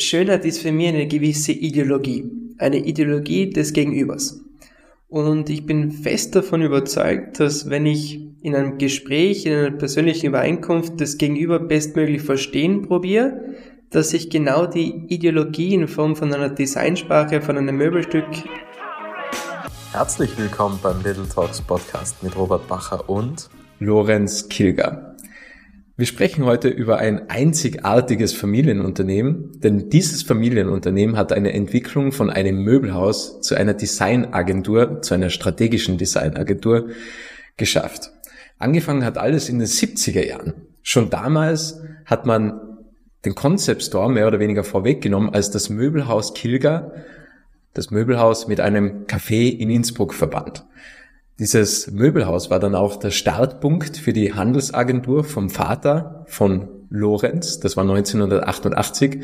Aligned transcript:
Schönheit 0.00 0.44
ist 0.44 0.62
für 0.62 0.72
mich 0.72 0.88
eine 0.88 1.06
gewisse 1.06 1.52
Ideologie, 1.52 2.30
eine 2.58 2.78
Ideologie 2.78 3.50
des 3.50 3.72
Gegenübers. 3.72 4.40
Und 5.08 5.50
ich 5.50 5.66
bin 5.66 5.90
fest 5.90 6.36
davon 6.36 6.62
überzeugt, 6.62 7.40
dass 7.40 7.68
wenn 7.68 7.86
ich 7.86 8.20
in 8.42 8.54
einem 8.54 8.78
Gespräch, 8.78 9.44
in 9.44 9.54
einer 9.54 9.70
persönlichen 9.72 10.26
Übereinkunft 10.26 11.00
das 11.00 11.18
Gegenüber 11.18 11.58
bestmöglich 11.58 12.22
verstehen 12.22 12.82
probiere, 12.82 13.56
dass 13.90 14.12
ich 14.14 14.30
genau 14.30 14.66
die 14.66 15.04
Ideologie 15.08 15.74
in 15.74 15.88
Form 15.88 16.14
von 16.16 16.32
einer 16.32 16.48
Designsprache, 16.48 17.42
von 17.42 17.58
einem 17.58 17.76
Möbelstück. 17.76 18.24
Herzlich 19.92 20.38
willkommen 20.38 20.78
beim 20.80 21.02
Little 21.02 21.28
Talks 21.28 21.60
Podcast 21.60 22.22
mit 22.22 22.36
Robert 22.36 22.66
Bacher 22.68 23.08
und 23.10 23.50
Lorenz 23.80 24.48
Kilger. 24.48 25.09
Wir 26.00 26.06
sprechen 26.06 26.46
heute 26.46 26.68
über 26.68 26.96
ein 26.96 27.28
einzigartiges 27.28 28.32
Familienunternehmen, 28.32 29.60
denn 29.60 29.90
dieses 29.90 30.22
Familienunternehmen 30.22 31.18
hat 31.18 31.30
eine 31.30 31.52
Entwicklung 31.52 32.10
von 32.10 32.30
einem 32.30 32.64
Möbelhaus 32.64 33.42
zu 33.42 33.54
einer 33.54 33.74
Designagentur, 33.74 35.02
zu 35.02 35.12
einer 35.12 35.28
strategischen 35.28 35.98
Designagentur 35.98 36.88
geschafft. 37.58 38.12
Angefangen 38.58 39.04
hat 39.04 39.18
alles 39.18 39.50
in 39.50 39.58
den 39.58 39.68
70er 39.68 40.26
Jahren. 40.26 40.54
Schon 40.82 41.10
damals 41.10 41.82
hat 42.06 42.24
man 42.24 42.58
den 43.26 43.34
Concept 43.34 43.82
Store 43.82 44.10
mehr 44.10 44.26
oder 44.26 44.40
weniger 44.40 44.64
vorweggenommen 44.64 45.34
als 45.34 45.50
das 45.50 45.68
Möbelhaus 45.68 46.32
Kilger, 46.32 46.92
das 47.74 47.90
Möbelhaus 47.90 48.48
mit 48.48 48.58
einem 48.58 49.04
Café 49.04 49.54
in 49.54 49.68
Innsbruck 49.68 50.14
verbannt. 50.14 50.64
Dieses 51.40 51.90
Möbelhaus 51.90 52.50
war 52.50 52.60
dann 52.60 52.74
auch 52.74 52.96
der 52.96 53.10
Startpunkt 53.10 53.96
für 53.96 54.12
die 54.12 54.34
Handelsagentur 54.34 55.24
vom 55.24 55.48
Vater 55.48 56.26
von 56.28 56.68
Lorenz. 56.90 57.60
Das 57.60 57.78
war 57.78 57.84
1988. 57.84 59.22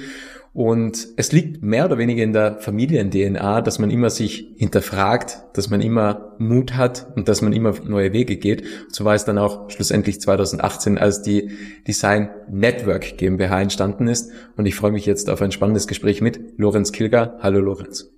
Und 0.54 1.08
es 1.18 1.32
liegt 1.32 1.62
mehr 1.62 1.84
oder 1.84 1.98
weniger 1.98 2.24
in 2.24 2.32
der 2.32 2.56
Familien-DNA, 2.58 3.60
dass 3.60 3.78
man 3.78 3.90
immer 3.90 4.08
sich 4.08 4.54
hinterfragt, 4.56 5.42
dass 5.52 5.68
man 5.68 5.82
immer 5.82 6.34
Mut 6.38 6.74
hat 6.74 7.06
und 7.16 7.28
dass 7.28 7.42
man 7.42 7.52
immer 7.52 7.74
neue 7.84 8.14
Wege 8.14 8.38
geht. 8.38 8.64
so 8.90 9.04
war 9.04 9.14
es 9.14 9.26
dann 9.26 9.36
auch 9.36 9.68
schlussendlich 9.68 10.18
2018, 10.18 10.96
als 10.96 11.20
die 11.20 11.50
Design 11.86 12.30
Network 12.50 13.18
GmbH 13.18 13.60
entstanden 13.60 14.08
ist. 14.08 14.32
Und 14.56 14.64
ich 14.64 14.74
freue 14.74 14.92
mich 14.92 15.04
jetzt 15.04 15.28
auf 15.28 15.42
ein 15.42 15.52
spannendes 15.52 15.86
Gespräch 15.86 16.22
mit 16.22 16.40
Lorenz 16.56 16.92
Kilger. 16.92 17.36
Hallo 17.40 17.60
Lorenz. 17.60 18.10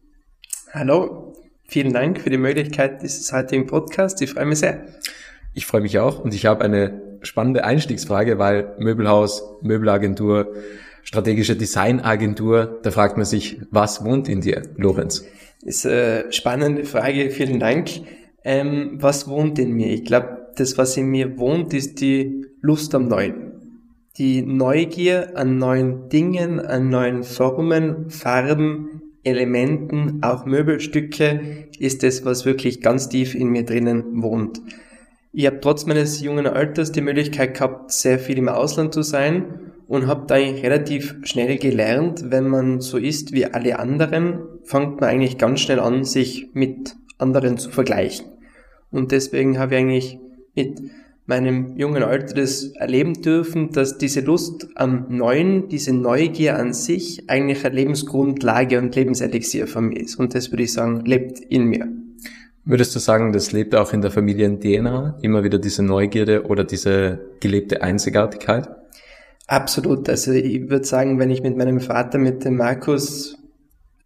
Hallo, 0.73 1.35
Vielen 1.71 1.93
Dank 1.93 2.23
für 2.23 2.31
die 2.31 2.39
Möglichkeit 2.39 3.03
dieses 3.03 3.31
heutigen 3.31 3.67
Podcasts. 3.67 4.19
Ich 4.23 4.33
freue 4.33 4.47
mich 4.47 4.61
sehr. 4.61 4.87
Ich 5.53 5.67
freue 5.67 5.83
mich 5.83 5.99
auch 5.99 6.19
und 6.19 6.33
ich 6.33 6.47
habe 6.47 6.65
eine 6.65 7.19
spannende 7.21 7.63
Einstiegsfrage, 7.63 8.39
weil 8.39 8.75
Möbelhaus, 8.79 9.43
Möbelagentur, 9.61 10.55
strategische 11.03 11.57
Designagentur, 11.57 12.79
da 12.83 12.91
fragt 12.91 13.19
man 13.19 13.27
sich, 13.27 13.61
was 13.71 14.03
wohnt 14.03 14.31
in 14.31 14.41
dir, 14.41 14.63
Lorenz? 14.77 15.27
ist 15.63 15.87
eine 15.87 16.33
spannende 16.33 16.85
Frage, 16.85 17.31
vielen 17.31 17.61
Dank. 17.61 17.91
Ähm, 18.45 18.97
was 19.01 19.29
wohnt 19.29 19.59
in 19.59 19.73
mir? 19.73 19.89
Ich 19.89 20.05
glaube, 20.05 20.47
das, 20.57 20.79
was 20.79 20.97
in 20.97 21.09
mir 21.09 21.39
wohnt, 21.39 21.75
ist 21.75 22.01
die 22.01 22.47
Lust 22.63 22.95
am 22.95 23.09
Neuen. 23.09 23.53
Die 24.17 24.41
Neugier 24.41 25.33
an 25.35 25.59
neuen 25.59 26.09
Dingen, 26.09 26.61
an 26.61 26.89
neuen 26.89 27.25
Formen, 27.25 28.09
Farben, 28.09 29.03
Elementen, 29.29 30.19
auch 30.23 30.45
Möbelstücke, 30.45 31.69
ist 31.79 32.05
es, 32.05 32.25
was 32.25 32.45
wirklich 32.45 32.81
ganz 32.81 33.09
tief 33.09 33.35
in 33.35 33.49
mir 33.49 33.65
drinnen 33.65 34.23
wohnt. 34.23 34.61
Ich 35.33 35.47
habe 35.47 35.61
trotz 35.61 35.87
meines 35.87 36.21
jungen 36.21 36.47
Alters 36.47 36.91
die 36.93 37.01
Möglichkeit 37.01 37.55
gehabt, 37.55 37.93
sehr 37.93 38.19
viel 38.19 38.39
im 38.39 38.49
Ausland 38.49 38.95
zu 38.95 39.03
sein 39.03 39.73
und 39.87 40.07
habe 40.07 40.27
da 40.27 40.35
eigentlich 40.35 40.65
relativ 40.65 41.17
schnell 41.23 41.59
gelernt, 41.59 42.31
wenn 42.31 42.49
man 42.49 42.81
so 42.81 42.99
ist 42.99 43.33
wie 43.33 43.47
alle 43.47 43.79
anderen, 43.79 44.41
fängt 44.65 45.01
man 45.01 45.11
eigentlich 45.11 45.39
ganz 45.39 45.61
schnell 45.61 45.81
an, 45.81 46.05
sich 46.05 46.51
mit 46.55 46.97
anderen 47.19 47.59
zu 47.59 47.71
vergleichen. 47.71 48.27
Und 48.91 49.13
deswegen 49.13 49.59
habe 49.59 49.75
ich 49.75 49.81
eigentlich 49.81 50.19
mit 50.55 50.81
meinem 51.29 51.77
jungen 51.77 52.03
Alter 52.03 52.35
das 52.35 52.65
erleben 52.75 53.21
dürfen, 53.21 53.71
dass 53.71 53.99
diese 53.99 54.23
Lust 54.23 54.67
am 54.77 55.07
Neuen, 55.11 55.69
diese 55.69 55.93
Neugier 55.93 56.59
an 56.59 56.73
sich 56.73 57.29
eigentlich 57.29 57.65
eine 57.67 57.75
Lebensgrundlage 57.75 58.79
und 58.79 58.97
Lebenselixier 58.97 59.67
von 59.67 59.89
mir 59.89 60.01
ist. 60.01 60.19
Und 60.19 60.35
das 60.35 60.51
würde 60.51 60.63
ich 60.63 60.73
sagen, 60.73 61.05
lebt 61.05 61.39
in 61.39 61.65
mir. 61.67 61.87
Würdest 62.65 62.95
du 62.95 62.99
sagen, 62.99 63.33
das 63.35 63.53
lebt 63.53 63.75
auch 63.75 63.93
in 63.93 64.01
der 64.01 64.11
Familien-DNA, 64.11 65.19
immer 65.21 65.45
wieder 65.45 65.59
diese 65.59 65.83
Neugierde 65.83 66.47
oder 66.47 66.65
diese 66.65 67.21
gelebte 67.41 67.83
Einzigartigkeit? 67.83 68.69
Absolut. 69.47 70.09
Also 70.09 70.33
ich 70.33 70.71
würde 70.71 70.87
sagen, 70.87 71.19
wenn 71.19 71.31
ich 71.31 71.43
mit 71.43 71.59
meinem 71.59 71.81
Vater, 71.81 72.19
mit 72.19 72.45
dem 72.47 72.57
Markus 72.57 73.37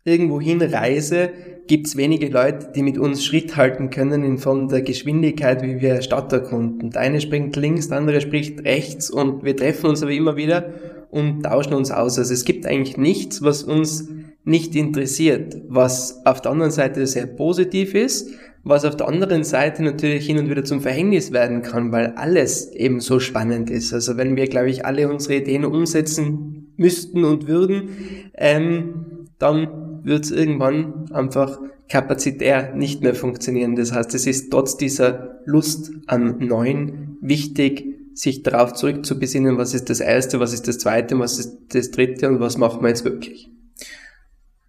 irgendwo 0.05 0.41
hinreise, 0.41 1.31
gibt 1.69 1.87
es 1.87 1.97
wenige 1.97 2.29
Leute, 2.29 2.73
die 2.75 2.83
mit 2.83 2.99
uns 2.99 3.25
Schritt 3.25 3.57
halten 3.57 3.91
können 3.91 4.25
in 4.25 4.39
Form 4.39 4.69
der 4.69 4.83
Geschwindigkeit, 4.83 5.63
wie 5.63 5.81
wir 5.81 6.03
Stadt 6.03 6.33
erkunden. 6.33 6.91
Der 6.91 7.03
eine 7.03 7.21
springt 7.21 7.57
links, 7.57 7.89
der 7.89 7.99
andere 7.99 8.21
spricht 8.21 8.65
rechts 8.65 9.11
und 9.11 9.45
wir 9.45 9.57
treffen 9.57 9.87
uns 9.87 10.03
aber 10.03 10.13
immer 10.13 10.37
wieder 10.37 10.73
und 11.11 11.43
tauschen 11.43 11.75
uns 11.75 11.91
aus. 11.91 12.19
Also 12.19 12.33
es 12.33 12.45
gibt 12.45 12.67
eigentlich 12.67 12.97
nichts, 12.97 13.43
was 13.43 13.63
uns 13.63 14.09
nicht 14.45 14.75
interessiert, 14.75 15.57
was 15.69 16.25
auf 16.27 16.41
der 16.41 16.51
anderen 16.51 16.73
Seite 16.73 17.07
sehr 17.07 17.27
positiv 17.27 17.95
ist, 17.95 18.31
was 18.65 18.85
auf 18.85 18.97
der 18.97 19.09
anderen 19.09 19.45
Seite 19.45 19.83
natürlich 19.83 20.27
hin 20.27 20.39
und 20.39 20.49
wieder 20.51 20.65
zum 20.65 20.81
Verhängnis 20.81 21.33
werden 21.33 21.63
kann, 21.63 21.93
weil 21.93 22.15
alles 22.17 22.73
eben 22.73 23.01
so 23.01 23.21
spannend 23.21 23.71
ist. 23.71 23.93
Also 23.93 24.17
wenn 24.17 24.37
wir, 24.37 24.47
glaube 24.47 24.71
ich, 24.71 24.87
alle 24.87 25.09
unsere 25.09 25.37
Ideen 25.37 25.65
umsetzen 25.65 26.73
müssten 26.77 27.25
und 27.25 27.47
würden, 27.47 27.91
ähm, 28.37 29.29
dann 29.39 29.92
wird 30.05 30.25
es 30.25 30.31
irgendwann 30.31 31.11
einfach 31.13 31.59
kapazitär 31.89 32.75
nicht 32.75 33.03
mehr 33.03 33.15
funktionieren. 33.15 33.77
Das 33.77 33.93
heißt, 33.93 34.15
es 34.15 34.27
ist 34.27 34.51
trotz 34.51 34.77
dieser 34.77 35.41
Lust 35.45 35.91
am 36.07 36.39
Neuen 36.39 37.19
wichtig, 37.21 37.85
sich 38.15 38.43
darauf 38.43 38.75
zurückzubesinnen, 38.75 39.59
was 39.59 39.75
ist 39.75 39.89
das 39.89 40.01
Erste, 40.01 40.41
was 40.41 40.53
ist 40.53 40.69
das 40.69 40.79
Zweite, 40.79 41.19
was 41.19 41.39
ist 41.39 41.57
das 41.69 41.91
Dritte 41.91 42.29
und 42.29 42.41
was 42.41 42.59
machen 42.59 42.83
wir 42.83 42.89
jetzt 42.89 43.05
wirklich. 43.05 43.51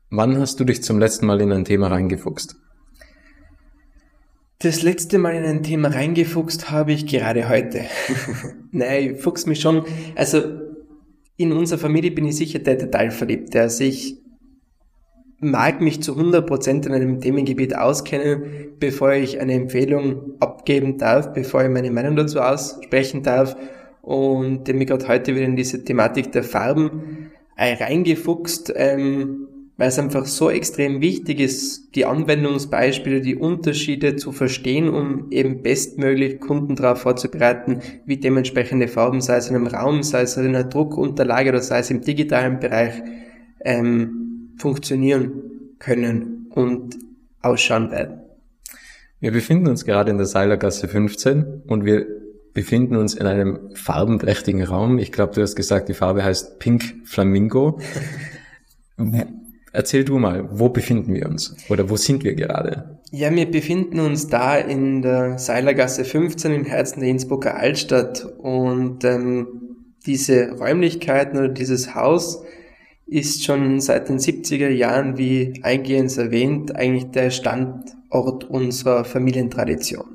Wann 0.10 0.38
hast 0.38 0.60
du 0.60 0.64
dich 0.64 0.84
zum 0.84 1.00
letzten 1.00 1.26
Mal 1.26 1.42
in 1.42 1.52
ein 1.52 1.66
Thema 1.66 1.88
reingefuchst? 1.88 2.56
Das 4.60 4.82
letzte 4.82 5.18
Mal 5.18 5.36
in 5.36 5.44
ein 5.44 5.64
Thema 5.64 5.90
reingefuchst 5.90 6.72
habe 6.72 6.94
ich 6.94 7.06
gerade 7.06 7.50
heute. 7.50 7.82
Nein, 8.72 9.16
ich 9.16 9.22
fuchs 9.22 9.46
mich 9.46 9.60
schon. 9.60 9.84
Also 10.16 10.42
in 11.36 11.52
unserer 11.52 11.80
Familie 11.80 12.12
bin 12.12 12.26
ich 12.26 12.38
sicher 12.38 12.60
der 12.60 12.76
Detailverliebte. 12.76 13.60
Also 13.60 13.84
ich 13.84 14.23
mag 15.44 15.82
mich 15.82 16.02
zu 16.02 16.14
100% 16.18 16.86
in 16.86 16.94
einem 16.94 17.22
Themengebiet 17.22 17.76
auskennen, 17.76 18.44
bevor 18.80 19.14
ich 19.14 19.40
eine 19.40 19.54
Empfehlung 19.54 20.34
abgeben 20.40 20.98
darf, 20.98 21.34
bevor 21.34 21.64
ich 21.64 21.70
meine 21.70 21.92
Meinung 21.92 22.16
dazu 22.16 22.40
aussprechen 22.40 23.24
darf. 23.24 23.56
Und 24.02 24.68
mich 24.68 24.88
gerade 24.88 25.08
heute 25.08 25.34
wieder 25.36 25.46
in 25.46 25.56
diese 25.56 25.84
Thematik 25.84 26.32
der 26.34 26.44
Farben 26.44 27.32
äh, 27.56 27.74
reingefuchst, 27.82 28.74
ähm, 28.76 29.48
weil 29.78 29.88
es 29.88 29.98
einfach 29.98 30.26
so 30.26 30.50
extrem 30.50 31.02
wichtig 31.02 31.40
ist, 31.40 31.96
die 31.96 32.06
Anwendungsbeispiele, 32.06 33.22
die 33.22 33.36
Unterschiede 33.36 34.16
zu 34.16 34.32
verstehen, 34.32 34.90
um 34.90 35.32
eben 35.32 35.64
bestmöglich 35.64 36.40
Kunden 36.40 36.76
darauf 36.76 37.00
vorzubereiten, 37.00 37.80
wie 38.06 38.18
dementsprechende 38.18 38.88
Farben, 38.88 39.22
sei 39.22 39.38
es 39.38 39.50
in 39.50 39.56
einem 39.56 39.68
Raum, 39.68 40.04
sei 40.04 40.22
es 40.22 40.38
in 40.38 40.46
einer 40.46 40.66
Druckunterlage 40.66 41.50
oder 41.50 41.62
sei 41.62 41.80
es 41.80 41.90
im 41.90 42.02
digitalen 42.02 42.60
Bereich, 42.60 43.02
ähm, 43.66 44.23
funktionieren 44.58 45.76
können 45.80 46.48
und 46.52 46.98
ausschauen 47.42 47.92
werden. 47.92 48.22
Wir 49.20 49.32
befinden 49.32 49.68
uns 49.68 49.86
gerade 49.86 50.12
in 50.12 50.18
der 50.18 50.26
Seilergasse 50.26 50.88
15 50.88 51.64
und 51.68 51.86
wir 51.86 52.06
befinden 52.54 52.96
uns 52.96 53.16
in 53.16 53.26
einem 53.26 53.72
farbenprächtigen 53.74 54.64
Raum. 54.64 55.00
Ich 55.00 55.12
glaube, 55.12 55.34
du 55.34 55.42
hast 55.42 55.56
gesagt, 55.56 55.90
die 55.90 55.94
Farbe 55.94 56.24
heißt 56.24 56.60
Pink 56.60 56.96
Flamingo. 57.06 57.80
Erzähl 59.72 60.04
du 60.04 60.20
mal, 60.20 60.48
wo 60.52 60.70
befinden 60.70 61.16
wir 61.16 61.28
uns 61.28 61.56
oder 61.70 61.90
wo 61.90 61.98
sind 61.98 62.24
wir 62.24 62.36
gerade? 62.36 63.00
Ja, 63.12 63.34
wir 63.34 63.50
befinden 63.50 64.00
uns 64.00 64.28
da 64.28 64.58
in 64.58 65.02
der 65.02 65.40
Seilergasse 65.40 66.06
15 66.06 66.54
im 66.54 66.66
Herzen 66.66 67.00
der 67.00 67.10
Innsbrucker 67.10 67.56
Altstadt 67.56 68.26
und 68.38 69.04
ähm, 69.04 69.48
diese 70.06 70.52
Räumlichkeiten 70.52 71.38
oder 71.38 71.50
dieses 71.50 71.96
Haus 71.96 72.44
ist 73.06 73.44
schon 73.44 73.80
seit 73.80 74.10
den 74.10 74.20
70er 74.20 74.70
Jahren, 74.70 75.18
wie 75.18 75.54
eingehend 75.62 76.18
erwähnt, 76.18 76.76
eigentlich 76.76 77.12
der 77.12 77.30
Standort 77.30 78.46
unserer 78.46 79.04
Familientradition. 79.04 80.14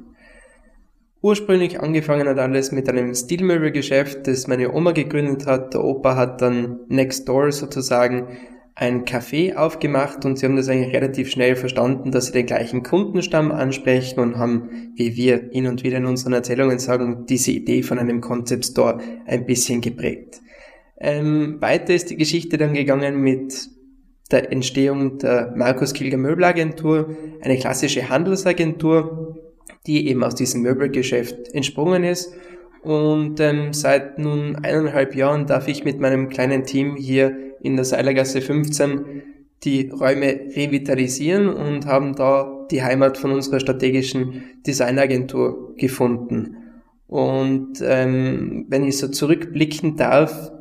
Ursprünglich 1.21 1.81
angefangen 1.81 2.29
hat 2.29 2.39
alles 2.39 2.71
mit 2.71 2.89
einem 2.89 3.13
Stilmöbelgeschäft, 3.15 4.27
das 4.29 4.47
meine 4.47 4.73
Oma 4.73 4.93
gegründet 4.93 5.47
hat. 5.47 5.75
Der 5.75 5.83
Opa 5.83 6.15
hat 6.15 6.41
dann 6.41 6.81
next 6.89 7.29
door 7.29 7.51
sozusagen 7.51 8.29
ein 8.77 9.05
Café 9.05 9.57
aufgemacht 9.57 10.25
und 10.25 10.39
sie 10.39 10.47
haben 10.47 10.55
das 10.55 10.69
eigentlich 10.69 10.95
relativ 10.95 11.33
schnell 11.33 11.57
verstanden, 11.57 12.13
dass 12.13 12.27
sie 12.27 12.33
den 12.33 12.47
gleichen 12.47 12.85
Kundenstamm 12.85 13.51
ansprechen 13.51 14.21
und 14.21 14.39
haben, 14.39 14.93
wie 14.95 15.17
wir 15.17 15.49
hin 15.51 15.67
und 15.67 15.83
wieder 15.83 15.97
in 15.97 16.07
unseren 16.07 16.35
Erzählungen 16.35 16.79
sagen, 16.79 17.27
diese 17.29 17.51
Idee 17.51 17.83
von 17.83 17.99
einem 17.99 18.21
Concept 18.21 18.65
Store 18.65 19.01
ein 19.27 19.45
bisschen 19.47 19.81
geprägt. 19.81 20.41
Ähm, 21.01 21.61
weiter 21.61 21.95
ist 21.95 22.11
die 22.11 22.17
Geschichte 22.17 22.59
dann 22.59 22.75
gegangen 22.75 23.21
mit 23.21 23.69
der 24.31 24.53
Entstehung 24.53 25.19
der 25.19 25.55
Markus 25.57 25.95
Kilger 25.95 26.19
Möbelagentur, 26.19 27.17
eine 27.41 27.57
klassische 27.57 28.09
Handelsagentur, 28.09 29.39
die 29.87 30.09
eben 30.09 30.23
aus 30.25 30.35
diesem 30.35 30.63
Möbelgeschäft 30.63 31.55
entsprungen 31.55 32.05
ist. 32.05 32.35
Und 32.83 33.41
ähm, 33.41 33.73
seit 33.73 34.19
nun 34.19 34.57
eineinhalb 34.57 35.15
Jahren 35.15 35.47
darf 35.47 35.69
ich 35.69 35.85
mit 35.85 36.01
meinem 36.01 36.29
kleinen 36.29 36.65
Team 36.65 36.97
hier 36.97 37.37
in 37.61 37.77
der 37.77 37.85
Seilergasse 37.85 38.41
15 38.41 39.23
die 39.65 39.89
Räume 39.89 40.27
revitalisieren 40.55 41.49
und 41.49 41.87
haben 41.87 42.15
da 42.15 42.67
die 42.71 42.83
Heimat 42.83 43.19
von 43.19 43.33
unserer 43.33 43.59
strategischen 43.59 44.45
Designagentur 44.67 45.75
gefunden. 45.77 46.57
Und 47.09 47.83
ähm, 47.83 48.67
wenn 48.69 48.85
ich 48.85 48.99
so 48.99 49.09
zurückblicken 49.09 49.97
darf, 49.97 50.53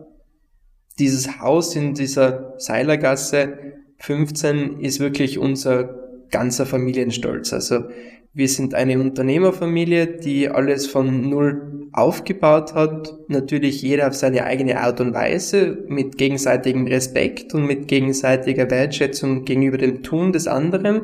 dieses 0.99 1.39
Haus 1.39 1.75
in 1.75 1.93
dieser 1.93 2.53
Seilergasse 2.57 3.57
15 3.99 4.79
ist 4.79 4.99
wirklich 4.99 5.37
unser 5.37 5.95
ganzer 6.29 6.65
Familienstolz. 6.65 7.53
Also 7.53 7.85
wir 8.33 8.47
sind 8.47 8.75
eine 8.75 8.99
Unternehmerfamilie, 8.99 10.05
die 10.07 10.49
alles 10.49 10.87
von 10.87 11.29
Null 11.29 11.89
aufgebaut 11.93 12.75
hat. 12.75 13.15
Natürlich 13.27 13.81
jeder 13.81 14.07
auf 14.07 14.13
seine 14.13 14.43
eigene 14.43 14.79
Art 14.79 15.01
und 15.01 15.13
Weise, 15.13 15.85
mit 15.87 16.17
gegenseitigem 16.17 16.85
Respekt 16.85 17.55
und 17.55 17.65
mit 17.65 17.87
gegenseitiger 17.87 18.69
Wertschätzung 18.69 19.45
gegenüber 19.45 19.79
dem 19.79 20.03
Tun 20.03 20.33
des 20.33 20.47
anderen. 20.47 21.01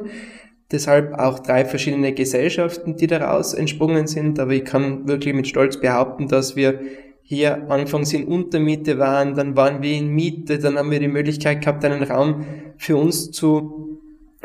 Deshalb 0.72 1.14
auch 1.14 1.40
drei 1.40 1.66
verschiedene 1.66 2.14
Gesellschaften, 2.14 2.98
die 2.98 3.08
daraus 3.08 3.54
entsprungen 3.54 4.06
sind. 4.06 4.40
Aber 4.40 4.52
ich 4.52 4.66
kann 4.66 5.08
wirklich 5.08 5.34
mit 5.34 5.48
Stolz 5.48 5.78
behaupten, 5.80 6.28
dass 6.28 6.56
wir 6.56 6.80
hier 7.24 7.70
anfangs 7.72 8.14
in 8.14 8.26
Untermiete 8.26 9.00
waren, 9.00 9.34
dann 9.34 9.56
waren 9.56 9.82
wir 9.82 9.94
in 9.94 10.10
Miete, 10.10 10.60
dann 10.60 10.78
haben 10.78 10.92
wir 10.92 11.00
die 11.00 11.08
Möglichkeit 11.08 11.62
gehabt, 11.62 11.84
einen 11.86 12.04
Raum 12.04 12.46
für 12.78 12.98
uns 12.98 13.32
zu 13.32 14.00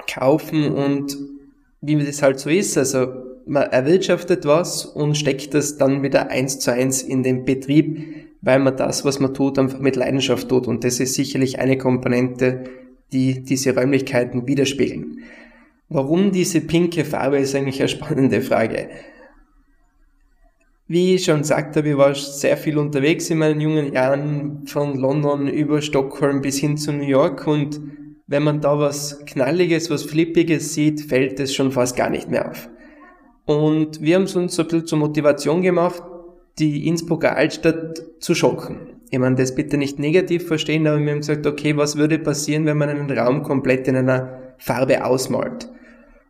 kaufen 0.06 0.72
und 0.72 1.16
wie 1.80 1.96
das 1.96 2.22
halt 2.22 2.38
so 2.38 2.50
ist, 2.50 2.78
also 2.78 3.08
man 3.46 3.64
erwirtschaftet 3.64 4.44
was 4.44 4.84
und 4.84 5.16
steckt 5.16 5.54
das 5.54 5.76
dann 5.76 6.02
wieder 6.02 6.30
eins 6.30 6.58
zu 6.58 6.72
eins 6.72 7.02
in 7.02 7.22
den 7.22 7.44
Betrieb, 7.44 7.98
weil 8.42 8.58
man 8.58 8.76
das, 8.76 9.04
was 9.04 9.20
man 9.20 9.34
tut, 9.34 9.58
einfach 9.58 9.80
mit 9.80 9.96
Leidenschaft 9.96 10.48
tut 10.48 10.66
und 10.66 10.84
das 10.84 11.00
ist 11.00 11.14
sicherlich 11.14 11.58
eine 11.58 11.78
Komponente, 11.78 12.64
die 13.12 13.42
diese 13.42 13.74
Räumlichkeiten 13.74 14.46
widerspiegeln. 14.46 15.22
Warum 15.88 16.32
diese 16.32 16.60
pinke 16.60 17.04
Farbe 17.04 17.38
ist 17.38 17.54
eigentlich 17.54 17.80
eine 17.80 17.88
spannende 17.88 18.42
Frage. 18.42 18.88
Wie 20.90 21.14
ich 21.14 21.24
schon 21.26 21.40
gesagt 21.40 21.76
habe, 21.76 21.90
ich 21.90 21.98
war 21.98 22.14
sehr 22.14 22.56
viel 22.56 22.78
unterwegs 22.78 23.28
in 23.28 23.36
meinen 23.36 23.60
jungen 23.60 23.92
Jahren, 23.92 24.66
von 24.66 24.98
London 24.98 25.46
über 25.46 25.82
Stockholm 25.82 26.40
bis 26.40 26.56
hin 26.56 26.78
zu 26.78 26.92
New 26.92 27.04
York 27.04 27.46
und 27.46 27.78
wenn 28.26 28.42
man 28.42 28.62
da 28.62 28.78
was 28.78 29.22
Knalliges, 29.26 29.90
was 29.90 30.04
Flippiges 30.04 30.72
sieht, 30.72 31.02
fällt 31.02 31.40
es 31.40 31.54
schon 31.54 31.72
fast 31.72 31.94
gar 31.94 32.08
nicht 32.08 32.30
mehr 32.30 32.50
auf. 32.50 32.70
Und 33.44 34.00
wir 34.00 34.16
haben 34.16 34.22
es 34.22 34.34
uns 34.34 34.54
so 34.54 34.62
ein 34.62 34.68
bisschen 34.68 34.86
zur 34.86 34.98
Motivation 34.98 35.60
gemacht, 35.60 36.02
die 36.58 36.86
Innsbrucker 36.88 37.36
Altstadt 37.36 38.02
zu 38.20 38.34
schocken. 38.34 38.78
Ich 39.10 39.18
meine, 39.18 39.36
das 39.36 39.54
bitte 39.54 39.76
nicht 39.76 39.98
negativ 39.98 40.46
verstehen, 40.46 40.86
aber 40.86 40.98
wir 41.00 41.12
haben 41.12 41.18
gesagt, 41.18 41.46
okay, 41.46 41.76
was 41.76 41.98
würde 41.98 42.18
passieren, 42.18 42.64
wenn 42.64 42.78
man 42.78 42.88
einen 42.88 43.10
Raum 43.10 43.42
komplett 43.42 43.88
in 43.88 43.96
einer 43.96 44.54
Farbe 44.56 45.04
ausmalt? 45.04 45.68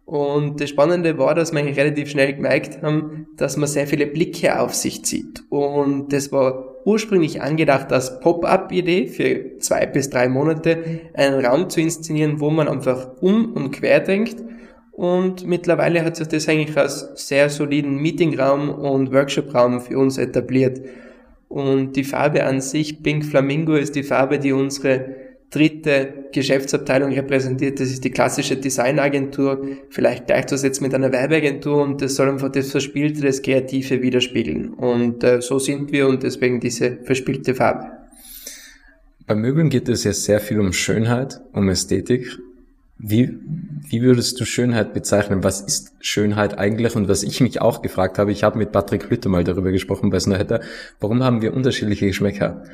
Und 0.09 0.59
das 0.59 0.71
Spannende 0.71 1.19
war, 1.19 1.35
dass 1.35 1.53
wir 1.53 1.63
relativ 1.63 2.09
schnell 2.09 2.33
gemerkt 2.33 2.81
haben, 2.81 3.27
dass 3.37 3.59
man 3.59 3.69
sehr 3.69 3.87
viele 3.87 4.07
Blicke 4.07 4.59
auf 4.59 4.73
sich 4.73 5.05
zieht. 5.05 5.43
Und 5.51 6.15
das 6.15 6.33
war 6.33 6.87
ursprünglich 6.87 7.43
angedacht 7.43 7.93
als 7.93 8.19
Pop-up-Idee 8.21 9.09
für 9.09 9.59
zwei 9.59 9.85
bis 9.85 10.09
drei 10.09 10.31
Monate, 10.31 11.03
einen 11.13 11.45
Raum 11.45 11.69
zu 11.69 11.83
inszenieren, 11.83 12.41
wo 12.41 12.49
man 12.49 12.69
einfach 12.69 13.21
um 13.21 13.53
und 13.53 13.73
quer 13.73 14.01
denkt. 14.01 14.37
Und 14.93 15.47
mittlerweile 15.47 16.03
hat 16.03 16.17
sich 16.17 16.29
das 16.29 16.49
eigentlich 16.49 16.75
als 16.75 17.11
sehr 17.27 17.51
soliden 17.51 17.97
Meetingraum 17.97 18.71
und 18.71 19.13
Workshopraum 19.13 19.83
für 19.83 19.99
uns 19.99 20.17
etabliert. 20.17 20.81
Und 21.49 21.97
die 21.97 22.05
Farbe 22.05 22.45
an 22.45 22.63
sich, 22.63 23.03
Pink 23.03 23.27
Flamingo, 23.27 23.75
ist 23.75 23.95
die 23.95 24.05
Farbe, 24.05 24.39
die 24.39 24.53
unsere 24.53 25.28
dritte 25.51 26.27
Geschäftsabteilung 26.33 27.13
repräsentiert. 27.13 27.81
Das 27.81 27.89
ist 27.89 28.05
die 28.05 28.11
klassische 28.11 28.57
Designagentur, 28.57 29.67
vielleicht 29.89 30.27
gleichzusetzen 30.27 30.85
mit 30.85 30.95
einer 30.95 31.11
Werbeagentur 31.11 31.83
und 31.83 32.03
das 32.03 32.17
soll 32.17 32.29
einfach 32.29 32.53
das 32.53 32.71
Verspielte, 32.71 33.23
das 33.23 33.41
Kreative 33.41 34.03
widerspiegeln. 34.03 34.75
Und 34.75 35.25
äh, 35.25 35.41
so 35.41 35.59
sind 35.59 35.91
wir 35.91 36.07
und 36.07 36.23
deswegen 36.23 36.61
diese 36.61 36.99
verspielte 37.03 37.55
Farbe. 37.55 37.91
Bei 39.27 39.35
Möbeln 39.35 39.69
geht 39.69 39.89
es 39.89 40.05
ja 40.05 40.13
sehr 40.13 40.41
viel 40.41 40.61
um 40.61 40.73
Schönheit, 40.73 41.41
um 41.53 41.69
Ästhetik. 41.69 42.39
Wie, 42.99 43.39
wie 43.89 44.03
würdest 44.03 44.41
du 44.41 44.45
Schönheit 44.45 44.93
bezeichnen? 44.93 45.45
Was 45.45 45.61
ist 45.61 45.93
Schönheit 46.01 46.59
eigentlich? 46.59 46.97
Und 46.97 47.09
was 47.09 47.23
ich 47.23 47.41
mich 47.41 47.61
auch 47.61 47.81
gefragt 47.81 48.19
habe, 48.19 48.33
ich 48.33 48.43
habe 48.43 48.59
mit 48.59 48.73
Patrick 48.73 49.09
Hütte 49.09 49.29
mal 49.29 49.45
darüber 49.45 49.71
gesprochen 49.71 50.11
bei 50.11 50.19
Snowhatter, 50.19 50.61
warum 50.99 51.23
haben 51.23 51.41
wir 51.41 51.55
unterschiedliche 51.55 52.07
Geschmäcker? 52.07 52.65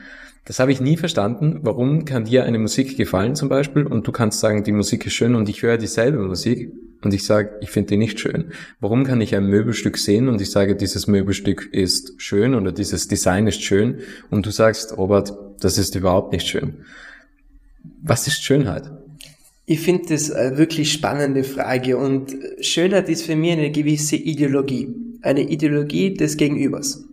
Das 0.44 0.58
habe 0.58 0.72
ich 0.72 0.80
nie 0.80 0.96
verstanden. 0.96 1.60
Warum 1.62 2.04
kann 2.04 2.26
dir 2.26 2.44
eine 2.44 2.58
Musik 2.58 2.96
gefallen 2.96 3.34
zum 3.34 3.48
Beispiel 3.48 3.86
und 3.86 4.06
du 4.06 4.12
kannst 4.12 4.40
sagen, 4.40 4.62
die 4.62 4.72
Musik 4.72 5.06
ist 5.06 5.14
schön 5.14 5.34
und 5.34 5.48
ich 5.48 5.62
höre 5.62 5.78
dieselbe 5.78 6.18
Musik 6.18 6.70
und 7.02 7.14
ich 7.14 7.24
sage, 7.24 7.52
ich 7.60 7.70
finde 7.70 7.90
die 7.90 7.96
nicht 7.96 8.20
schön. 8.20 8.52
Warum 8.80 9.04
kann 9.04 9.20
ich 9.20 9.34
ein 9.34 9.46
Möbelstück 9.46 9.96
sehen 9.96 10.28
und 10.28 10.40
ich 10.40 10.50
sage, 10.50 10.76
dieses 10.76 11.06
Möbelstück 11.06 11.70
ist 11.72 12.14
schön 12.18 12.54
oder 12.54 12.72
dieses 12.72 13.08
Design 13.08 13.46
ist 13.46 13.62
schön 13.62 14.00
und 14.30 14.44
du 14.44 14.50
sagst, 14.50 14.96
Robert, 14.98 15.32
das 15.60 15.78
ist 15.78 15.94
überhaupt 15.94 16.32
nicht 16.32 16.46
schön. 16.46 16.84
Was 18.02 18.26
ist 18.26 18.42
Schönheit? 18.42 18.90
Ich 19.66 19.80
finde 19.80 20.04
das 20.10 20.30
eine 20.30 20.58
wirklich 20.58 20.92
spannende 20.92 21.42
Frage 21.42 21.96
und 21.96 22.36
Schönheit 22.60 23.08
ist 23.08 23.24
für 23.24 23.34
mich 23.34 23.52
eine 23.52 23.70
gewisse 23.70 24.16
Ideologie, 24.16 24.94
eine 25.22 25.48
Ideologie 25.48 26.12
des 26.12 26.36
Gegenübers. 26.36 27.04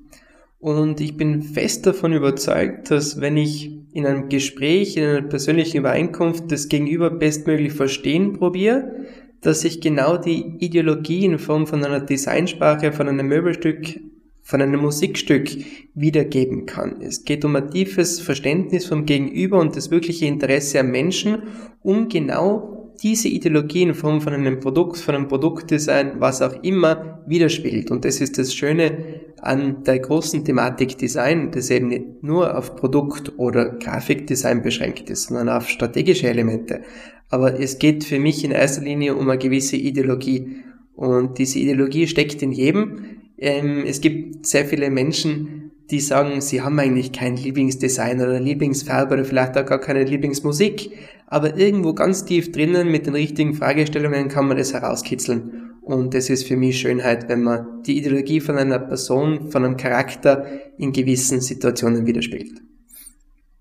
Und 0.61 1.01
ich 1.01 1.17
bin 1.17 1.41
fest 1.41 1.87
davon 1.87 2.13
überzeugt, 2.13 2.91
dass 2.91 3.19
wenn 3.19 3.35
ich 3.35 3.71
in 3.93 4.05
einem 4.05 4.29
Gespräch, 4.29 4.95
in 4.95 5.03
einer 5.03 5.21
persönlichen 5.23 5.77
Übereinkunft 5.77 6.51
das 6.51 6.69
Gegenüber 6.69 7.09
bestmöglich 7.09 7.73
verstehen 7.73 8.33
probiere, 8.33 9.07
dass 9.41 9.63
ich 9.63 9.81
genau 9.81 10.17
die 10.17 10.57
Ideologie 10.59 11.25
in 11.25 11.39
Form 11.39 11.65
von 11.65 11.83
einer 11.83 11.99
Designsprache, 11.99 12.93
von 12.93 13.09
einem 13.09 13.27
Möbelstück, 13.27 13.99
von 14.43 14.61
einem 14.61 14.81
Musikstück 14.81 15.49
wiedergeben 15.95 16.67
kann. 16.67 17.01
Es 17.01 17.25
geht 17.25 17.43
um 17.43 17.55
ein 17.55 17.71
tiefes 17.71 18.19
Verständnis 18.19 18.85
vom 18.85 19.07
Gegenüber 19.07 19.59
und 19.59 19.75
das 19.75 19.89
wirkliche 19.89 20.27
Interesse 20.27 20.79
am 20.79 20.91
Menschen, 20.91 21.41
um 21.81 22.07
genau 22.07 22.80
diese 23.01 23.27
Ideologie 23.27 23.83
in 23.83 23.93
Form 23.93 24.21
von 24.21 24.33
einem 24.33 24.59
Produkt, 24.59 24.97
von 24.97 25.15
einem 25.15 25.27
Produktdesign, 25.27 26.13
was 26.19 26.41
auch 26.41 26.61
immer, 26.63 27.23
widerspiegelt. 27.25 27.91
Und 27.91 28.05
das 28.05 28.21
ist 28.21 28.37
das 28.37 28.53
Schöne 28.53 29.21
an 29.41 29.83
der 29.83 29.99
großen 29.99 30.45
Thematik 30.45 30.97
Design, 30.97 31.51
das 31.51 31.69
eben 31.69 31.87
nicht 31.87 32.23
nur 32.23 32.57
auf 32.57 32.75
Produkt- 32.75 33.37
oder 33.37 33.69
Grafikdesign 33.69 34.61
beschränkt 34.61 35.09
ist, 35.09 35.23
sondern 35.23 35.49
auf 35.49 35.69
strategische 35.69 36.27
Elemente. 36.27 36.81
Aber 37.29 37.59
es 37.59 37.79
geht 37.79 38.03
für 38.03 38.19
mich 38.19 38.43
in 38.43 38.51
erster 38.51 38.83
Linie 38.83 39.15
um 39.15 39.29
eine 39.29 39.39
gewisse 39.39 39.77
Ideologie. 39.77 40.57
Und 40.95 41.37
diese 41.37 41.59
Ideologie 41.59 42.07
steckt 42.07 42.41
in 42.43 42.51
jedem. 42.51 43.21
Ähm, 43.37 43.83
es 43.87 44.01
gibt 44.01 44.45
sehr 44.45 44.65
viele 44.65 44.91
Menschen, 44.91 45.60
die 45.91 45.99
sagen, 45.99 46.41
sie 46.41 46.61
haben 46.61 46.79
eigentlich 46.79 47.11
kein 47.11 47.35
Lieblingsdesign 47.35 48.21
oder 48.21 48.39
Lieblingsfarbe 48.39 49.13
oder 49.13 49.25
vielleicht 49.25 49.57
auch 49.57 49.65
gar 49.65 49.79
keine 49.79 50.03
Lieblingsmusik 50.03 50.91
aber 51.31 51.57
irgendwo 51.57 51.93
ganz 51.93 52.25
tief 52.25 52.51
drinnen 52.51 52.91
mit 52.91 53.05
den 53.05 53.15
richtigen 53.15 53.53
Fragestellungen 53.53 54.27
kann 54.27 54.49
man 54.49 54.57
das 54.57 54.73
herauskitzeln. 54.73 55.71
Und 55.81 56.13
das 56.13 56.29
ist 56.29 56.45
für 56.45 56.57
mich 56.57 56.77
Schönheit, 56.77 57.29
wenn 57.29 57.41
man 57.41 57.83
die 57.83 57.97
Ideologie 57.97 58.41
von 58.41 58.57
einer 58.57 58.79
Person, 58.79 59.49
von 59.49 59.63
einem 59.63 59.77
Charakter 59.77 60.45
in 60.77 60.91
gewissen 60.91 61.39
Situationen 61.39 62.05
widerspiegelt. 62.05 62.61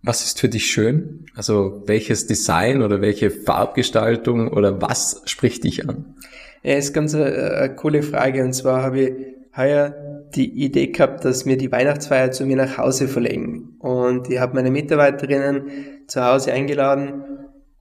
Was 0.02 0.24
ist 0.24 0.40
für 0.40 0.48
dich 0.48 0.66
schön? 0.66 1.26
Also 1.36 1.84
welches 1.86 2.26
Design 2.26 2.82
oder 2.82 3.00
welche 3.00 3.30
Farbgestaltung 3.30 4.48
oder 4.48 4.82
was 4.82 5.22
spricht 5.26 5.62
dich 5.62 5.88
an? 5.88 6.16
Ja, 6.64 6.74
ist 6.74 6.92
ganz 6.92 7.14
eine, 7.14 7.30
äh, 7.30 7.56
eine 7.56 7.76
coole 7.76 8.02
Frage. 8.02 8.42
Und 8.42 8.52
zwar 8.52 8.82
habe 8.82 9.00
ich 9.00 9.12
heuer 9.56 9.94
die 10.34 10.64
Idee 10.64 10.88
gehabt, 10.88 11.24
dass 11.24 11.46
wir 11.46 11.56
die 11.56 11.72
Weihnachtsfeier 11.72 12.30
zu 12.30 12.46
mir 12.46 12.56
nach 12.56 12.78
Hause 12.78 13.08
verlegen. 13.08 13.76
Und 13.78 14.30
ich 14.30 14.38
habe 14.38 14.54
meine 14.54 14.70
Mitarbeiterinnen 14.70 16.04
zu 16.06 16.24
Hause 16.24 16.52
eingeladen 16.52 17.22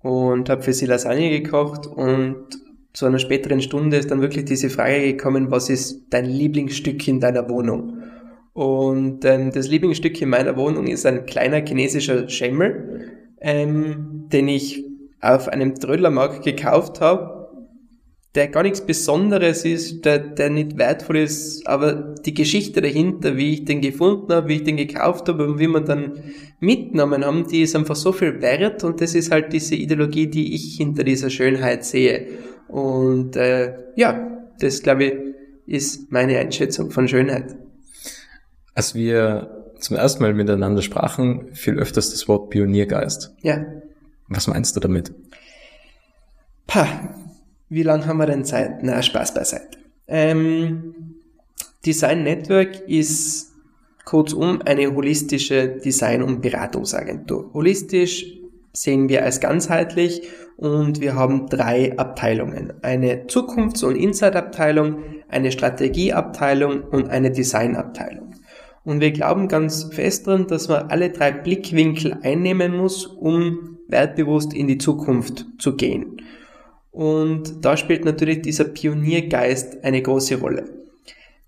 und 0.01 0.49
habe 0.49 0.61
für 0.61 0.73
sie 0.73 0.85
Lasagne 0.85 1.29
gekocht 1.41 1.87
und 1.87 2.47
zu 2.93 3.05
einer 3.05 3.19
späteren 3.19 3.61
Stunde 3.61 3.97
ist 3.97 4.09
dann 4.09 4.21
wirklich 4.21 4.45
diese 4.45 4.69
Frage 4.69 5.01
gekommen, 5.01 5.51
was 5.51 5.69
ist 5.69 6.07
dein 6.09 6.25
Lieblingsstück 6.25 7.07
in 7.07 7.19
deiner 7.19 7.47
Wohnung? 7.49 8.03
Und 8.53 9.23
ähm, 9.25 9.51
das 9.51 9.67
Lieblingsstück 9.67 10.21
in 10.21 10.29
meiner 10.29 10.57
Wohnung 10.57 10.87
ist 10.87 11.05
ein 11.05 11.25
kleiner 11.25 11.65
chinesischer 11.65 12.27
Schemmel, 12.27 13.11
ähm, 13.39 14.25
den 14.33 14.47
ich 14.47 14.83
auf 15.21 15.47
einem 15.47 15.75
Trödlermarkt 15.75 16.43
gekauft 16.43 16.99
habe, 16.99 17.38
der 18.39 18.47
gar 18.47 18.63
nichts 18.63 18.79
Besonderes 18.79 19.65
ist, 19.65 20.05
der, 20.05 20.17
der 20.17 20.49
nicht 20.49 20.77
wertvoll 20.77 21.17
ist, 21.17 21.67
aber 21.67 22.15
die 22.25 22.33
Geschichte 22.33 22.79
dahinter, 22.79 23.35
wie 23.35 23.55
ich 23.55 23.65
den 23.65 23.81
gefunden 23.81 24.31
habe, 24.31 24.47
wie 24.47 24.55
ich 24.55 24.63
den 24.63 24.77
gekauft 24.77 25.27
habe 25.27 25.45
und 25.45 25.59
wie 25.59 25.67
man 25.67 25.83
dann 25.83 26.13
mitgenommen 26.61 27.25
haben, 27.25 27.45
die 27.49 27.63
ist 27.63 27.75
einfach 27.75 27.97
so 27.97 28.13
viel 28.13 28.41
wert 28.41 28.85
und 28.85 29.01
das 29.01 29.13
ist 29.13 29.29
halt 29.29 29.51
diese 29.51 29.75
Ideologie, 29.75 30.27
die 30.27 30.55
ich 30.55 30.77
hinter 30.77 31.03
dieser 31.03 31.29
Schönheit 31.29 31.83
sehe. 31.83 32.27
Und 32.69 33.35
äh, 33.35 33.73
ja, 33.97 34.39
das 34.61 34.81
glaube 34.83 35.03
ich 35.03 35.13
ist 35.65 36.09
meine 36.09 36.39
Einschätzung 36.39 36.91
von 36.91 37.09
Schönheit. 37.09 37.57
Als 38.73 38.95
wir 38.95 39.65
zum 39.79 39.97
ersten 39.97 40.23
Mal 40.23 40.33
miteinander 40.33 40.81
sprachen, 40.81 41.53
fiel 41.55 41.77
öfters 41.77 42.11
das 42.11 42.29
Wort 42.29 42.51
Pioniergeist. 42.51 43.35
Ja. 43.41 43.65
Was 44.29 44.47
meinst 44.47 44.77
du 44.77 44.79
damit? 44.79 45.11
Pah, 46.67 46.87
wie 47.69 47.83
lange 47.83 48.05
haben 48.07 48.17
wir 48.17 48.25
denn 48.25 48.45
Zeit? 48.45 48.83
Na, 48.83 49.01
Spaß 49.01 49.33
beiseite. 49.33 49.77
Ähm, 50.07 50.95
Design 51.85 52.23
Network 52.23 52.87
ist 52.87 53.51
kurzum 54.05 54.61
eine 54.65 54.93
holistische 54.93 55.67
Design- 55.67 56.23
und 56.23 56.41
Beratungsagentur. 56.41 57.51
Holistisch 57.53 58.25
sehen 58.73 59.07
wir 59.07 59.23
als 59.23 59.39
ganzheitlich 59.39 60.23
und 60.57 60.99
wir 60.99 61.15
haben 61.15 61.47
drei 61.47 61.97
Abteilungen. 61.97 62.73
Eine 62.81 63.27
Zukunfts- 63.27 63.83
und 63.83 63.95
Insight-Abteilung, 63.95 65.03
eine 65.29 65.51
Strategieabteilung 65.51 66.81
und 66.81 67.09
eine 67.09 67.31
Designabteilung. 67.31 68.33
Und 68.83 69.01
wir 69.01 69.11
glauben 69.11 69.47
ganz 69.47 69.83
fest 69.93 70.27
daran, 70.27 70.47
dass 70.47 70.67
man 70.67 70.89
alle 70.89 71.11
drei 71.11 71.31
Blickwinkel 71.31 72.17
einnehmen 72.23 72.75
muss, 72.75 73.05
um 73.05 73.77
wertbewusst 73.87 74.53
in 74.53 74.67
die 74.67 74.77
Zukunft 74.77 75.45
zu 75.59 75.75
gehen. 75.75 76.17
Und 76.91 77.63
da 77.63 77.77
spielt 77.77 78.05
natürlich 78.05 78.41
dieser 78.41 78.65
Pioniergeist 78.65 79.83
eine 79.83 80.01
große 80.01 80.39
Rolle. 80.39 80.65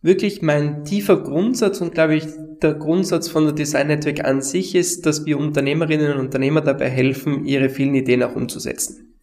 Wirklich 0.01 0.41
mein 0.41 0.83
tiefer 0.85 1.21
Grundsatz 1.21 1.81
und 1.81 1.93
glaube 1.93 2.15
ich 2.15 2.25
der 2.61 2.73
Grundsatz 2.73 3.27
von 3.27 3.45
der 3.45 3.53
Design 3.53 3.87
Network 3.87 4.23
an 4.23 4.41
sich 4.41 4.75
ist, 4.75 5.05
dass 5.05 5.25
wir 5.25 5.37
Unternehmerinnen 5.37 6.13
und 6.13 6.19
Unternehmer 6.19 6.61
dabei 6.61 6.89
helfen, 6.89 7.45
ihre 7.45 7.69
vielen 7.69 7.95
Ideen 7.95 8.23
auch 8.23 8.35
umzusetzen. 8.35 9.13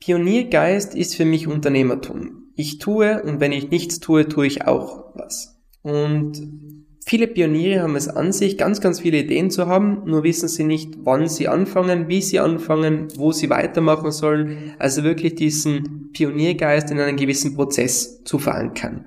Pioniergeist 0.00 0.94
ist 0.94 1.16
für 1.16 1.24
mich 1.24 1.48
Unternehmertum. 1.48 2.44
Ich 2.56 2.78
tue 2.78 3.22
und 3.22 3.40
wenn 3.40 3.52
ich 3.52 3.70
nichts 3.70 4.00
tue, 4.00 4.28
tue 4.28 4.46
ich 4.46 4.66
auch 4.66 5.04
was. 5.14 5.58
Und 5.82 6.77
Viele 7.08 7.26
Pioniere 7.26 7.80
haben 7.80 7.96
es 7.96 8.06
an 8.06 8.32
sich, 8.32 8.58
ganz, 8.58 8.82
ganz 8.82 9.00
viele 9.00 9.20
Ideen 9.20 9.50
zu 9.50 9.66
haben, 9.66 10.02
nur 10.04 10.24
wissen 10.24 10.46
sie 10.46 10.64
nicht, 10.64 10.90
wann 11.04 11.26
sie 11.26 11.48
anfangen, 11.48 12.06
wie 12.08 12.20
sie 12.20 12.38
anfangen, 12.38 13.08
wo 13.16 13.32
sie 13.32 13.48
weitermachen 13.48 14.12
sollen. 14.12 14.74
Also 14.78 15.04
wirklich 15.04 15.34
diesen 15.34 16.10
Pioniergeist 16.12 16.90
in 16.90 17.00
einen 17.00 17.16
gewissen 17.16 17.56
Prozess 17.56 18.22
zu 18.24 18.38
verankern. 18.38 19.06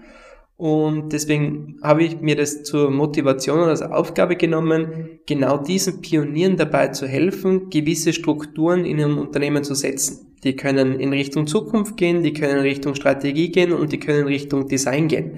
Und 0.57 1.13
deswegen 1.13 1.77
habe 1.83 2.03
ich 2.03 2.21
mir 2.21 2.35
das 2.35 2.63
zur 2.63 2.89
Motivation 2.89 3.59
und 3.59 3.69
als 3.69 3.83
Aufgabe 3.83 4.35
genommen, 4.35 5.19
genau 5.27 5.57
diesen 5.57 6.01
Pionieren 6.01 6.57
dabei 6.57 6.87
zu 6.87 7.07
helfen, 7.07 7.69
gewisse 7.69 8.13
Strukturen 8.13 8.83
in 8.83 8.97
ihrem 8.97 9.19
Unternehmen 9.19 9.63
zu 9.63 9.75
setzen. 9.75 10.35
Die 10.43 10.55
können 10.55 10.99
in 10.99 11.13
Richtung 11.13 11.45
Zukunft 11.45 11.97
gehen, 11.97 12.23
die 12.23 12.33
können 12.33 12.57
in 12.57 12.63
Richtung 12.63 12.95
Strategie 12.95 13.51
gehen 13.51 13.71
und 13.71 13.91
die 13.91 13.99
können 13.99 14.21
in 14.21 14.27
Richtung 14.27 14.67
Design 14.67 15.07
gehen. 15.07 15.33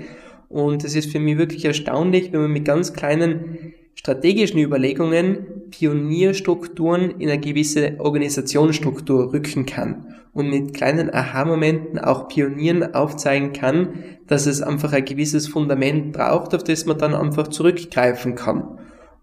Und 0.53 0.83
es 0.83 0.93
ist 0.93 1.11
für 1.11 1.19
mich 1.19 1.39
wirklich 1.39 1.65
erstaunlich, 1.65 2.31
wenn 2.31 2.41
man 2.41 2.51
mit 2.51 2.63
ganz 2.63 2.93
kleinen 2.93 3.73
strategischen 3.95 4.59
Überlegungen 4.59 5.47
Pionierstrukturen 5.71 7.19
in 7.19 7.27
eine 7.27 7.41
gewisse 7.41 7.95
Organisationsstruktur 7.97 9.33
rücken 9.33 9.65
kann 9.65 10.13
und 10.31 10.51
mit 10.51 10.75
kleinen 10.75 11.11
Aha-Momenten 11.11 11.97
auch 11.97 12.27
Pionieren 12.27 12.93
aufzeigen 12.93 13.53
kann, 13.53 14.03
dass 14.27 14.45
es 14.45 14.61
einfach 14.61 14.93
ein 14.93 15.05
gewisses 15.05 15.47
Fundament 15.47 16.13
braucht, 16.13 16.53
auf 16.53 16.63
das 16.63 16.85
man 16.85 16.99
dann 16.99 17.15
einfach 17.15 17.47
zurückgreifen 17.47 18.35
kann. 18.35 18.77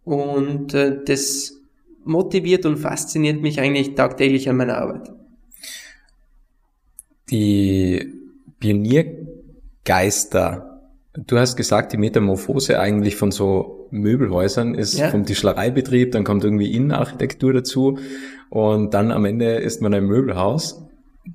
Und 0.05 0.75
äh, 0.75 0.99
das 1.05 1.61
motiviert 2.05 2.67
und 2.67 2.77
fasziniert 2.77 3.41
mich 3.41 3.61
eigentlich 3.61 3.95
tagtäglich 3.95 4.49
an 4.49 4.57
meiner 4.57 4.79
Arbeit. 4.79 5.13
Die 7.31 8.15
Pioniergeister 8.59 10.70
Du 11.13 11.39
hast 11.39 11.57
gesagt, 11.57 11.93
die 11.93 11.97
Metamorphose 11.97 12.79
eigentlich 12.79 13.17
von 13.17 13.33
so 13.33 13.89
Möbelhäusern 13.91 14.75
ist 14.75 14.99
ja. 14.99 15.11
vom 15.11 15.27
Tischlereibetrieb, 15.27 16.13
dann 16.13 16.23
kommt 16.23 16.45
irgendwie 16.45 16.73
Innenarchitektur 16.73 17.53
dazu 17.53 17.99
und 18.49 18.95
dann 18.95 19.11
am 19.11 19.25
Ende 19.25 19.57
ist 19.57 19.83
man 19.83 19.93
ein 19.93 20.05
Möbelhaus 20.05 20.87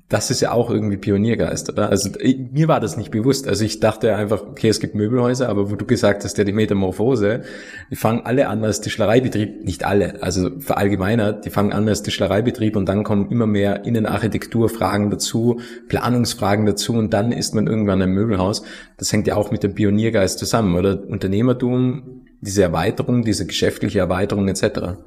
das 0.08 0.30
ist 0.30 0.40
ja 0.40 0.52
auch 0.52 0.70
irgendwie 0.70 0.96
Pioniergeist, 0.96 1.70
oder? 1.70 1.90
Also 1.90 2.10
mir 2.52 2.68
war 2.68 2.80
das 2.80 2.96
nicht 2.96 3.10
bewusst. 3.10 3.48
Also 3.48 3.64
ich 3.64 3.80
dachte 3.80 4.14
einfach, 4.14 4.42
okay, 4.42 4.68
es 4.68 4.80
gibt 4.80 4.94
Möbelhäuser, 4.94 5.48
aber 5.48 5.70
wo 5.70 5.76
du 5.76 5.84
gesagt 5.84 6.24
hast, 6.24 6.38
ja 6.38 6.44
die 6.44 6.52
Metamorphose, 6.52 7.42
die 7.90 7.96
fangen 7.96 8.24
alle 8.24 8.48
an 8.48 8.64
als 8.64 8.80
Tischlereibetrieb, 8.80 9.64
nicht 9.64 9.84
alle, 9.84 10.22
also 10.22 10.50
verallgemeinert, 10.60 11.44
die 11.44 11.50
fangen 11.50 11.72
an 11.72 11.88
als 11.88 12.02
Tischlereibetrieb 12.02 12.76
und 12.76 12.88
dann 12.88 13.04
kommen 13.04 13.30
immer 13.30 13.46
mehr 13.46 13.84
Innenarchitekturfragen 13.84 15.10
dazu, 15.10 15.60
Planungsfragen 15.88 16.66
dazu 16.66 16.94
und 16.94 17.12
dann 17.12 17.32
ist 17.32 17.54
man 17.54 17.66
irgendwann 17.66 18.02
ein 18.02 18.10
Möbelhaus. 18.10 18.62
Das 18.98 19.12
hängt 19.12 19.26
ja 19.26 19.36
auch 19.36 19.50
mit 19.50 19.62
dem 19.62 19.74
Pioniergeist 19.74 20.38
zusammen, 20.38 20.76
oder? 20.76 21.02
Unternehmertum, 21.08 22.22
diese 22.40 22.62
Erweiterung, 22.62 23.22
diese 23.24 23.46
geschäftliche 23.46 23.98
Erweiterung 23.98 24.48
etc. 24.48 24.98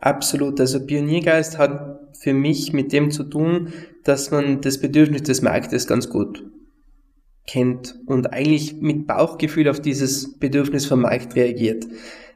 Absolut. 0.00 0.60
Also 0.60 0.84
Pioniergeist 0.84 1.58
hat 1.58 2.00
für 2.18 2.32
mich 2.32 2.72
mit 2.72 2.92
dem 2.92 3.10
zu 3.10 3.24
tun, 3.24 3.72
dass 4.04 4.30
man 4.30 4.60
das 4.60 4.78
Bedürfnis 4.78 5.22
des 5.22 5.42
Marktes 5.42 5.86
ganz 5.86 6.08
gut 6.08 6.44
kennt 7.46 7.98
und 8.06 8.32
eigentlich 8.32 8.74
mit 8.80 9.06
Bauchgefühl 9.06 9.68
auf 9.68 9.80
dieses 9.80 10.38
Bedürfnis 10.38 10.86
vom 10.86 11.00
Markt 11.00 11.34
reagiert. 11.34 11.86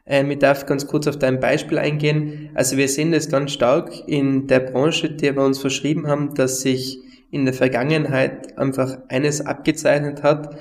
Ähm, 0.07 0.31
ich 0.31 0.38
darf 0.38 0.66
ganz 0.66 0.87
kurz 0.87 1.07
auf 1.07 1.19
dein 1.19 1.38
Beispiel 1.38 1.78
eingehen. 1.78 2.50
Also 2.54 2.76
wir 2.76 2.88
sehen 2.88 3.12
das 3.12 3.28
ganz 3.28 3.52
stark 3.52 3.92
in 4.09 4.47
der 4.47 4.61
Branche, 4.61 5.11
der 5.11 5.37
wir 5.37 5.45
uns 5.45 5.59
verschrieben 5.59 6.07
haben, 6.07 6.35
dass 6.35 6.62
sich 6.62 6.99
in 7.31 7.45
der 7.45 7.54
Vergangenheit 7.54 8.59
einfach 8.59 8.99
eines 9.09 9.45
abgezeichnet 9.45 10.23
hat, 10.23 10.57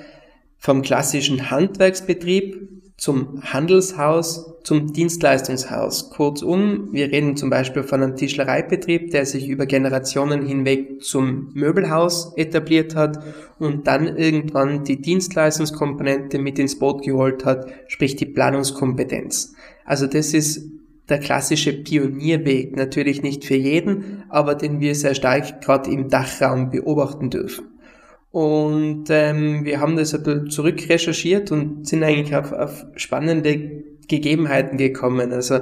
vom 0.57 0.83
klassischen 0.83 1.49
Handwerksbetrieb 1.49 2.80
zum 3.01 3.41
Handelshaus, 3.41 4.53
zum 4.63 4.93
Dienstleistungshaus. 4.93 6.11
Kurzum, 6.11 6.89
wir 6.91 7.11
reden 7.11 7.35
zum 7.35 7.49
Beispiel 7.49 7.81
von 7.81 8.03
einem 8.03 8.15
Tischlereibetrieb, 8.15 9.09
der 9.09 9.25
sich 9.25 9.47
über 9.47 9.65
Generationen 9.65 10.45
hinweg 10.45 11.01
zum 11.01 11.49
Möbelhaus 11.55 12.33
etabliert 12.37 12.95
hat 12.95 13.17
und 13.57 13.87
dann 13.87 14.05
irgendwann 14.05 14.83
die 14.83 15.01
Dienstleistungskomponente 15.01 16.37
mit 16.37 16.59
ins 16.59 16.77
Boot 16.77 17.03
geholt 17.03 17.43
hat, 17.43 17.65
sprich 17.87 18.17
die 18.17 18.27
Planungskompetenz. 18.27 19.55
Also 19.83 20.05
das 20.05 20.35
ist 20.35 20.69
der 21.09 21.17
klassische 21.17 21.73
Pionierweg, 21.73 22.75
natürlich 22.75 23.23
nicht 23.23 23.45
für 23.45 23.55
jeden, 23.55 24.25
aber 24.29 24.53
den 24.53 24.79
wir 24.79 24.93
sehr 24.93 25.15
stark 25.15 25.61
gerade 25.61 25.89
im 25.89 26.07
Dachraum 26.07 26.69
beobachten 26.69 27.31
dürfen. 27.31 27.70
Und 28.31 29.05
ähm, 29.09 29.65
wir 29.65 29.81
haben 29.81 29.97
das 29.97 30.13
ein 30.13 30.23
bisschen 30.23 30.49
zurückrecherchiert 30.49 31.51
und 31.51 31.85
sind 31.85 32.03
eigentlich 32.03 32.35
auf, 32.35 32.53
auf 32.53 32.85
spannende 32.95 33.83
Gegebenheiten 34.07 34.77
gekommen. 34.77 35.33
Also 35.33 35.59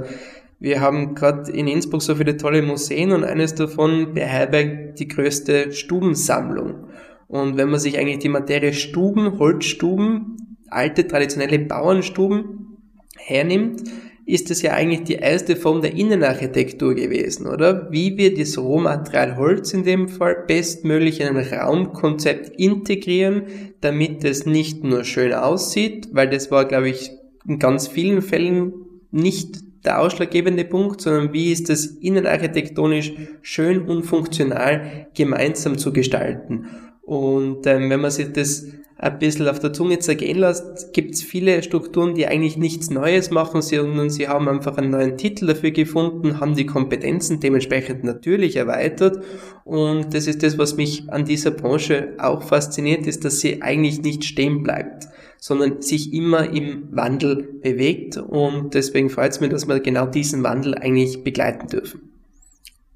wir 0.59 0.81
haben 0.81 1.15
gerade 1.15 1.51
in 1.51 1.67
Innsbruck 1.67 2.01
so 2.01 2.15
viele 2.15 2.37
tolle 2.37 2.61
Museen 2.61 3.11
und 3.11 3.23
eines 3.23 3.55
davon 3.55 4.13
beherbergt 4.13 4.99
die 4.99 5.07
größte 5.07 5.71
Stubensammlung. 5.71 6.85
Und 7.27 7.57
wenn 7.57 7.69
man 7.69 7.79
sich 7.79 7.97
eigentlich 7.97 8.19
die 8.19 8.29
Materie 8.29 8.73
Stuben, 8.73 9.39
Holzstuben, 9.39 10.57
alte 10.69 11.07
traditionelle 11.07 11.59
Bauernstuben 11.59 12.77
hernimmt, 13.17 13.83
ist 14.29 14.51
es 14.51 14.61
ja 14.61 14.73
eigentlich 14.73 15.05
die 15.05 15.15
erste 15.15 15.55
Form 15.55 15.81
der 15.81 15.95
Innenarchitektur 15.95 16.93
gewesen, 16.93 17.47
oder? 17.47 17.91
Wie 17.91 18.15
wir 18.15 18.37
das 18.37 18.59
Rohmaterial 18.59 19.37
Holz 19.37 19.73
in 19.73 19.83
dem 19.83 20.07
Fall 20.07 20.43
bestmöglich 20.45 21.19
in 21.19 21.35
ein 21.35 21.37
Raumkonzept 21.37 22.59
integrieren, 22.59 23.43
damit 23.81 24.23
es 24.23 24.45
nicht 24.45 24.83
nur 24.83 25.03
schön 25.03 25.33
aussieht, 25.33 26.09
weil 26.11 26.29
das 26.29 26.51
war, 26.51 26.65
glaube 26.65 26.89
ich, 26.89 27.09
in 27.47 27.57
ganz 27.57 27.87
vielen 27.87 28.21
Fällen 28.21 28.73
nicht 29.09 29.61
der 29.83 29.99
ausschlaggebende 29.99 30.65
Punkt, 30.65 31.01
sondern 31.01 31.33
wie 31.33 31.51
ist 31.51 31.71
es 31.71 31.87
innenarchitektonisch 31.87 33.13
schön 33.41 33.81
und 33.81 34.03
funktional 34.03 35.07
gemeinsam 35.15 35.79
zu 35.79 35.91
gestalten. 35.91 36.67
Und 37.09 37.65
ähm, 37.65 37.89
wenn 37.89 38.01
man 38.01 38.11
sich 38.11 38.33
das 38.33 38.67
ein 38.97 39.17
bisschen 39.17 39.47
auf 39.47 39.57
der 39.57 39.73
Zunge 39.73 39.97
zergehen 39.97 40.37
lässt, 40.37 40.93
gibt 40.93 41.15
es 41.15 41.23
viele 41.23 41.63
Strukturen, 41.63 42.13
die 42.13 42.27
eigentlich 42.27 42.55
nichts 42.55 42.91
Neues 42.91 43.31
machen, 43.31 43.63
sondern 43.63 44.11
sie 44.11 44.27
haben 44.27 44.47
einfach 44.47 44.77
einen 44.77 44.91
neuen 44.91 45.17
Titel 45.17 45.47
dafür 45.47 45.71
gefunden, 45.71 46.39
haben 46.39 46.53
die 46.53 46.67
Kompetenzen 46.67 47.39
dementsprechend 47.39 48.03
natürlich 48.03 48.57
erweitert. 48.57 49.23
Und 49.65 50.13
das 50.13 50.27
ist 50.27 50.43
das, 50.43 50.59
was 50.59 50.77
mich 50.77 51.11
an 51.11 51.25
dieser 51.25 51.49
Branche 51.49 52.13
auch 52.19 52.43
fasziniert, 52.43 53.07
ist, 53.07 53.25
dass 53.25 53.39
sie 53.39 53.63
eigentlich 53.63 54.03
nicht 54.03 54.23
stehen 54.23 54.61
bleibt, 54.61 55.07
sondern 55.39 55.81
sich 55.81 56.13
immer 56.13 56.47
im 56.53 56.89
Wandel 56.91 57.57
bewegt. 57.63 58.17
Und 58.17 58.75
deswegen 58.75 59.09
freut 59.09 59.31
es 59.31 59.39
mich, 59.39 59.49
dass 59.49 59.67
wir 59.67 59.79
genau 59.79 60.05
diesen 60.05 60.43
Wandel 60.43 60.75
eigentlich 60.75 61.23
begleiten 61.23 61.69
dürfen. 61.69 62.08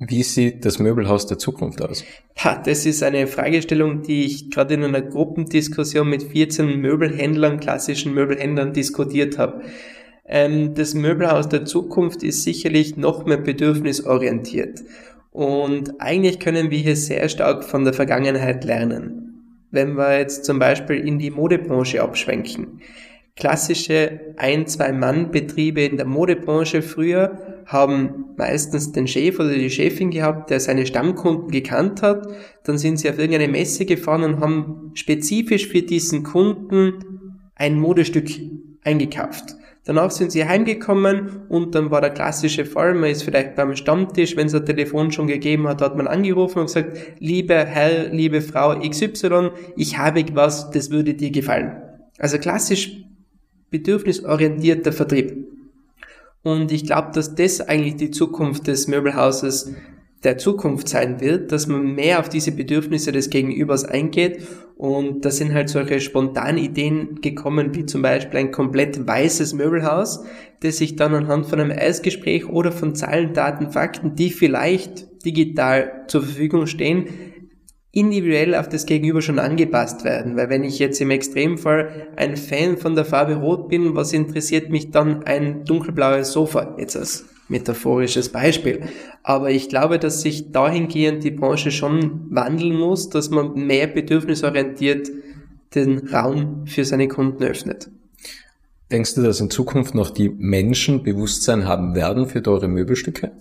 Wie 0.07 0.23
sieht 0.23 0.65
das 0.65 0.79
Möbelhaus 0.79 1.27
der 1.27 1.37
Zukunft 1.37 1.81
aus? 1.81 2.03
Das 2.65 2.85
ist 2.85 3.03
eine 3.03 3.27
Fragestellung, 3.27 4.01
die 4.01 4.25
ich 4.25 4.49
gerade 4.49 4.73
in 4.73 4.83
einer 4.83 5.01
Gruppendiskussion 5.01 6.09
mit 6.09 6.23
14 6.23 6.79
Möbelhändlern, 6.81 7.59
klassischen 7.59 8.13
Möbelhändlern 8.13 8.73
diskutiert 8.73 9.37
habe. 9.37 9.61
Ähm, 10.25 10.73
das 10.73 10.93
Möbelhaus 10.93 11.47
der 11.49 11.65
Zukunft 11.65 12.23
ist 12.23 12.43
sicherlich 12.43 12.97
noch 12.97 13.25
mehr 13.25 13.37
bedürfnisorientiert. 13.37 14.81
Und 15.31 15.99
eigentlich 15.99 16.39
können 16.39 16.71
wir 16.71 16.79
hier 16.79 16.95
sehr 16.95 17.27
stark 17.29 17.63
von 17.63 17.83
der 17.83 17.93
Vergangenheit 17.93 18.63
lernen. 18.63 19.67
Wenn 19.71 19.95
wir 19.95 20.19
jetzt 20.19 20.45
zum 20.45 20.59
Beispiel 20.59 20.97
in 20.97 21.17
die 21.17 21.31
Modebranche 21.31 22.01
abschwenken. 22.01 22.81
Klassische 23.35 24.35
ein-, 24.37 24.67
zwei-Mann-Betriebe 24.67 25.81
in 25.81 25.97
der 25.97 26.05
Modebranche 26.05 26.81
früher 26.83 27.52
haben 27.65 28.25
meistens 28.37 28.91
den 28.91 29.07
Chef 29.07 29.39
oder 29.39 29.53
die 29.53 29.69
Chefin 29.69 30.11
gehabt, 30.11 30.49
der 30.49 30.59
seine 30.59 30.85
Stammkunden 30.85 31.51
gekannt 31.51 32.01
hat. 32.01 32.27
Dann 32.63 32.77
sind 32.77 32.97
sie 32.97 33.09
auf 33.09 33.17
irgendeine 33.17 33.51
Messe 33.51 33.85
gefahren 33.85 34.23
und 34.23 34.39
haben 34.39 34.91
spezifisch 34.93 35.67
für 35.67 35.81
diesen 35.81 36.23
Kunden 36.23 36.93
ein 37.55 37.79
Modestück 37.79 38.29
eingekauft. 38.83 39.55
Danach 39.85 40.11
sind 40.11 40.31
sie 40.31 40.45
heimgekommen 40.45 41.41
und 41.49 41.75
dann 41.75 41.91
war 41.91 41.99
der 41.99 42.11
klassische 42.11 42.63
Fall, 42.63 42.93
man 42.93 43.09
ist 43.09 43.23
vielleicht 43.23 43.55
beim 43.55 43.75
Stammtisch, 43.75 44.37
wenn 44.37 44.47
es 44.47 44.55
ein 44.55 44.65
Telefon 44.65 45.11
schon 45.11 45.27
gegeben 45.27 45.67
hat, 45.67 45.81
hat 45.81 45.97
man 45.97 46.07
angerufen 46.07 46.59
und 46.59 46.65
gesagt, 46.67 46.97
liebe 47.19 47.53
Herr, 47.53 48.07
liebe 48.07 48.39
Frau 48.39 48.79
XY, 48.79 49.49
ich 49.75 49.97
habe 49.97 50.23
was, 50.33 50.71
das 50.71 50.89
würde 50.89 51.15
dir 51.15 51.31
gefallen. 51.31 51.81
Also 52.17 52.37
klassisch 52.37 53.03
bedürfnisorientierter 53.71 54.93
Vertrieb. 54.93 55.47
Und 56.43 56.71
ich 56.71 56.85
glaube, 56.85 57.11
dass 57.13 57.35
das 57.35 57.61
eigentlich 57.61 57.95
die 57.95 58.11
Zukunft 58.11 58.67
des 58.67 58.87
Möbelhauses 58.87 59.73
der 60.23 60.37
Zukunft 60.37 60.87
sein 60.87 61.19
wird, 61.19 61.51
dass 61.51 61.67
man 61.67 61.95
mehr 61.95 62.19
auf 62.19 62.29
diese 62.29 62.51
Bedürfnisse 62.51 63.11
des 63.11 63.29
Gegenübers 63.29 63.85
eingeht. 63.85 64.43
Und 64.75 65.23
da 65.25 65.31
sind 65.31 65.53
halt 65.53 65.69
solche 65.69 65.99
spontanen 65.99 66.57
Ideen 66.57 67.21
gekommen, 67.21 67.75
wie 67.75 67.85
zum 67.85 68.01
Beispiel 68.01 68.39
ein 68.39 68.51
komplett 68.51 69.05
weißes 69.05 69.53
Möbelhaus, 69.53 70.23
das 70.61 70.77
sich 70.77 70.95
dann 70.95 71.13
anhand 71.13 71.45
von 71.45 71.59
einem 71.59 71.71
Eisgespräch 71.71 72.47
oder 72.47 72.71
von 72.71 72.95
Zahlen, 72.95 73.33
Daten, 73.33 73.71
Fakten, 73.71 74.15
die 74.15 74.29
vielleicht 74.29 75.25
digital 75.25 76.05
zur 76.07 76.23
Verfügung 76.23 76.67
stehen, 76.67 77.07
individuell 77.93 78.55
auf 78.55 78.67
das 78.67 78.87
Gegenüber 78.87 79.21
schon 79.21 79.39
angepasst 79.39 80.03
werden. 80.03 80.35
Weil 80.35 80.49
wenn 80.49 80.63
ich 80.63 80.79
jetzt 80.79 80.99
im 80.99 81.11
Extremfall 81.11 82.07
ein 82.15 82.35
Fan 82.35 82.77
von 82.77 82.95
der 82.95 83.05
Farbe 83.05 83.35
Rot 83.35 83.69
bin, 83.69 83.95
was 83.95 84.13
interessiert 84.13 84.69
mich 84.69 84.91
dann 84.91 85.23
ein 85.23 85.63
dunkelblaues 85.63 86.31
Sofa? 86.31 86.75
Jetzt 86.79 86.97
als 86.97 87.25
metaphorisches 87.49 88.29
Beispiel. 88.29 88.81
Aber 89.21 89.51
ich 89.51 89.69
glaube, 89.69 89.99
dass 89.99 90.21
sich 90.21 90.51
dahingehend 90.51 91.23
die 91.23 91.31
Branche 91.31 91.69
schon 91.69 92.25
wandeln 92.31 92.75
muss, 92.75 93.09
dass 93.09 93.29
man 93.29 93.53
mehr 93.53 93.85
bedürfnisorientiert 93.85 95.11
den 95.75 96.07
Raum 96.07 96.65
für 96.65 96.85
seine 96.85 97.07
Kunden 97.07 97.43
öffnet. 97.43 97.91
Denkst 98.91 99.13
du, 99.15 99.21
dass 99.21 99.39
in 99.39 99.51
Zukunft 99.51 99.93
noch 99.93 100.09
die 100.09 100.29
Menschen 100.29 101.03
Bewusstsein 101.03 101.67
haben 101.67 101.93
werden 101.93 102.27
für 102.27 102.41
teure 102.41 102.67
Möbelstücke? 102.67 103.31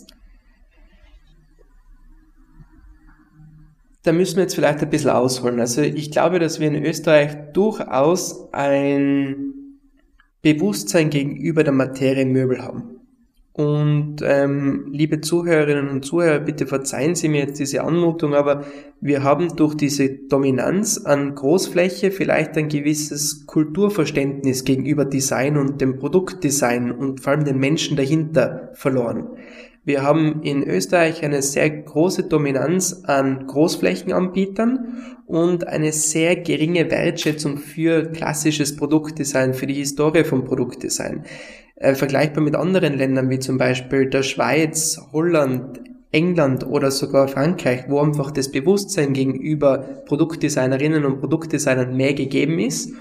Da 4.03 4.13
müssen 4.13 4.37
wir 4.37 4.43
jetzt 4.43 4.55
vielleicht 4.55 4.81
ein 4.81 4.91
bisschen 4.91 5.11
ausholen. 5.11 5.61
Also 5.61 5.83
ich 5.83 6.11
glaube, 6.11 6.39
dass 6.39 6.59
wir 6.59 6.69
in 6.69 6.85
Österreich 6.85 7.53
durchaus 7.53 8.53
ein 8.53 9.53
Bewusstsein 10.43 11.09
gegenüber 11.09 11.63
der 11.63 11.73
Materie 11.73 12.27
Möbel 12.27 12.63
haben. 12.63 13.03
Und 13.55 14.17
ähm, 14.23 14.87
liebe 14.91 15.21
Zuhörerinnen 15.21 15.91
und 15.91 16.05
Zuhörer, 16.07 16.41
bitte 16.41 16.67
verzeihen 16.67 17.15
Sie 17.15 17.29
mir 17.29 17.41
jetzt 17.41 17.61
diese 17.61 17.83
Anmutung, 17.83 18.35
aber 18.35 18.65
wir 19.01 19.23
haben 19.23 19.57
durch 19.57 19.75
diese 19.75 20.09
Dominanz 20.09 20.97
an 21.05 21.35
Großfläche 21.35 22.11
vielleicht 22.13 22.57
ein 22.57 22.71
gewisses 22.71 23.47
Kulturverständnis 23.47 24.65
gegenüber 24.65 25.05
Design 25.05 25.59
und 25.59 25.83
dem 25.83 25.99
Produktdesign 25.99 26.93
und 26.93 27.21
vor 27.21 27.35
allem 27.35 27.45
den 27.45 27.59
Menschen 27.59 27.95
dahinter 27.97 28.71
verloren. 28.73 29.29
Wir 29.85 30.03
haben 30.03 30.43
in 30.43 30.63
Österreich 30.63 31.25
eine 31.25 31.43
sehr 31.43 31.69
große 31.69 32.25
Dominanz 32.25 33.03
an 33.05 33.47
Großflächenanbietern 33.49 35.17
und 35.27 35.67
eine 35.67 35.93
sehr 35.93 36.37
geringe 36.37 36.89
Wertschätzung 36.91 37.59
für 37.59 38.13
klassisches 38.13 38.77
Produktdesign, 38.77 39.55
für 39.55 39.67
die 39.67 39.75
Historie 39.75 40.23
vom 40.23 40.45
Produktdesign 40.45 41.25
äh, 41.83 41.95
vergleichbar 41.95 42.45
mit 42.45 42.55
anderen 42.55 42.97
Ländern 42.97 43.29
wie 43.29 43.41
zum 43.41 43.59
Beispiel 43.59 44.09
der 44.09 44.23
Schweiz, 44.23 45.01
Holland, 45.13 45.81
England 46.13 46.65
oder 46.65 46.93
sogar 46.93 47.27
Frankreich, 47.27 47.87
wo 47.89 47.99
einfach 47.99 48.31
das 48.31 48.53
Bewusstsein 48.53 49.15
gegenüber 49.15 49.79
Produktdesignerinnen 50.07 51.05
und 51.05 51.19
Produktdesignern 51.19 51.97
mehr 51.97 52.15
gegeben 52.15 52.61
ist. 52.61 52.93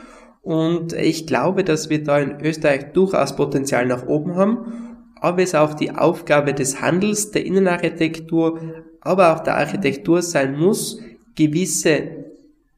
Und 0.41 0.93
ich 0.93 1.27
glaube, 1.27 1.63
dass 1.63 1.91
wir 1.91 2.03
da 2.03 2.19
in 2.19 2.41
Österreich 2.41 2.93
durchaus 2.93 3.35
Potenzial 3.35 3.85
nach 3.85 4.07
oben 4.07 4.35
haben. 4.35 4.90
Aber 5.21 5.41
es 5.41 5.55
auch 5.55 5.73
die 5.73 5.91
Aufgabe 5.91 6.53
des 6.53 6.81
Handels, 6.81 7.31
der 7.31 7.45
Innenarchitektur, 7.45 8.59
aber 8.99 9.33
auch 9.33 9.39
der 9.39 9.55
Architektur 9.55 10.21
sein 10.21 10.57
muss, 10.57 10.99
gewisse 11.35 12.25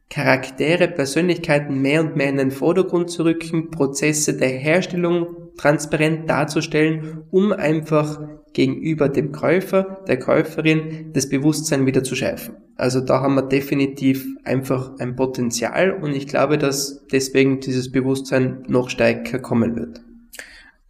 Charaktere, 0.10 0.88
Persönlichkeiten 0.90 1.82
mehr 1.82 2.02
und 2.02 2.16
mehr 2.16 2.30
in 2.30 2.38
den 2.38 2.52
Vordergrund 2.52 3.10
zu 3.10 3.26
rücken, 3.26 3.72
Prozesse 3.72 4.38
der 4.38 4.50
Herstellung 4.50 5.36
transparent 5.58 6.30
darzustellen, 6.30 7.24
um 7.32 7.52
einfach 7.52 8.22
gegenüber 8.54 9.10
dem 9.10 9.32
Käufer, 9.32 10.04
der 10.08 10.20
Käuferin 10.20 11.12
das 11.14 11.30
Bewusstsein 11.30 11.86
wieder 11.86 12.04
zu 12.04 12.16
schärfen. 12.16 12.56
Also 12.76 13.02
da 13.02 13.22
haben 13.22 13.36
wir 13.36 13.44
definitiv 13.44 14.26
einfach 14.44 15.00
ein 15.00 15.16
Potenzial 15.16 15.92
und 15.92 16.14
ich 16.14 16.28
glaube, 16.28 16.58
dass 16.58 17.06
deswegen 17.12 17.60
dieses 17.60 17.92
Bewusstsein 17.92 18.64
noch 18.68 18.90
stärker 18.90 19.40
kommen 19.40 19.76
wird. 19.76 20.02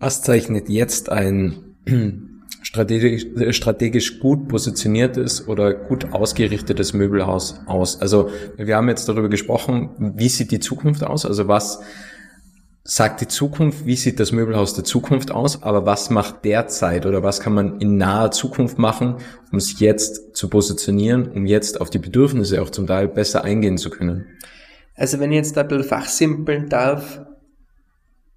Was 0.03 0.21
zeichnet 0.21 0.67
jetzt 0.67 1.09
ein 1.09 1.77
strategisch, 2.61 3.25
strategisch 3.55 4.19
gut 4.19 4.49
positioniertes 4.49 5.47
oder 5.47 5.73
gut 5.73 6.11
ausgerichtetes 6.11 6.91
Möbelhaus 6.91 7.61
aus? 7.67 8.01
Also 8.01 8.29
wir 8.57 8.75
haben 8.75 8.89
jetzt 8.89 9.07
darüber 9.07 9.29
gesprochen, 9.29 9.91
wie 9.97 10.27
sieht 10.27 10.51
die 10.51 10.59
Zukunft 10.59 11.05
aus? 11.05 11.25
Also 11.25 11.47
was 11.47 11.79
sagt 12.83 13.21
die 13.21 13.29
Zukunft, 13.29 13.85
wie 13.85 13.95
sieht 13.95 14.19
das 14.19 14.33
Möbelhaus 14.33 14.73
der 14.73 14.83
Zukunft 14.83 15.31
aus, 15.31 15.63
aber 15.63 15.85
was 15.85 16.09
macht 16.09 16.43
derzeit 16.43 17.05
oder 17.05 17.23
was 17.23 17.39
kann 17.39 17.53
man 17.53 17.79
in 17.79 17.95
naher 17.95 18.31
Zukunft 18.31 18.77
machen, 18.77 19.15
um 19.53 19.61
sich 19.61 19.79
jetzt 19.79 20.35
zu 20.35 20.49
positionieren, 20.49 21.31
um 21.31 21.45
jetzt 21.45 21.79
auf 21.79 21.89
die 21.89 21.99
Bedürfnisse 21.99 22.61
auch 22.61 22.71
zum 22.71 22.87
Teil 22.87 23.07
besser 23.07 23.45
eingehen 23.45 23.77
zu 23.77 23.89
können? 23.89 24.25
Also 24.97 25.21
wenn 25.21 25.31
ich 25.31 25.37
jetzt 25.37 25.57
ein 25.57 25.65
bisschen 25.65 25.85
fachsimpeln 25.85 26.67
darf, 26.67 27.21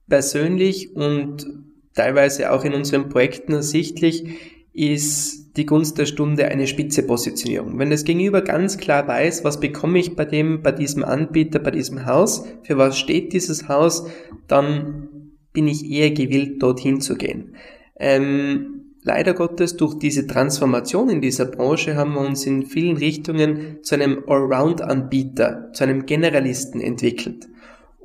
persönlich 0.08 0.94
und 0.94 1.46
teilweise 1.94 2.52
auch 2.52 2.64
in 2.64 2.74
unseren 2.74 3.08
Projekten 3.08 3.52
ersichtlich, 3.52 4.24
ist 4.72 5.56
die 5.56 5.64
Gunst 5.64 5.96
der 5.96 6.04
Stunde 6.04 6.46
eine 6.48 6.66
spitze 6.66 7.02
Positionierung. 7.02 7.78
Wenn 7.78 7.90
das 7.90 8.04
Gegenüber 8.04 8.42
ganz 8.42 8.76
klar 8.76 9.08
weiß, 9.08 9.42
was 9.42 9.58
bekomme 9.58 9.98
ich 9.98 10.14
bei 10.14 10.26
dem, 10.26 10.62
bei 10.62 10.72
diesem 10.72 11.02
Anbieter, 11.02 11.58
bei 11.58 11.70
diesem 11.70 12.04
Haus, 12.04 12.44
für 12.62 12.76
was 12.76 12.98
steht 12.98 13.32
dieses 13.32 13.68
Haus, 13.68 14.06
dann 14.48 15.08
bin 15.54 15.66
ich 15.66 15.90
eher 15.90 16.10
gewillt, 16.10 16.62
dorthin 16.62 17.00
zu 17.00 17.16
gehen. 17.16 17.54
Ähm, 17.98 18.92
leider 19.02 19.32
Gottes, 19.32 19.76
durch 19.78 19.94
diese 19.94 20.26
Transformation 20.26 21.08
in 21.08 21.22
dieser 21.22 21.46
Branche 21.46 21.96
haben 21.96 22.12
wir 22.12 22.20
uns 22.20 22.44
in 22.44 22.66
vielen 22.66 22.98
Richtungen 22.98 23.78
zu 23.82 23.94
einem 23.94 24.24
Allround-Anbieter, 24.26 25.72
zu 25.72 25.84
einem 25.84 26.04
Generalisten 26.04 26.82
entwickelt. 26.82 27.46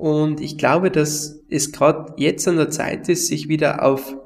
Und 0.02 0.40
ich 0.40 0.58
glaube, 0.58 0.90
dass 0.90 1.44
es 1.48 1.70
gerade 1.70 2.14
jetzt 2.16 2.48
an 2.48 2.56
der 2.56 2.70
Zeit 2.70 3.08
ist, 3.08 3.28
sich 3.28 3.46
wieder 3.46 3.84
auf 3.84 4.16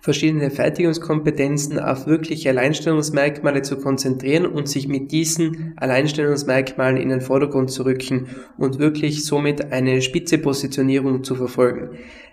verschiedene 0.00 0.50
Fertigungskompetenzen 0.50 1.78
auf 1.78 2.08
wirkliche 2.08 2.48
Alleinstellungsmerkmale 2.48 3.62
zu 3.62 3.76
konzentrieren 3.76 4.46
und 4.46 4.68
sich 4.68 4.88
mit 4.88 5.12
diesen 5.12 5.74
Alleinstellungsmerkmalen 5.76 6.96
in 6.96 7.10
den 7.10 7.20
Vordergrund 7.20 7.70
zu 7.70 7.84
rücken 7.84 8.26
und 8.58 8.80
wirklich 8.80 9.24
somit 9.24 9.70
eine 9.70 10.02
spitze 10.02 10.38
Positionierung 10.38 11.22
zu 11.22 11.36
verfolgen. 11.36 11.90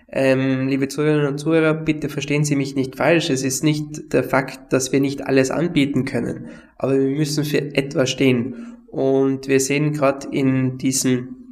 Ähm, 0.08 0.66
liebe 0.66 0.88
Zuhörerinnen 0.88 1.28
und 1.28 1.38
Zuhörer, 1.38 1.74
bitte 1.74 2.08
verstehen 2.08 2.42
Sie 2.42 2.56
mich 2.56 2.74
nicht 2.74 2.96
falsch. 2.96 3.30
Es 3.30 3.44
ist 3.44 3.62
nicht 3.62 4.12
der 4.12 4.24
Fakt, 4.24 4.72
dass 4.72 4.90
wir 4.90 4.98
nicht 4.98 5.28
alles 5.28 5.52
anbieten 5.52 6.06
können, 6.06 6.48
aber 6.76 6.98
wir 6.98 7.16
müssen 7.16 7.44
für 7.44 7.72
etwas 7.76 8.10
stehen. 8.10 8.74
Und 8.88 9.46
wir 9.46 9.60
sehen 9.60 9.92
gerade 9.92 10.26
in 10.32 10.76
diesem 10.76 11.43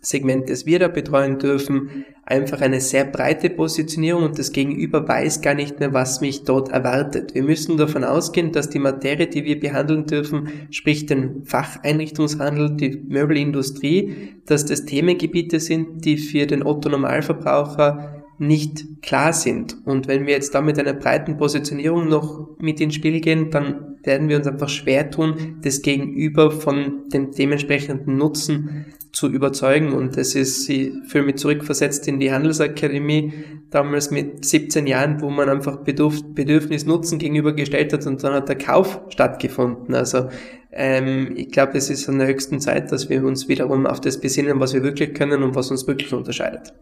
Segment, 0.00 0.48
das 0.48 0.64
wir 0.64 0.78
da 0.78 0.88
betreuen 0.88 1.38
dürfen, 1.38 2.04
einfach 2.24 2.60
eine 2.60 2.80
sehr 2.80 3.04
breite 3.04 3.50
Positionierung 3.50 4.22
und 4.22 4.38
das 4.38 4.52
Gegenüber 4.52 5.06
weiß 5.06 5.42
gar 5.42 5.54
nicht 5.54 5.80
mehr, 5.80 5.92
was 5.92 6.20
mich 6.20 6.44
dort 6.44 6.70
erwartet. 6.70 7.34
Wir 7.34 7.42
müssen 7.42 7.76
davon 7.76 8.04
ausgehen, 8.04 8.52
dass 8.52 8.70
die 8.70 8.78
Materie, 8.78 9.26
die 9.26 9.44
wir 9.44 9.58
behandeln 9.58 10.06
dürfen, 10.06 10.48
sprich 10.70 11.06
den 11.06 11.44
Facheinrichtungshandel, 11.44 12.76
die 12.76 13.02
Möbelindustrie, 13.08 14.36
dass 14.46 14.64
das 14.64 14.84
Themengebiete 14.84 15.60
sind, 15.60 16.04
die 16.04 16.16
für 16.16 16.46
den 16.46 16.64
Otto 16.64 16.88
Normalverbraucher 16.88 18.24
nicht 18.38 19.02
klar 19.02 19.34
sind. 19.34 19.76
Und 19.84 20.08
wenn 20.08 20.26
wir 20.26 20.32
jetzt 20.32 20.54
da 20.54 20.62
mit 20.62 20.78
einer 20.78 20.94
breiten 20.94 21.36
Positionierung 21.36 22.08
noch 22.08 22.56
mit 22.58 22.80
ins 22.80 22.94
Spiel 22.94 23.20
gehen, 23.20 23.50
dann 23.50 23.89
werden 24.04 24.28
wir 24.28 24.36
uns 24.36 24.46
einfach 24.46 24.68
schwer 24.68 25.10
tun, 25.10 25.58
das 25.62 25.82
Gegenüber 25.82 26.50
von 26.50 27.08
dem 27.12 27.32
dementsprechenden 27.32 28.16
Nutzen 28.16 28.86
zu 29.12 29.28
überzeugen. 29.28 29.92
Und 29.92 30.16
das 30.16 30.34
ist, 30.34 30.68
ich 30.68 30.92
fühle 31.06 31.24
mich 31.24 31.36
zurückversetzt 31.36 32.06
in 32.08 32.20
die 32.20 32.32
Handelsakademie, 32.32 33.32
damals 33.70 34.10
mit 34.10 34.44
17 34.44 34.86
Jahren, 34.86 35.20
wo 35.20 35.30
man 35.30 35.48
einfach 35.48 35.78
Bedürf 35.78 36.22
Bedürfnis 36.34 36.86
Nutzen 36.86 37.18
gegenübergestellt 37.18 37.92
hat 37.92 38.06
und 38.06 38.22
dann 38.22 38.34
hat 38.34 38.48
der 38.48 38.58
Kauf 38.58 39.00
stattgefunden. 39.08 39.94
Also 39.94 40.28
ähm, 40.72 41.34
ich 41.36 41.50
glaube, 41.50 41.76
es 41.76 41.90
ist 41.90 42.08
an 42.08 42.18
der 42.18 42.28
höchsten 42.28 42.60
Zeit, 42.60 42.92
dass 42.92 43.08
wir 43.08 43.24
uns 43.24 43.48
wiederum 43.48 43.86
auf 43.86 44.00
das 44.00 44.20
besinnen, 44.20 44.60
was 44.60 44.74
wir 44.74 44.82
wirklich 44.82 45.14
können 45.14 45.42
und 45.42 45.54
was 45.54 45.70
uns 45.70 45.86
wirklich 45.86 46.12
unterscheidet. 46.12 46.72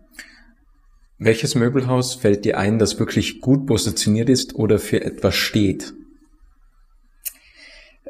Welches 1.18 1.54
Möbelhaus 1.54 2.14
fällt 2.14 2.44
dir 2.44 2.58
ein, 2.58 2.78
das 2.78 3.00
wirklich 3.00 3.40
gut 3.40 3.66
positioniert 3.66 4.28
ist 4.28 4.54
oder 4.54 4.78
für 4.78 5.04
etwas 5.04 5.34
steht? 5.34 5.94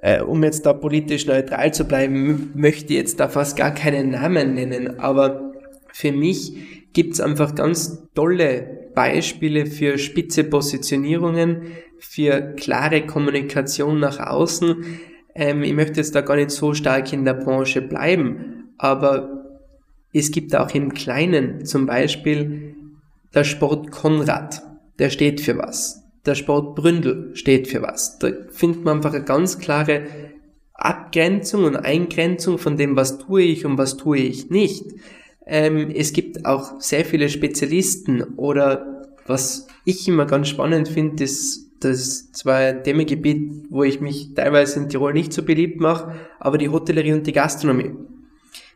Äh, 0.00 0.22
um 0.22 0.42
jetzt 0.44 0.64
da 0.64 0.72
politisch 0.72 1.26
neutral 1.26 1.74
zu 1.74 1.84
bleiben, 1.84 2.52
möchte 2.54 2.92
ich 2.92 2.98
jetzt 2.98 3.20
da 3.20 3.28
fast 3.28 3.56
gar 3.56 3.72
keinen 3.72 4.10
Namen 4.10 4.54
nennen, 4.54 5.00
aber 5.00 5.52
für 5.92 6.12
mich 6.12 6.52
gibt's 6.92 7.20
einfach 7.20 7.54
ganz 7.54 8.06
tolle 8.14 8.90
Beispiele 8.94 9.66
für 9.66 9.98
spitze 9.98 10.44
Positionierungen, 10.44 11.62
für 11.98 12.54
klare 12.56 13.06
Kommunikation 13.06 13.98
nach 13.98 14.20
außen. 14.20 14.84
Ähm, 15.34 15.62
ich 15.62 15.72
möchte 15.72 16.00
jetzt 16.00 16.14
da 16.14 16.20
gar 16.20 16.36
nicht 16.36 16.50
so 16.50 16.74
stark 16.74 17.12
in 17.12 17.24
der 17.24 17.34
Branche 17.34 17.82
bleiben, 17.82 18.70
aber 18.78 19.44
es 20.12 20.30
gibt 20.30 20.54
auch 20.54 20.72
im 20.74 20.94
Kleinen 20.94 21.64
zum 21.64 21.86
Beispiel 21.86 22.74
der 23.34 23.44
Sport 23.44 23.90
Konrad, 23.90 24.62
der 24.98 25.10
steht 25.10 25.40
für 25.40 25.58
was 25.58 26.07
der 26.26 26.34
Sport 26.34 26.74
Bründel 26.74 27.30
steht 27.34 27.68
für 27.68 27.82
was. 27.82 28.18
Da 28.18 28.30
findet 28.50 28.84
man 28.84 28.96
einfach 28.96 29.14
eine 29.14 29.24
ganz 29.24 29.58
klare 29.58 30.06
Abgrenzung 30.74 31.64
und 31.64 31.76
Eingrenzung 31.76 32.58
von 32.58 32.76
dem, 32.76 32.96
was 32.96 33.18
tue 33.18 33.42
ich 33.42 33.66
und 33.66 33.78
was 33.78 33.96
tue 33.96 34.18
ich 34.18 34.50
nicht. 34.50 34.84
Ähm, 35.46 35.90
es 35.90 36.12
gibt 36.12 36.44
auch 36.44 36.80
sehr 36.80 37.04
viele 37.04 37.28
Spezialisten 37.28 38.22
oder 38.36 39.02
was 39.26 39.66
ich 39.84 40.06
immer 40.06 40.26
ganz 40.26 40.48
spannend 40.48 40.88
finde, 40.88 41.24
ist 41.24 41.68
das 41.80 42.32
zwar 42.32 42.56
ein 42.56 42.84
Themengebiet, 42.84 43.66
wo 43.70 43.82
ich 43.82 44.00
mich 44.00 44.34
teilweise 44.34 44.80
in 44.80 44.88
Tirol 44.88 45.12
nicht 45.12 45.32
so 45.32 45.42
beliebt 45.42 45.80
mache, 45.80 46.14
aber 46.38 46.58
die 46.58 46.68
Hotellerie 46.68 47.12
und 47.12 47.26
die 47.26 47.32
Gastronomie. 47.32 47.92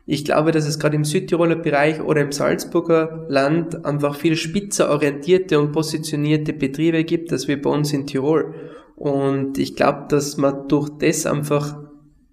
Ich 0.05 0.25
glaube, 0.25 0.51
dass 0.51 0.67
es 0.67 0.79
gerade 0.79 0.97
im 0.97 1.05
Südtiroler 1.05 1.55
Bereich 1.55 2.01
oder 2.01 2.21
im 2.21 2.33
Salzburger 2.33 3.25
Land 3.29 3.85
einfach 3.85 4.15
viel 4.15 4.35
spitzer 4.35 4.89
orientierte 4.89 5.59
und 5.59 5.71
positionierte 5.71 6.51
Betriebe 6.51 7.05
gibt, 7.05 7.31
als 7.31 7.47
wir 7.47 7.61
bei 7.61 7.69
uns 7.69 7.93
in 7.93 8.05
Tirol. 8.05 8.53
Und 8.97 9.57
ich 9.57 9.75
glaube, 9.75 10.05
dass 10.09 10.35
man 10.37 10.67
durch 10.67 10.89
das 10.99 11.25
einfach 11.25 11.77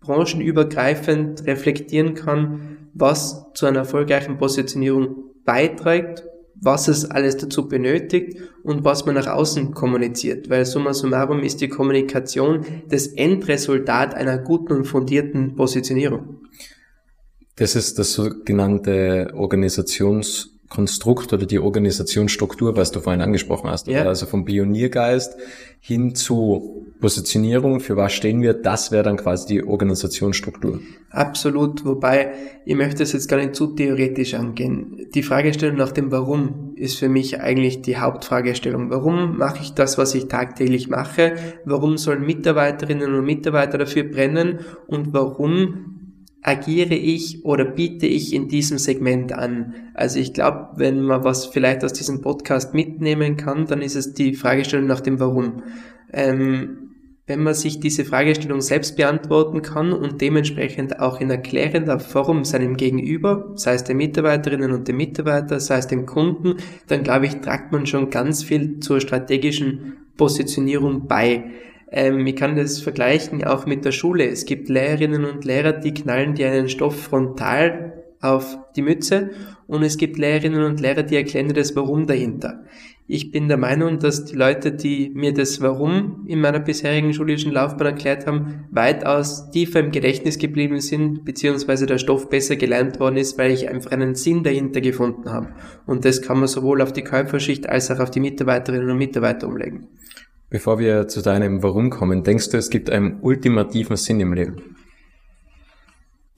branchenübergreifend 0.01 1.47
reflektieren 1.47 2.15
kann, 2.15 2.89
was 2.93 3.47
zu 3.55 3.67
einer 3.67 3.81
erfolgreichen 3.81 4.39
Positionierung 4.39 5.31
beiträgt, 5.45 6.25
was 6.61 6.89
es 6.89 7.09
alles 7.09 7.37
dazu 7.37 7.69
benötigt 7.69 8.37
und 8.65 8.85
was 8.85 9.07
man 9.07 9.15
nach 9.15 9.29
außen 9.29 9.73
kommuniziert. 9.75 10.51
Weil 10.51 10.65
summa 10.67 10.93
summarum 10.93 11.41
ist 11.41 11.61
die 11.61 11.69
Kommunikation 11.69 12.65
das 12.89 13.07
Endresultat 13.07 14.15
einer 14.15 14.39
guten 14.39 14.73
und 14.73 14.85
fundierten 14.85 15.55
Positionierung. 15.55 16.41
Das 17.61 17.77
ist 17.77 17.99
das 17.99 18.15
sogenannte 18.15 19.33
Organisationskonstrukt 19.35 21.35
oder 21.35 21.45
die 21.45 21.59
Organisationsstruktur, 21.59 22.75
was 22.75 22.91
du 22.91 23.01
vorhin 23.01 23.21
angesprochen 23.21 23.69
hast. 23.69 23.87
Ja. 23.87 24.07
Also 24.07 24.25
vom 24.25 24.47
Pioniergeist 24.47 25.37
hin 25.79 26.15
zu 26.15 26.87
Positionierung, 27.01 27.81
für 27.81 27.99
was 27.99 28.15
stehen 28.15 28.41
wir, 28.41 28.55
das 28.55 28.93
wäre 28.93 29.03
dann 29.03 29.19
quasi 29.19 29.47
die 29.47 29.63
Organisationsstruktur. 29.63 30.81
Absolut, 31.11 31.85
wobei 31.85 32.33
ich 32.65 32.77
möchte 32.77 33.03
es 33.03 33.13
jetzt 33.13 33.29
gar 33.29 33.37
nicht 33.37 33.55
zu 33.55 33.75
theoretisch 33.75 34.33
angehen. 34.33 35.09
Die 35.15 35.23
Fragestellung 35.23 35.77
nach 35.77 35.93
dem 35.93 36.11
Warum 36.11 36.73
ist 36.77 36.99
für 36.99 37.11
mich 37.11 37.43
eigentlich 37.43 37.83
die 37.83 37.99
Hauptfragestellung. 37.99 38.89
Warum 38.89 39.37
mache 39.37 39.61
ich 39.61 39.75
das, 39.75 39.99
was 39.99 40.15
ich 40.15 40.29
tagtäglich 40.29 40.89
mache? 40.89 41.35
Warum 41.67 41.99
sollen 41.99 42.25
Mitarbeiterinnen 42.25 43.15
und 43.15 43.27
Mitarbeiter 43.27 43.77
dafür 43.77 44.05
brennen? 44.05 44.61
Und 44.87 45.13
warum 45.13 46.00
agiere 46.43 46.95
ich 46.95 47.45
oder 47.45 47.65
biete 47.65 48.07
ich 48.07 48.33
in 48.33 48.49
diesem 48.49 48.79
Segment 48.79 49.33
an? 49.33 49.75
Also 49.95 50.19
ich 50.19 50.33
glaube, 50.33 50.71
wenn 50.77 51.03
man 51.03 51.25
was 51.25 51.47
vielleicht 51.47 51.85
aus 51.85 51.93
diesem 51.93 52.21
Podcast 52.23 52.75
mitnehmen 52.75 53.37
kann, 53.37 53.67
dann 53.67 53.83
ist 53.83 53.97
es 53.97 54.15
die 54.15 54.35
Fragestellung 54.35 54.87
nach 54.87 55.01
dem 55.01 55.21
Warum. 55.21 55.63
Ähm, 56.13 56.91
wenn 57.31 57.45
man 57.45 57.55
sich 57.55 57.79
diese 57.79 58.05
Fragestellung 58.05 58.61
selbst 58.61 58.97
beantworten 58.97 59.63
kann 59.63 59.93
und 59.93 60.21
dementsprechend 60.21 60.99
auch 60.99 61.21
in 61.21 61.31
erklärender 61.31 62.01
Form 62.01 62.45
seinem 62.45 62.77
Gegenüber, 62.77 63.53
sei 63.55 63.75
es 63.75 63.85
den 63.85 63.99
Mitarbeiterinnen 63.99 64.73
und 64.73 64.89
dem 64.89 64.97
Mitarbeiter, 64.97 65.61
sei 65.61 65.79
es 65.79 65.87
dem 65.87 66.07
Kunden, 66.07 66.57
dann 66.89 67.05
glaube 67.05 67.27
ich, 67.27 67.37
tragt 67.37 67.71
man 67.71 67.87
schon 67.87 68.11
ganz 68.11 68.43
viel 68.43 68.81
zur 68.81 69.01
strategischen 69.01 69.99
Positionierung 70.17 71.07
bei. 71.07 71.45
Ähm, 71.91 72.27
ich 72.27 72.37
kann 72.37 72.57
das 72.57 72.81
vergleichen 72.81 73.45
auch 73.45 73.67
mit 73.67 73.85
der 73.85 73.93
Schule. 73.93 74.29
Es 74.29 74.45
gibt 74.45 74.69
Lehrerinnen 74.69 75.25
und 75.25 75.45
Lehrer, 75.45 75.73
die 75.73 75.95
knallen 75.95 76.35
dir 76.35 76.51
einen 76.51 76.69
Stoff 76.69 77.01
frontal 77.01 78.05
auf 78.21 78.59
die 78.77 78.83
Mütze 78.83 79.31
und 79.67 79.83
es 79.83 79.97
gibt 79.97 80.19
Lehrerinnen 80.19 80.63
und 80.65 80.81
Lehrer, 80.81 81.03
die 81.03 81.17
erklären 81.17 81.49
dir 81.49 81.55
das 81.55 81.75
Warum 81.75 82.07
dahinter. 82.07 82.65
Ich 83.13 83.33
bin 83.33 83.49
der 83.49 83.57
Meinung, 83.57 83.99
dass 83.99 84.25
die 84.25 84.37
Leute, 84.37 84.71
die 84.71 85.11
mir 85.13 85.35
das 85.35 85.61
Warum 85.61 86.27
in 86.29 86.41
meiner 86.41 86.61
bisherigen 86.61 87.13
schulischen 87.13 87.51
Laufbahn 87.51 87.89
erklärt 87.89 88.25
haben, 88.25 88.67
weitaus 88.71 89.51
tiefer 89.51 89.81
im 89.81 89.91
Gedächtnis 89.91 90.39
geblieben 90.39 90.81
sind, 90.81 91.25
beziehungsweise 91.25 91.87
der 91.87 91.99
Stoff 91.99 92.29
besser 92.29 92.55
gelernt 92.55 93.01
worden 93.01 93.17
ist, 93.17 93.37
weil 93.37 93.51
ich 93.51 93.69
einfach 93.69 93.91
einen 93.91 94.15
Sinn 94.15 94.45
dahinter 94.45 94.81
gefunden 94.81 95.29
habe. 95.29 95.49
Und 95.87 96.05
das 96.05 96.23
kann 96.23 96.39
man 96.39 96.47
sowohl 96.47 96.81
auf 96.83 96.93
die 96.93 97.03
Käuferschicht 97.03 97.69
als 97.69 97.91
auch 97.91 97.99
auf 97.99 98.13
die 98.13 98.21
Mitarbeiterinnen 98.21 98.91
und 98.91 98.99
Mitarbeiter 98.99 99.49
umlegen. 99.49 99.89
Bevor 100.51 100.81
wir 100.81 101.07
zu 101.07 101.23
deinem 101.23 101.63
Warum 101.63 101.91
kommen, 101.91 102.25
denkst 102.25 102.51
du, 102.51 102.57
es 102.57 102.71
gibt 102.71 102.91
einen 102.91 103.21
ultimativen 103.21 103.97
Sinn 103.97 104.19
im 104.19 104.33
Leben? 104.33 104.57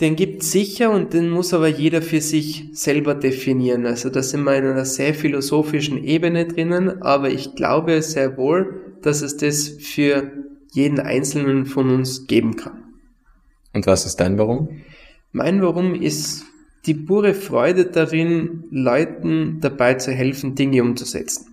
Den 0.03 0.17
gibt 0.17 0.43
sicher 0.43 0.91
und 0.91 1.15
den 1.15 1.31
muss 1.31 1.55
aber 1.55 1.69
jeder 1.69 2.03
für 2.03 2.21
sich 2.21 2.69
selber 2.75 3.15
definieren. 3.15 3.87
Also 3.87 4.11
da 4.11 4.23
sind 4.23 4.45
wir 4.45 4.57
in 4.57 4.67
einer 4.67 4.85
sehr 4.85 5.15
philosophischen 5.15 6.05
Ebene 6.05 6.47
drinnen, 6.47 7.03
aber 7.03 7.31
ich 7.31 7.55
glaube 7.55 8.03
sehr 8.03 8.37
wohl, 8.37 8.97
dass 9.01 9.23
es 9.23 9.39
das 9.39 9.69
für 9.69 10.31
jeden 10.73 11.01
Einzelnen 11.01 11.65
von 11.65 11.89
uns 11.89 12.27
geben 12.27 12.57
kann. 12.57 12.83
Und 13.73 13.87
was 13.87 14.05
ist 14.05 14.17
dein 14.17 14.39
Warum? 14.39 14.81
Mein 15.31 15.63
Warum 15.63 15.95
ist 15.95 16.45
die 16.85 16.95
pure 16.95 17.33
Freude 17.33 17.87
darin, 17.87 18.65
Leuten 18.71 19.59
dabei 19.61 19.95
zu 19.95 20.11
helfen, 20.11 20.55
Dinge 20.55 20.83
umzusetzen. 20.83 21.52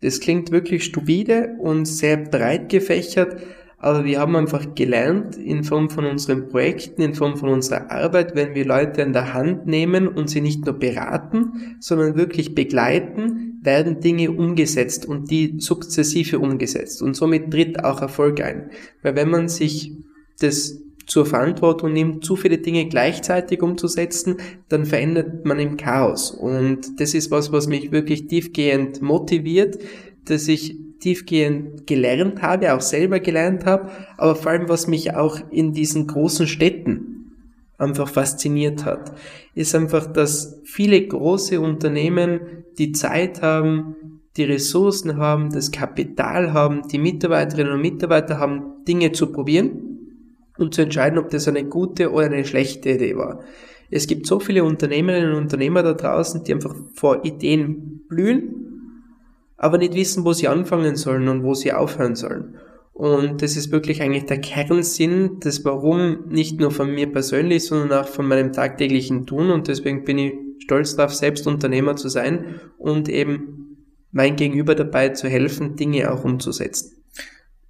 Das 0.00 0.20
klingt 0.20 0.50
wirklich 0.50 0.84
stupide 0.84 1.56
und 1.58 1.86
sehr 1.86 2.16
breit 2.16 2.68
gefächert, 2.68 3.40
aber 3.80 4.04
wir 4.04 4.18
haben 4.18 4.34
einfach 4.34 4.74
gelernt 4.74 5.36
in 5.36 5.62
Form 5.62 5.88
von 5.88 6.04
unseren 6.04 6.48
Projekten, 6.48 7.00
in 7.00 7.14
Form 7.14 7.36
von 7.36 7.48
unserer 7.48 7.92
Arbeit, 7.92 8.34
wenn 8.34 8.54
wir 8.54 8.64
Leute 8.64 9.02
in 9.02 9.12
der 9.12 9.34
Hand 9.34 9.66
nehmen 9.66 10.08
und 10.08 10.28
sie 10.28 10.40
nicht 10.40 10.64
nur 10.66 10.74
beraten, 10.76 11.76
sondern 11.78 12.16
wirklich 12.16 12.56
begleiten, 12.56 13.60
werden 13.62 14.00
Dinge 14.00 14.32
umgesetzt 14.32 15.06
und 15.06 15.30
die 15.30 15.54
sukzessive 15.58 16.40
umgesetzt. 16.40 17.02
Und 17.02 17.14
somit 17.14 17.52
tritt 17.52 17.84
auch 17.84 18.02
Erfolg 18.02 18.40
ein. 18.40 18.70
Weil 19.02 19.14
wenn 19.14 19.30
man 19.30 19.48
sich 19.48 19.92
das 20.40 20.80
zur 21.08 21.24
Verantwortung 21.24 21.92
nimmt, 21.92 22.24
zu 22.24 22.36
viele 22.36 22.58
Dinge 22.58 22.86
gleichzeitig 22.86 23.62
umzusetzen, 23.62 24.36
dann 24.68 24.84
verändert 24.84 25.44
man 25.44 25.58
im 25.58 25.76
Chaos. 25.76 26.30
Und 26.30 27.00
das 27.00 27.14
ist 27.14 27.30
was, 27.30 27.50
was 27.50 27.66
mich 27.66 27.90
wirklich 27.90 28.26
tiefgehend 28.26 29.00
motiviert, 29.00 29.78
dass 30.26 30.46
ich 30.46 30.76
tiefgehend 31.00 31.86
gelernt 31.86 32.42
habe, 32.42 32.74
auch 32.74 32.82
selber 32.82 33.20
gelernt 33.20 33.64
habe, 33.64 33.90
aber 34.18 34.36
vor 34.36 34.52
allem, 34.52 34.68
was 34.68 34.86
mich 34.86 35.14
auch 35.14 35.40
in 35.50 35.72
diesen 35.72 36.06
großen 36.06 36.46
Städten 36.46 37.32
einfach 37.78 38.08
fasziniert 38.08 38.84
hat, 38.84 39.12
ist 39.54 39.74
einfach, 39.74 40.06
dass 40.06 40.60
viele 40.64 41.06
große 41.06 41.60
Unternehmen 41.60 42.40
die 42.76 42.92
Zeit 42.92 43.40
haben, 43.40 43.94
die 44.36 44.44
Ressourcen 44.44 45.16
haben, 45.16 45.50
das 45.50 45.70
Kapital 45.70 46.52
haben, 46.52 46.82
die 46.88 46.98
Mitarbeiterinnen 46.98 47.72
und 47.72 47.80
Mitarbeiter 47.80 48.38
haben, 48.38 48.84
Dinge 48.86 49.12
zu 49.12 49.32
probieren 49.32 49.97
und 50.58 50.74
zu 50.74 50.82
entscheiden, 50.82 51.18
ob 51.18 51.30
das 51.30 51.48
eine 51.48 51.64
gute 51.64 52.12
oder 52.12 52.26
eine 52.26 52.44
schlechte 52.44 52.90
Idee 52.90 53.16
war. 53.16 53.40
Es 53.90 54.06
gibt 54.06 54.26
so 54.26 54.38
viele 54.38 54.64
Unternehmerinnen 54.64 55.32
und 55.32 55.42
Unternehmer 55.44 55.82
da 55.82 55.94
draußen, 55.94 56.44
die 56.44 56.52
einfach 56.52 56.74
vor 56.94 57.24
Ideen 57.24 58.04
blühen, 58.08 59.02
aber 59.56 59.78
nicht 59.78 59.94
wissen, 59.94 60.24
wo 60.24 60.32
sie 60.32 60.48
anfangen 60.48 60.96
sollen 60.96 61.28
und 61.28 61.42
wo 61.42 61.54
sie 61.54 61.72
aufhören 61.72 62.14
sollen. 62.14 62.56
Und 62.92 63.42
das 63.42 63.56
ist 63.56 63.70
wirklich 63.70 64.02
eigentlich 64.02 64.26
der 64.26 64.40
Kernsinn 64.40 65.38
des 65.38 65.64
Warum, 65.64 66.28
nicht 66.28 66.58
nur 66.58 66.72
von 66.72 66.92
mir 66.92 67.10
persönlich, 67.10 67.64
sondern 67.64 68.00
auch 68.00 68.08
von 68.08 68.26
meinem 68.26 68.52
tagtäglichen 68.52 69.24
Tun. 69.24 69.50
Und 69.50 69.68
deswegen 69.68 70.04
bin 70.04 70.18
ich 70.18 70.34
stolz 70.64 70.96
darauf, 70.96 71.14
selbst 71.14 71.46
Unternehmer 71.46 71.94
zu 71.94 72.08
sein 72.08 72.60
und 72.76 73.08
eben 73.08 73.86
mein 74.10 74.34
Gegenüber 74.34 74.74
dabei 74.74 75.10
zu 75.10 75.28
helfen, 75.28 75.76
Dinge 75.76 76.12
auch 76.12 76.24
umzusetzen. 76.24 76.97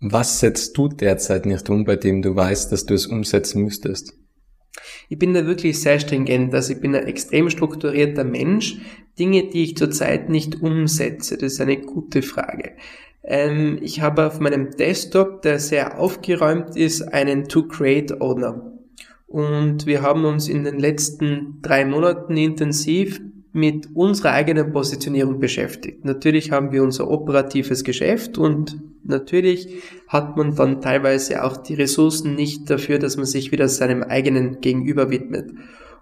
Was 0.01 0.41
setzt 0.41 0.77
du 0.79 0.89
derzeit 0.89 1.45
nicht 1.45 1.69
um, 1.71 1.85
bei 1.85 1.97
dem 1.97 2.23
du 2.23 2.37
weißt, 2.37 2.71
dass 2.71 2.87
du 2.87 2.95
es 2.95 3.07
umsetzen 3.07 3.63
müsstest? 3.63 4.15
Ich 5.09 5.19
bin 5.19 5.35
da 5.35 5.47
wirklich 5.47 5.81
sehr 5.81 5.99
stringent, 5.99 6.55
also 6.55 6.73
ich 6.73 6.81
bin 6.81 6.95
ein 6.95 7.07
extrem 7.07 7.51
strukturierter 7.51 8.25
Mensch. 8.25 8.77
Dinge, 9.19 9.49
die 9.49 9.65
ich 9.65 9.77
zurzeit 9.77 10.29
nicht 10.29 10.63
umsetze, 10.63 11.37
das 11.37 11.55
ist 11.55 11.61
eine 11.61 11.79
gute 11.79 12.23
Frage. 12.23 12.73
Ähm, 13.25 13.79
ich 13.83 14.01
habe 14.01 14.27
auf 14.27 14.39
meinem 14.39 14.71
Desktop, 14.71 15.43
der 15.43 15.59
sehr 15.59 15.99
aufgeräumt 15.99 16.77
ist, 16.77 17.03
einen 17.03 17.49
To-Create-Ordner. 17.49 18.73
Und 19.27 19.87
wir 19.87 20.03
haben 20.03 20.25
uns 20.25 20.49
in 20.49 20.65
den 20.65 20.79
letzten 20.79 21.59
drei 21.61 21.85
Monaten 21.85 22.37
intensiv 22.37 23.21
mit 23.59 23.89
unserer 23.95 24.33
eigenen 24.33 24.73
Positionierung 24.73 25.39
beschäftigt. 25.41 26.05
Natürlich 26.05 26.51
haben 26.51 26.73
wir 26.73 26.83
unser 26.83 27.11
operatives 27.11 27.85
Geschäft 27.85 28.39
und 28.39 28.79
natürlich 29.05 29.69
hat 30.07 30.37
man 30.37 30.55
dann 30.55 30.81
teilweise 30.81 31.45
auch 31.45 31.57
die 31.57 31.75
Ressourcen 31.75 32.35
nicht 32.35 32.71
dafür, 32.71 32.99
dass 32.99 33.17
man 33.17 33.27
sich 33.27 33.53
wieder 33.53 33.69
seinem 33.69 34.03
eigenen 34.03 34.61
Gegenüber 34.61 35.11
widmet. 35.11 35.51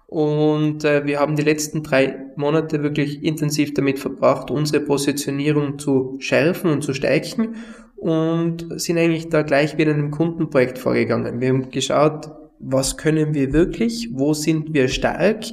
Und 0.07 0.85
äh, 0.85 1.05
wir 1.05 1.19
haben 1.19 1.35
die 1.35 1.43
letzten 1.43 1.83
drei 1.83 2.15
Monate 2.37 2.81
wirklich 2.81 3.23
intensiv 3.23 3.73
damit 3.73 3.99
verbracht, 3.99 4.49
unsere 4.49 4.81
Positionierung 4.81 5.79
zu 5.79 6.15
schärfen 6.19 6.71
und 6.71 6.81
zu 6.81 6.93
stärken 6.93 7.55
und 7.97 8.79
sind 8.79 8.97
eigentlich 8.97 9.27
da 9.27 9.41
gleich 9.41 9.77
wieder 9.77 9.91
in 9.91 9.97
einem 9.97 10.11
Kundenprojekt 10.11 10.79
vorgegangen. 10.79 11.41
Wir 11.41 11.49
haben 11.49 11.69
geschaut, 11.71 12.29
was 12.59 12.95
können 12.97 13.33
wir 13.33 13.51
wirklich, 13.53 14.09
wo 14.13 14.33
sind 14.33 14.73
wir 14.73 14.87
stark 14.87 15.43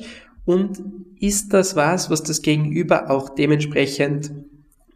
und 0.44 0.82
ist 1.20 1.52
das 1.52 1.76
was, 1.76 2.10
was 2.10 2.22
das 2.22 2.42
Gegenüber 2.42 3.10
auch 3.10 3.30
dementsprechend 3.30 4.32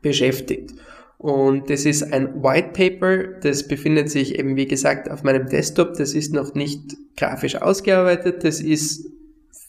beschäftigt. 0.03 0.75
Und 1.19 1.69
das 1.69 1.85
ist 1.85 2.13
ein 2.13 2.43
White 2.45 2.71
Paper, 2.75 3.41
das 3.41 3.67
befindet 3.67 4.09
sich 4.09 4.39
eben, 4.39 4.55
wie 4.57 4.67
gesagt, 4.67 5.11
auf 5.11 5.25
meinem 5.25 5.49
Desktop. 5.49 5.95
Das 5.95 6.15
ist 6.15 6.33
noch 6.33 6.55
nicht 6.55 6.97
grafisch 7.17 7.57
ausgearbeitet. 7.57 8.45
Das 8.45 8.61
ist 8.61 9.11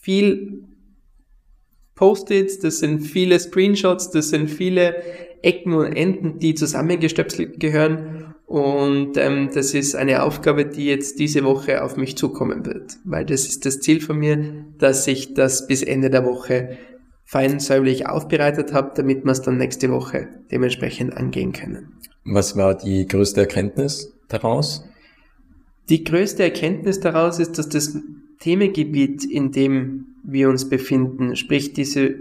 viel 0.02 0.64
Post-its, 1.96 2.60
das 2.60 2.80
sind 2.80 3.02
viele 3.02 3.40
Screenshots, 3.40 4.12
das 4.12 4.30
sind 4.30 4.50
viele 4.50 5.02
Ecken 5.42 5.74
und 5.74 5.94
Enden, 5.94 6.40
die 6.40 6.54
zusammengestöpselt 6.54 7.60
gehören. 7.60 8.19
Und 8.50 9.16
ähm, 9.18 9.52
das 9.54 9.76
ist 9.76 9.96
eine 9.96 10.24
Aufgabe, 10.24 10.66
die 10.66 10.86
jetzt 10.86 11.20
diese 11.20 11.44
Woche 11.44 11.84
auf 11.84 11.98
mich 11.98 12.18
zukommen 12.18 12.66
wird, 12.66 12.98
weil 13.04 13.24
das 13.24 13.46
ist 13.46 13.64
das 13.68 13.80
Ziel 13.80 14.02
von 14.02 14.18
mir, 14.18 14.66
dass 14.80 15.06
ich 15.06 15.36
das 15.36 15.68
bis 15.68 15.84
Ende 15.84 16.10
der 16.10 16.26
Woche 16.26 16.76
fein 17.26 17.60
säuberlich 17.60 18.08
aufbereitet 18.08 18.74
habe, 18.74 18.94
damit 18.96 19.24
wir 19.24 19.34
es 19.34 19.44
dann 19.44 19.58
nächste 19.58 19.92
Woche 19.92 20.30
dementsprechend 20.52 21.16
angehen 21.16 21.52
können. 21.52 21.94
Was 22.26 22.58
war 22.58 22.76
die 22.76 23.06
größte 23.06 23.42
Erkenntnis 23.42 24.16
daraus? 24.30 24.84
Die 25.90 26.04
größte 26.04 26.42
Erkenntnis 26.42 27.00
daraus 27.00 27.38
ist, 27.38 27.60
dass 27.60 27.70
das 27.70 28.00
Themengebiet, 28.40 29.26
in 29.26 29.52
dem 29.52 30.16
wir 30.24 30.50
uns 30.50 30.68
befinden, 30.68 31.36
sprich 31.36 31.74
diese 31.74 32.16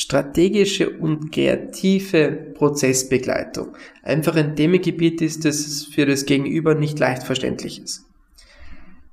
strategische 0.00 0.88
und 0.88 1.30
kreative 1.30 2.30
Prozessbegleitung, 2.54 3.76
einfach 4.02 4.34
ein 4.34 4.56
Themengebiet 4.56 5.20
ist, 5.20 5.44
das 5.44 5.84
für 5.84 6.06
das 6.06 6.24
Gegenüber 6.24 6.74
nicht 6.74 6.98
leicht 6.98 7.24
verständlich 7.24 7.82
ist. 7.82 8.06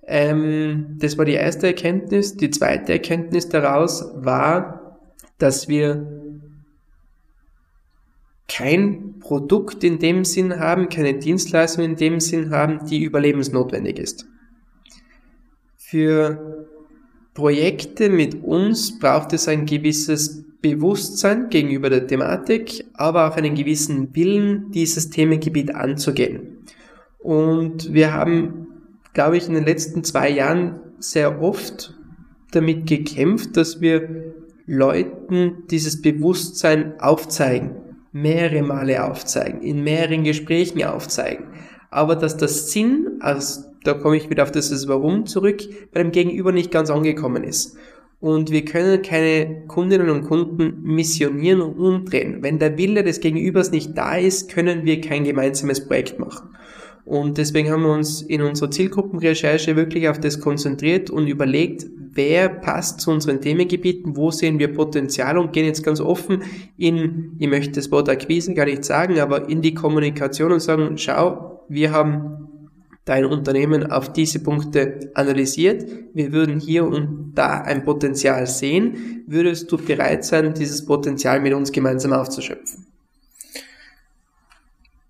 Ähm, 0.05 0.95
das 0.97 1.17
war 1.17 1.25
die 1.25 1.33
erste 1.33 1.67
Erkenntnis. 1.67 2.37
Die 2.37 2.49
zweite 2.51 2.93
Erkenntnis 2.93 3.49
daraus 3.49 4.09
war, 4.15 4.97
dass 5.37 5.67
wir 5.67 6.07
kein 8.47 9.19
Produkt 9.19 9.83
in 9.83 9.99
dem 9.99 10.23
Sinn 10.23 10.57
haben, 10.57 10.87
keine 10.87 11.15
Dienstleistung 11.15 11.83
in 11.83 11.95
dem 11.97 12.21
Sinn 12.21 12.51
haben, 12.51 12.85
die 12.85 13.03
überlebensnotwendig 13.03 13.99
ist. 13.99 14.25
Für 15.75 16.65
Projekte 17.33 18.09
mit 18.09 18.41
uns 18.41 18.97
braucht 18.97 19.33
es 19.33 19.49
ein 19.49 19.65
gewisses 19.65 20.45
Bewusstsein 20.75 21.49
gegenüber 21.49 21.89
der 21.89 22.07
Thematik, 22.07 22.85
aber 22.93 23.27
auch 23.27 23.37
einen 23.37 23.55
gewissen 23.55 24.15
Willen, 24.15 24.71
dieses 24.71 25.09
Themengebiet 25.09 25.73
anzugehen. 25.73 26.57
Und 27.19 27.93
wir 27.93 28.13
haben 28.13 28.67
glaube 29.17 29.35
ich, 29.35 29.47
in 29.47 29.55
den 29.55 29.65
letzten 29.65 30.03
zwei 30.03 30.29
Jahren 30.29 30.79
sehr 30.99 31.41
oft 31.41 31.95
damit 32.51 32.85
gekämpft, 32.85 33.57
dass 33.57 33.81
wir 33.81 34.35
Leuten 34.67 35.63
dieses 35.71 36.03
Bewusstsein 36.03 36.99
aufzeigen, 36.99 37.71
mehrere 38.11 38.61
Male 38.61 39.03
aufzeigen, 39.03 39.63
in 39.63 39.83
mehreren 39.83 40.23
Gesprächen 40.23 40.83
aufzeigen. 40.83 41.45
Aber 41.89 42.15
dass 42.15 42.37
das 42.37 42.71
Sinn, 42.71 43.17
also 43.19 43.61
da 43.83 43.95
komme 43.95 44.17
ich 44.17 44.29
wieder 44.29 44.43
auf 44.43 44.51
das 44.51 44.87
Warum 44.87 45.25
zurück, 45.25 45.63
bei 45.91 46.03
dem 46.03 46.11
Gegenüber 46.11 46.51
nicht 46.51 46.69
ganz 46.69 46.91
angekommen 46.91 47.43
ist. 47.43 47.75
Und 48.19 48.51
wir 48.51 48.65
können 48.65 49.01
keine 49.03 49.67
Kundinnen 49.67 50.09
und 50.09 50.23
Kunden 50.23 50.81
missionieren 50.81 51.61
und 51.61 51.77
umdrehen. 51.77 52.41
Wenn 52.41 52.57
der 52.57 52.77
Wille 52.77 53.03
des 53.03 53.19
Gegenübers 53.19 53.71
nicht 53.71 53.95
da 53.95 54.15
ist, 54.15 54.51
können 54.51 54.85
wir 54.85 55.01
kein 55.01 55.23
gemeinsames 55.23 55.87
Projekt 55.87 56.19
machen. 56.19 56.49
Und 57.05 57.37
deswegen 57.37 57.71
haben 57.71 57.83
wir 57.83 57.93
uns 57.93 58.21
in 58.21 58.41
unserer 58.41 58.69
Zielgruppenrecherche 58.71 59.75
wirklich 59.75 60.09
auf 60.09 60.19
das 60.19 60.41
konzentriert 60.41 61.09
und 61.09 61.27
überlegt, 61.27 61.85
wer 62.17 62.49
passt 62.49 62.99
zu 62.99 63.11
unseren 63.11 63.39
Themengebieten, 63.39 64.17
wo 64.17 64.31
sehen 64.31 64.59
wir 64.59 64.73
Potenzial 64.73 65.37
und 65.37 65.53
gehen 65.53 65.65
jetzt 65.65 65.83
ganz 65.83 66.01
offen 66.01 66.43
in, 66.77 67.35
ich 67.37 67.47
möchte 67.47 67.73
das 67.73 67.91
Wort 67.91 68.09
Akquisen 68.09 68.55
gar 68.55 68.65
nicht 68.65 68.83
sagen, 68.83 69.19
aber 69.19 69.47
in 69.47 69.61
die 69.61 69.73
Kommunikation 69.73 70.51
und 70.51 70.59
sagen, 70.59 70.97
schau, 70.97 71.65
wir 71.69 71.91
haben 71.91 72.46
dein 73.07 73.25
Unternehmen 73.25 73.91
auf 73.91 74.11
diese 74.11 74.39
Punkte 74.39 75.11
analysiert. 75.13 75.85
Wir 76.13 76.31
würden 76.31 76.59
hier 76.59 76.85
und 76.85 77.33
da 77.35 77.61
ein 77.61 77.83
Potenzial 77.83 78.45
sehen. 78.47 79.23
Würdest 79.27 79.71
du 79.71 79.77
bereit 79.77 80.25
sein, 80.25 80.53
dieses 80.53 80.85
Potenzial 80.85 81.39
mit 81.39 81.53
uns 81.53 81.71
gemeinsam 81.71 82.13
aufzuschöpfen? 82.13 82.85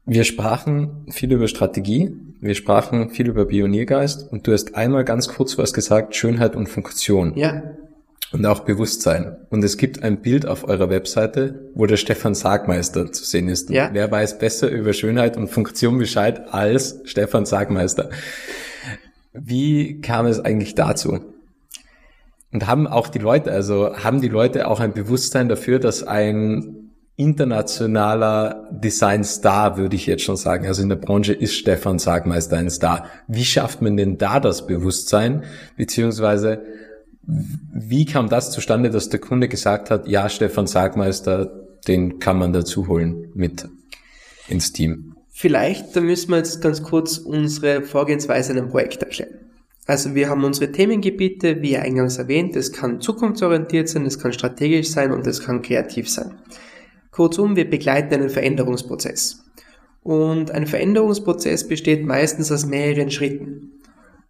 Wir 0.06 0.24
sprachen 0.24 1.06
viel 1.10 1.34
über 1.34 1.50
Strategie, 1.50 2.16
wir 2.40 2.56
sprachen 2.56 3.10
viel 3.10 3.28
über 3.28 3.46
Pioniergeist 3.46 4.32
und 4.32 4.48
du 4.48 4.54
hast 4.54 4.76
einmal 4.76 5.04
ganz 5.04 5.28
kurz 5.28 5.58
was 5.58 5.74
gesagt, 5.74 6.16
Schönheit 6.16 6.56
und 6.56 6.70
Funktion. 6.70 7.36
Ja. 7.36 7.62
Und 8.34 8.46
auch 8.46 8.62
Bewusstsein. 8.62 9.38
Und 9.50 9.64
es 9.64 9.78
gibt 9.78 10.04
ein 10.04 10.22
Bild 10.22 10.46
auf 10.46 10.68
eurer 10.68 10.90
Webseite, 10.90 11.72
wo 11.74 11.86
der 11.86 11.96
Stefan 11.96 12.36
Sargmeister 12.36 13.12
zu 13.12 13.24
sehen 13.24 13.48
ist. 13.48 13.70
Ja. 13.70 13.90
Wer 13.94 14.12
weiß 14.12 14.38
besser 14.38 14.70
über 14.70 14.92
Schönheit 14.92 15.38
und 15.38 15.48
Funktion 15.48 15.98
Bescheid 15.98 16.54
als 16.54 17.00
Stefan 17.06 17.46
Sargmeister? 17.46 18.10
Wie 19.34 20.02
kam 20.02 20.26
es 20.26 20.40
eigentlich 20.40 20.76
dazu? 20.76 21.20
Und 22.52 22.68
haben 22.68 22.88
auch 22.88 23.08
die 23.08 23.20
Leute, 23.20 23.52
also 23.52 23.96
haben 23.96 24.20
die 24.20 24.30
Leute 24.30 24.68
auch 24.68 24.80
ein 24.80 24.94
Bewusstsein 24.94 25.48
dafür, 25.48 25.80
dass 25.80 26.04
ein 26.04 26.92
internationaler 27.18 28.68
Design-Star, 28.72 29.78
würde 29.78 29.96
ich 29.96 30.06
jetzt 30.06 30.24
schon 30.24 30.38
sagen. 30.38 30.68
Also 30.68 30.84
in 30.84 30.90
der 30.90 30.98
Branche 30.98 31.34
ist 31.34 31.56
Stefan 31.56 31.98
Sagmeister 31.98 32.58
ein 32.58 32.70
Star. 32.70 33.06
Wie 33.28 33.44
schafft 33.44 33.82
man 33.82 33.98
denn 33.98 34.18
da 34.18 34.40
das 34.40 34.68
Bewusstsein? 34.68 35.44
Beziehungsweise, 35.78 36.62
wie 37.28 38.06
kam 38.06 38.30
das 38.30 38.52
zustande, 38.52 38.90
dass 38.90 39.10
der 39.10 39.20
Kunde 39.20 39.50
gesagt 39.50 39.92
hat, 39.92 40.08
ja, 40.08 40.30
Stefan 40.30 40.66
Sagmeister, 40.66 41.52
den 41.88 42.20
kann 42.20 42.40
man 42.40 42.54
dazu 42.54 42.88
holen 42.88 43.32
mit 43.34 43.68
ins 44.48 44.72
Team? 44.72 45.16
Vielleicht, 45.30 45.96
da 45.96 46.02
müssen 46.02 46.32
wir 46.32 46.38
jetzt 46.38 46.62
ganz 46.62 46.82
kurz 46.82 47.18
unsere 47.18 47.84
Vorgehensweise 47.84 48.54
in 48.54 48.60
einem 48.60 48.70
Projekt 48.70 49.04
erklären. 49.04 49.38
Also 49.86 50.16
wir 50.16 50.30
haben 50.30 50.44
unsere 50.44 50.72
Themengebiete, 50.72 51.62
wie 51.62 51.78
eingangs 51.78 52.18
erwähnt, 52.18 52.56
es 52.56 52.74
kann 52.74 53.02
zukunftsorientiert 53.02 53.88
sein, 53.88 54.06
es 54.06 54.20
kann 54.20 54.34
strategisch 54.34 54.90
sein 54.90 55.12
und 55.12 55.28
es 55.28 55.42
kann 55.42 55.62
kreativ 55.62 56.10
sein. 56.10 56.36
Kurzum, 57.12 57.56
wir 57.56 57.70
begleiten 57.70 58.16
einen 58.16 58.30
Veränderungsprozess. 58.30 59.44
Und 60.02 60.52
ein 60.52 60.68
Veränderungsprozess 60.68 61.68
besteht 61.68 62.06
meistens 62.06 62.52
aus 62.52 62.66
mehreren 62.66 63.12
Schritten. 63.12 63.72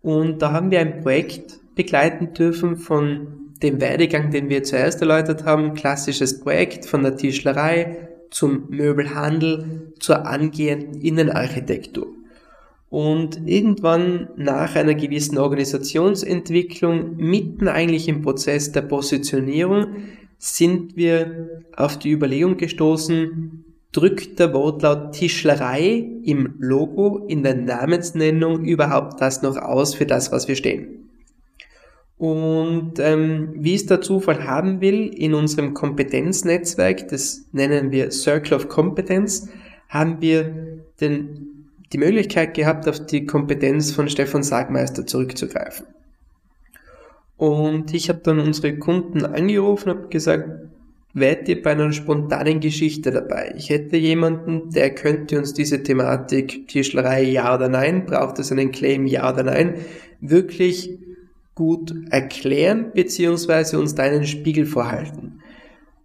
Und 0.02 0.42
da 0.42 0.52
haben 0.52 0.72
wir 0.72 0.80
ein 0.80 1.02
Projekt 1.02 1.60
begleiten 1.78 2.34
dürfen 2.34 2.76
von 2.76 3.54
dem 3.64 3.80
Werdegang, 3.80 4.32
den 4.32 4.50
wir 4.50 4.64
zuerst 4.64 5.02
erläutert 5.02 5.46
haben, 5.46 5.74
klassisches 5.74 6.40
Projekt 6.40 6.86
von 6.86 7.04
der 7.04 7.16
Tischlerei 7.16 8.10
zum 8.30 8.70
Möbelhandel 8.70 9.94
zur 10.00 10.28
angehenden 10.28 11.02
Innenarchitektur. 11.02 12.08
Und 12.90 13.42
irgendwann 13.46 14.30
nach 14.38 14.76
einer 14.76 14.94
gewissen 14.94 15.38
Organisationsentwicklung, 15.38 17.18
mitten 17.18 17.68
eigentlich 17.68 18.08
im 18.08 18.22
Prozess 18.22 18.72
der 18.72 18.82
Positionierung, 18.82 19.88
sind 20.38 20.96
wir 20.96 21.64
auf 21.76 21.98
die 22.00 22.12
Überlegung 22.12 22.58
gestoßen, 22.58 23.66
drückt 23.92 24.40
der 24.40 24.54
Wortlaut 24.54 25.14
Tischlerei 25.14 26.06
im 26.24 26.56
Logo, 26.60 27.26
in 27.28 27.44
der 27.44 27.56
Namensnennung 27.56 28.64
überhaupt 28.64 29.20
das 29.20 29.42
noch 29.42 29.58
aus 29.58 29.96
für 29.96 30.06
das, 30.06 30.32
was 30.32 30.48
wir 30.48 30.56
stehen. 30.56 31.07
Und 32.18 32.94
ähm, 32.98 33.54
wie 33.56 33.76
es 33.76 33.86
der 33.86 34.02
Zufall 34.02 34.46
haben 34.46 34.82
will, 34.82 35.08
in 35.08 35.36
unserem 35.36 35.74
Kompetenznetzwerk, 35.74 37.10
das 37.10 37.46
nennen 37.52 37.92
wir 37.92 38.12
Circle 38.12 38.56
of 38.56 38.70
Competence, 38.70 39.50
haben 39.88 40.20
wir 40.20 40.84
den 41.00 41.48
die 41.94 41.98
Möglichkeit 41.98 42.54
gehabt, 42.54 42.88
auf 42.88 43.06
die 43.06 43.26
Kompetenz 43.26 43.92
von 43.92 44.10
Stefan 44.10 44.44
Sagmeister 44.44 45.06
zurückzugreifen. 45.06 45.86
Und 47.38 47.94
ich 47.94 48.10
habe 48.10 48.20
dann 48.24 48.40
unsere 48.40 48.78
Kunden 48.78 49.24
angerufen 49.24 49.92
und 49.92 50.12
gesagt, 50.12 50.50
wärt 51.14 51.48
ihr 51.48 51.62
bei 51.62 51.72
einer 51.72 51.94
spontanen 51.94 52.60
Geschichte 52.60 53.12
dabei? 53.12 53.54
Ich 53.56 53.70
hätte 53.70 53.96
jemanden, 53.96 54.72
der 54.72 54.94
könnte 54.94 55.38
uns 55.38 55.54
diese 55.54 55.84
Thematik 55.84 56.68
Tischlerei 56.68 57.24
ja 57.24 57.56
oder 57.56 57.70
nein, 57.70 58.06
braucht 58.06 58.40
es 58.40 58.52
einen 58.52 58.72
Claim 58.72 59.06
ja 59.06 59.32
oder 59.32 59.44
nein, 59.44 59.76
wirklich 60.20 60.98
gut 61.58 61.92
erklären, 62.12 62.92
beziehungsweise 62.94 63.80
uns 63.80 63.96
da 63.96 64.04
einen 64.04 64.28
Spiegel 64.28 64.68
vorhalten. 64.68 65.40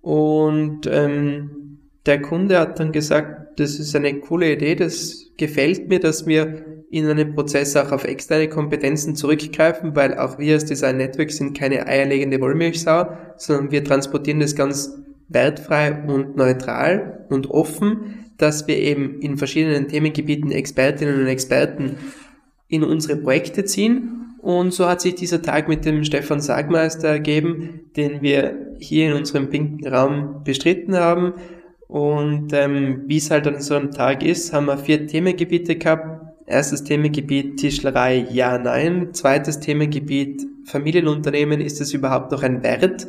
Und 0.00 0.88
ähm, 0.90 1.78
der 2.06 2.22
Kunde 2.22 2.58
hat 2.58 2.80
dann 2.80 2.90
gesagt, 2.90 3.60
das 3.60 3.78
ist 3.78 3.94
eine 3.94 4.18
coole 4.20 4.50
Idee, 4.50 4.74
das 4.76 5.30
gefällt 5.36 5.90
mir, 5.90 6.00
dass 6.00 6.26
wir 6.26 6.64
in 6.90 7.06
einem 7.06 7.34
Prozess 7.34 7.76
auch 7.76 7.92
auf 7.92 8.04
externe 8.04 8.48
Kompetenzen 8.48 9.14
zurückgreifen, 9.14 9.94
weil 9.94 10.16
auch 10.16 10.38
wir 10.38 10.54
als 10.54 10.64
Design 10.64 10.96
Network 10.96 11.30
sind 11.30 11.56
keine 11.56 11.86
eierlegende 11.86 12.40
Wollmilchsau, 12.40 13.14
sondern 13.36 13.70
wir 13.70 13.84
transportieren 13.84 14.40
das 14.40 14.56
ganz 14.56 14.98
wertfrei 15.28 16.02
und 16.06 16.34
neutral 16.34 17.26
und 17.28 17.50
offen, 17.50 18.24
dass 18.38 18.66
wir 18.66 18.78
eben 18.78 19.20
in 19.20 19.36
verschiedenen 19.36 19.86
Themengebieten 19.88 20.50
Expertinnen 20.50 21.20
und 21.20 21.26
Experten 21.26 21.96
in 22.68 22.84
unsere 22.84 23.16
Projekte 23.18 23.66
ziehen. 23.66 24.21
Und 24.42 24.74
so 24.74 24.86
hat 24.86 25.00
sich 25.00 25.14
dieser 25.14 25.40
Tag 25.40 25.68
mit 25.68 25.84
dem 25.84 26.04
Stefan 26.04 26.40
Sagmeister 26.40 27.08
ergeben, 27.08 27.90
den 27.96 28.22
wir 28.22 28.74
hier 28.78 29.06
in 29.06 29.16
unserem 29.16 29.48
pinken 29.48 29.86
Raum 29.86 30.42
bestritten 30.44 30.96
haben. 30.96 31.34
Und 31.86 32.52
ähm, 32.52 33.04
wie 33.06 33.18
es 33.18 33.30
halt 33.30 33.46
an 33.46 33.60
so 33.60 33.76
einem 33.76 33.92
Tag 33.92 34.24
ist, 34.24 34.52
haben 34.52 34.66
wir 34.66 34.78
vier 34.78 35.06
Themengebiete 35.06 35.76
gehabt, 35.76 36.22
Erstes 36.46 36.82
Themengebiet 36.82 37.58
Tischlerei, 37.58 38.26
ja, 38.30 38.58
nein. 38.58 39.14
Zweites 39.14 39.60
Themengebiet 39.60 40.44
Familienunternehmen, 40.64 41.60
ist 41.60 41.80
es 41.80 41.94
überhaupt 41.94 42.32
noch 42.32 42.42
ein 42.42 42.62
Wert, 42.62 43.06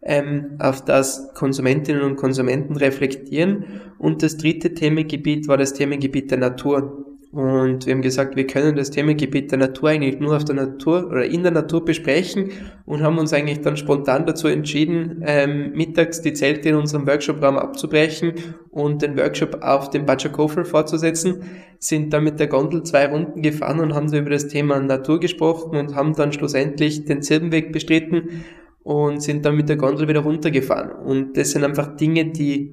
ähm, 0.00 0.56
auf 0.58 0.84
das 0.84 1.34
Konsumentinnen 1.34 2.02
und 2.02 2.16
Konsumenten 2.16 2.76
reflektieren. 2.76 3.64
Und 3.98 4.22
das 4.22 4.36
dritte 4.36 4.74
Themengebiet 4.74 5.48
war 5.48 5.56
das 5.56 5.74
Themengebiet 5.74 6.30
der 6.30 6.38
Natur. 6.38 7.07
Und 7.30 7.84
wir 7.84 7.92
haben 7.92 8.00
gesagt, 8.00 8.36
wir 8.36 8.46
können 8.46 8.74
das 8.76 8.90
Themengebiet 8.90 9.50
der 9.50 9.58
Natur 9.58 9.90
eigentlich 9.90 10.18
nur 10.18 10.34
auf 10.34 10.46
der 10.46 10.54
Natur 10.54 11.08
oder 11.08 11.26
in 11.26 11.42
der 11.42 11.52
Natur 11.52 11.84
besprechen 11.84 12.50
und 12.86 13.02
haben 13.02 13.18
uns 13.18 13.34
eigentlich 13.34 13.60
dann 13.60 13.76
spontan 13.76 14.24
dazu 14.24 14.48
entschieden, 14.48 15.22
ähm, 15.26 15.72
mittags 15.74 16.22
die 16.22 16.32
Zelte 16.32 16.70
in 16.70 16.76
unserem 16.76 17.06
Workshopraum 17.06 17.58
abzubrechen 17.58 18.32
und 18.70 19.02
den 19.02 19.18
Workshop 19.18 19.58
auf 19.62 19.90
dem 19.90 20.06
Batschakofel 20.06 20.64
fortzusetzen, 20.64 21.42
sind 21.78 22.14
dann 22.14 22.24
mit 22.24 22.40
der 22.40 22.46
Gondel 22.46 22.82
zwei 22.84 23.06
Runden 23.06 23.42
gefahren 23.42 23.80
und 23.80 23.94
haben 23.94 24.08
so 24.08 24.16
über 24.16 24.30
das 24.30 24.48
Thema 24.48 24.80
Natur 24.80 25.20
gesprochen 25.20 25.76
und 25.76 25.94
haben 25.94 26.14
dann 26.14 26.32
schlussendlich 26.32 27.04
den 27.04 27.20
Zirbenweg 27.20 27.72
bestritten 27.72 28.44
und 28.82 29.22
sind 29.22 29.44
dann 29.44 29.54
mit 29.54 29.68
der 29.68 29.76
Gondel 29.76 30.08
wieder 30.08 30.20
runtergefahren. 30.20 30.92
Und 30.92 31.36
das 31.36 31.50
sind 31.50 31.62
einfach 31.62 31.94
Dinge, 31.94 32.32
die 32.32 32.72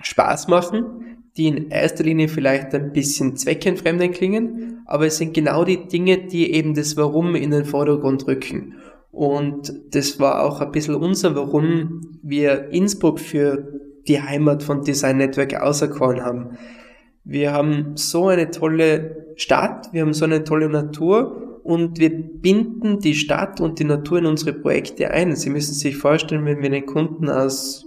Spaß 0.00 0.46
machen, 0.46 1.09
die 1.36 1.48
in 1.48 1.70
erster 1.70 2.04
Linie 2.04 2.28
vielleicht 2.28 2.74
ein 2.74 2.92
bisschen 2.92 3.36
zweckentfremdend 3.36 4.14
klingen, 4.14 4.82
aber 4.86 5.06
es 5.06 5.18
sind 5.18 5.34
genau 5.34 5.64
die 5.64 5.86
Dinge, 5.86 6.18
die 6.18 6.52
eben 6.52 6.74
das 6.74 6.96
Warum 6.96 7.34
in 7.34 7.50
den 7.50 7.64
Vordergrund 7.64 8.26
rücken. 8.26 8.74
Und 9.12 9.72
das 9.90 10.18
war 10.20 10.42
auch 10.42 10.60
ein 10.60 10.72
bisschen 10.72 10.94
unser 10.94 11.34
Warum 11.34 12.18
wir 12.22 12.70
Innsbruck 12.70 13.20
für 13.20 13.80
die 14.06 14.20
Heimat 14.20 14.62
von 14.62 14.82
Design 14.82 15.18
Network 15.18 15.54
auserkoren 15.54 16.22
haben. 16.22 16.58
Wir 17.24 17.52
haben 17.52 17.96
so 17.96 18.28
eine 18.28 18.50
tolle 18.50 19.34
Stadt, 19.36 19.92
wir 19.92 20.02
haben 20.02 20.14
so 20.14 20.24
eine 20.24 20.44
tolle 20.44 20.68
Natur 20.68 21.60
und 21.62 21.98
wir 21.98 22.10
binden 22.10 22.98
die 23.00 23.14
Stadt 23.14 23.60
und 23.60 23.78
die 23.78 23.84
Natur 23.84 24.18
in 24.18 24.26
unsere 24.26 24.52
Projekte 24.52 25.10
ein. 25.10 25.36
Sie 25.36 25.50
müssen 25.50 25.74
sich 25.74 25.96
vorstellen, 25.96 26.44
wenn 26.44 26.58
wir 26.58 26.66
einen 26.66 26.86
Kunden 26.86 27.28
aus 27.28 27.86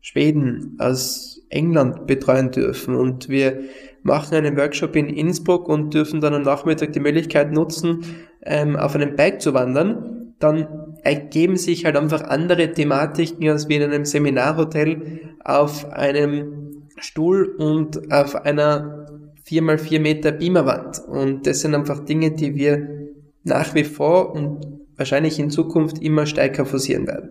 Schweden, 0.00 0.76
aus 0.78 1.37
England 1.50 2.06
betreuen 2.06 2.50
dürfen. 2.50 2.94
Und 2.94 3.28
wir 3.28 3.60
machen 4.02 4.34
einen 4.34 4.56
Workshop 4.56 4.96
in 4.96 5.08
Innsbruck 5.08 5.68
und 5.68 5.94
dürfen 5.94 6.20
dann 6.20 6.34
am 6.34 6.42
Nachmittag 6.42 6.92
die 6.92 7.00
Möglichkeit 7.00 7.52
nutzen, 7.52 8.04
ähm, 8.42 8.76
auf 8.76 8.94
einem 8.94 9.16
Bike 9.16 9.40
zu 9.40 9.54
wandern. 9.54 10.34
Dann 10.38 10.96
ergeben 11.02 11.56
sich 11.56 11.84
halt 11.84 11.96
einfach 11.96 12.22
andere 12.22 12.72
Thematiken, 12.72 13.48
als 13.48 13.68
wie 13.68 13.76
in 13.76 13.82
einem 13.82 14.04
Seminarhotel 14.04 15.20
auf 15.44 15.90
einem 15.92 16.84
Stuhl 16.98 17.44
und 17.44 18.12
auf 18.12 18.36
einer 18.36 19.06
4x4 19.46 20.00
Meter 20.00 20.32
Beamerwand. 20.32 21.00
Und 21.06 21.46
das 21.46 21.60
sind 21.60 21.74
einfach 21.74 22.04
Dinge, 22.04 22.32
die 22.32 22.54
wir 22.54 22.88
nach 23.44 23.74
wie 23.74 23.84
vor 23.84 24.34
und 24.34 24.66
wahrscheinlich 24.96 25.38
in 25.38 25.50
Zukunft 25.50 26.02
immer 26.02 26.26
stärker 26.26 26.66
forcieren 26.66 27.06
werden. 27.06 27.30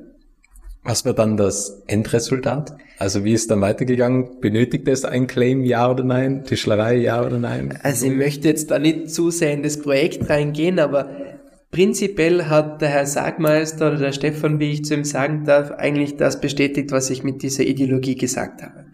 Was 0.87 1.03
war 1.03 1.11
dann 1.11 1.35
das 1.35 1.83
Endresultat? 1.87 2.77
Also 2.97 3.25
wie 3.25 3.33
ist 3.33 3.51
dann 3.51 3.59
weitergegangen? 3.59 4.39
Benötigt 4.39 4.87
es 4.87 5.03
ein 5.03 5.27
Claim, 5.27 5.65
ja 5.65 5.91
oder 5.91 6.05
nein? 6.05 6.45
Tischlerei, 6.45 6.95
ja 6.95 7.25
oder 7.25 7.39
nein? 7.39 7.77
Also 7.83 8.05
ich 8.05 8.13
möchte 8.13 8.47
jetzt 8.47 8.71
da 8.71 8.79
nicht 8.79 9.11
zu 9.11 9.29
sehr 9.29 9.51
in 9.51 9.63
das 9.63 9.81
Projekt 9.81 10.29
reingehen, 10.29 10.79
aber 10.79 11.09
prinzipiell 11.71 12.45
hat 12.45 12.81
der 12.81 12.87
Herr 12.87 13.05
Sagmeister 13.05 13.89
oder 13.89 13.97
der 13.97 14.11
Stefan, 14.13 14.61
wie 14.61 14.71
ich 14.71 14.85
zu 14.85 14.93
ihm 14.93 15.03
sagen 15.03 15.43
darf, 15.43 15.71
eigentlich 15.71 16.15
das 16.15 16.39
bestätigt, 16.39 16.89
was 16.93 17.09
ich 17.09 17.21
mit 17.21 17.43
dieser 17.43 17.65
Ideologie 17.65 18.15
gesagt 18.15 18.61
habe. 18.61 18.85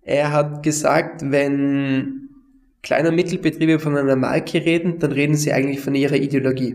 Er 0.00 0.32
hat 0.32 0.62
gesagt, 0.62 1.30
wenn 1.30 2.30
kleine 2.82 3.12
Mittelbetriebe 3.12 3.80
von 3.80 3.98
einer 3.98 4.16
Marke 4.16 4.64
reden, 4.64 4.98
dann 4.98 5.12
reden 5.12 5.34
sie 5.34 5.52
eigentlich 5.52 5.80
von 5.80 5.94
ihrer 5.94 6.16
Ideologie. 6.16 6.74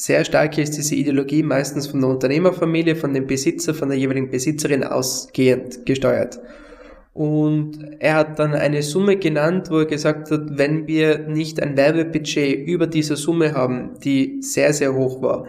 Sehr 0.00 0.24
stark 0.24 0.56
ist 0.56 0.78
diese 0.78 0.94
Ideologie 0.94 1.42
meistens 1.42 1.86
von 1.86 2.00
der 2.00 2.08
Unternehmerfamilie, 2.08 2.96
von 2.96 3.12
dem 3.12 3.26
Besitzer, 3.26 3.74
von 3.74 3.90
der 3.90 3.98
jeweiligen 3.98 4.30
Besitzerin 4.30 4.82
ausgehend 4.82 5.84
gesteuert. 5.84 6.40
Und 7.12 7.72
er 7.98 8.14
hat 8.14 8.38
dann 8.38 8.54
eine 8.54 8.82
Summe 8.82 9.18
genannt, 9.18 9.68
wo 9.70 9.80
er 9.80 9.84
gesagt 9.84 10.30
hat, 10.30 10.56
wenn 10.56 10.86
wir 10.86 11.18
nicht 11.28 11.62
ein 11.62 11.76
Werbebudget 11.76 12.66
über 12.66 12.86
dieser 12.86 13.16
Summe 13.16 13.52
haben, 13.52 13.90
die 14.02 14.38
sehr, 14.40 14.72
sehr 14.72 14.94
hoch 14.94 15.20
war, 15.20 15.46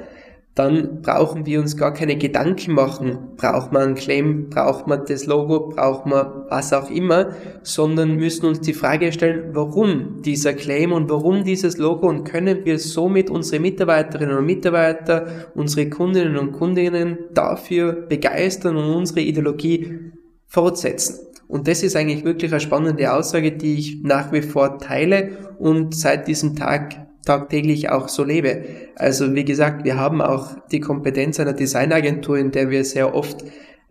dann 0.55 1.01
brauchen 1.01 1.45
wir 1.45 1.61
uns 1.61 1.77
gar 1.77 1.93
keine 1.93 2.17
Gedanken 2.17 2.73
machen, 2.73 3.17
braucht 3.37 3.71
man 3.71 3.83
einen 3.83 3.95
Claim, 3.95 4.49
braucht 4.49 4.85
man 4.85 5.05
das 5.07 5.25
Logo, 5.25 5.69
braucht 5.69 6.05
man 6.05 6.43
was 6.49 6.73
auch 6.73 6.89
immer, 6.89 7.29
sondern 7.63 8.17
müssen 8.17 8.45
uns 8.45 8.59
die 8.59 8.73
Frage 8.73 9.13
stellen, 9.13 9.51
warum 9.53 10.21
dieser 10.23 10.53
Claim 10.53 10.91
und 10.91 11.09
warum 11.09 11.45
dieses 11.45 11.77
Logo 11.77 12.09
und 12.09 12.25
können 12.25 12.65
wir 12.65 12.79
somit 12.79 13.29
unsere 13.29 13.61
Mitarbeiterinnen 13.61 14.37
und 14.37 14.45
Mitarbeiter, 14.45 15.27
unsere 15.55 15.89
Kundinnen 15.89 16.35
und 16.35 16.51
Kundinnen 16.51 17.17
dafür 17.33 17.93
begeistern 17.93 18.75
und 18.75 18.93
unsere 18.93 19.21
Ideologie 19.21 20.11
fortsetzen. 20.47 21.27
Und 21.47 21.67
das 21.67 21.81
ist 21.81 21.95
eigentlich 21.95 22.25
wirklich 22.25 22.51
eine 22.51 22.59
spannende 22.59 23.13
Aussage, 23.13 23.53
die 23.53 23.75
ich 23.75 24.03
nach 24.03 24.33
wie 24.33 24.41
vor 24.41 24.79
teile 24.79 25.31
und 25.59 25.95
seit 25.95 26.27
diesem 26.27 26.55
Tag 26.55 27.07
tagtäglich 27.25 27.89
auch 27.89 28.09
so 28.09 28.23
lebe. 28.23 28.63
Also 28.95 29.35
wie 29.35 29.45
gesagt, 29.45 29.85
wir 29.85 29.97
haben 29.97 30.21
auch 30.21 30.55
die 30.71 30.79
Kompetenz 30.79 31.39
einer 31.39 31.53
Designagentur, 31.53 32.37
in 32.37 32.51
der 32.51 32.69
wir 32.69 32.83
sehr 32.83 33.13
oft 33.13 33.43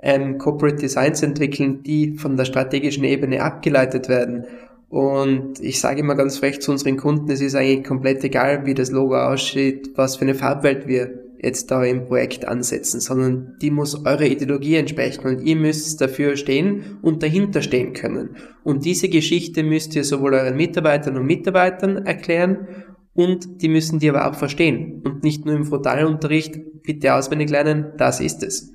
ähm, 0.03 0.39
Corporate 0.39 0.77
Designs 0.77 1.23
entwickeln, 1.23 1.83
die 1.83 2.15
von 2.17 2.37
der 2.37 2.45
strategischen 2.45 3.05
Ebene 3.05 3.43
abgeleitet 3.43 4.09
werden. 4.09 4.45
Und 4.89 5.61
ich 5.61 5.81
sage 5.81 6.01
immer 6.01 6.17
ganz 6.17 6.39
frech 6.39 6.61
zu 6.61 6.73
unseren 6.73 6.97
Kunden, 6.97 7.31
es 7.31 7.41
ist 7.41 7.55
eigentlich 7.55 7.85
komplett 7.85 8.25
egal, 8.25 8.67
wie 8.67 8.75
das 8.75 8.91
Logo 8.91 9.17
aussieht, 9.17 9.91
was 9.95 10.17
für 10.17 10.23
eine 10.23 10.35
Farbwelt 10.35 10.89
wir 10.89 11.21
jetzt 11.43 11.71
da 11.71 11.83
im 11.85 12.07
Projekt 12.07 12.47
ansetzen, 12.47 13.01
sondern 13.01 13.57
die 13.63 13.71
muss 13.71 14.05
eurer 14.05 14.23
Ideologie 14.23 14.77
entsprechen 14.77 15.27
und 15.27 15.43
ihr 15.43 15.57
müsst 15.57 16.01
dafür 16.01 16.37
stehen 16.37 16.99
und 17.03 17.23
dahinter 17.23 17.63
stehen 17.63 17.93
können. 17.93 18.37
Und 18.63 18.85
diese 18.85 19.09
Geschichte 19.09 19.63
müsst 19.63 19.97
ihr 19.97 20.05
sowohl 20.05 20.35
euren 20.35 20.57
Mitarbeitern 20.57 21.17
und 21.17 21.25
Mitarbeitern 21.25 22.05
erklären 22.05 22.67
und 23.15 23.63
die 23.63 23.69
müssen 23.69 23.99
die 23.99 24.09
aber 24.09 24.29
auch 24.29 24.35
verstehen 24.35 25.03
und 25.05 25.23
nicht 25.23 25.45
nur 25.45 25.55
im 25.55 25.65
Frontalunterricht 25.65 26.83
bitte 26.83 27.15
auswendig 27.15 27.51
lernen, 27.51 27.93
das 27.97 28.21
ist 28.21 28.43
es. 28.43 28.73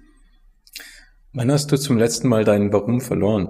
Wann 1.34 1.52
hast 1.52 1.72
du 1.72 1.78
zum 1.78 1.98
letzten 1.98 2.30
Mal 2.30 2.44
dein 2.44 2.72
Warum 2.72 3.02
verloren? 3.02 3.50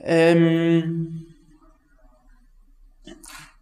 Ähm, 0.00 1.26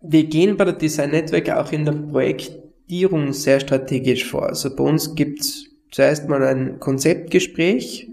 wir 0.03 0.25
gehen 0.25 0.57
bei 0.57 0.65
der 0.65 0.75
Design 0.75 1.11
Network 1.11 1.49
auch 1.51 1.73
in 1.73 1.85
der 1.85 1.93
Projektierung 1.93 3.33
sehr 3.33 3.61
strategisch 3.61 4.25
vor. 4.25 4.47
Also 4.47 4.75
bei 4.75 4.85
uns 4.85 5.15
gibt 5.15 5.41
es 5.41 5.67
zuerst 5.91 6.29
mal 6.29 6.43
ein 6.43 6.79
Konzeptgespräch 6.79 8.09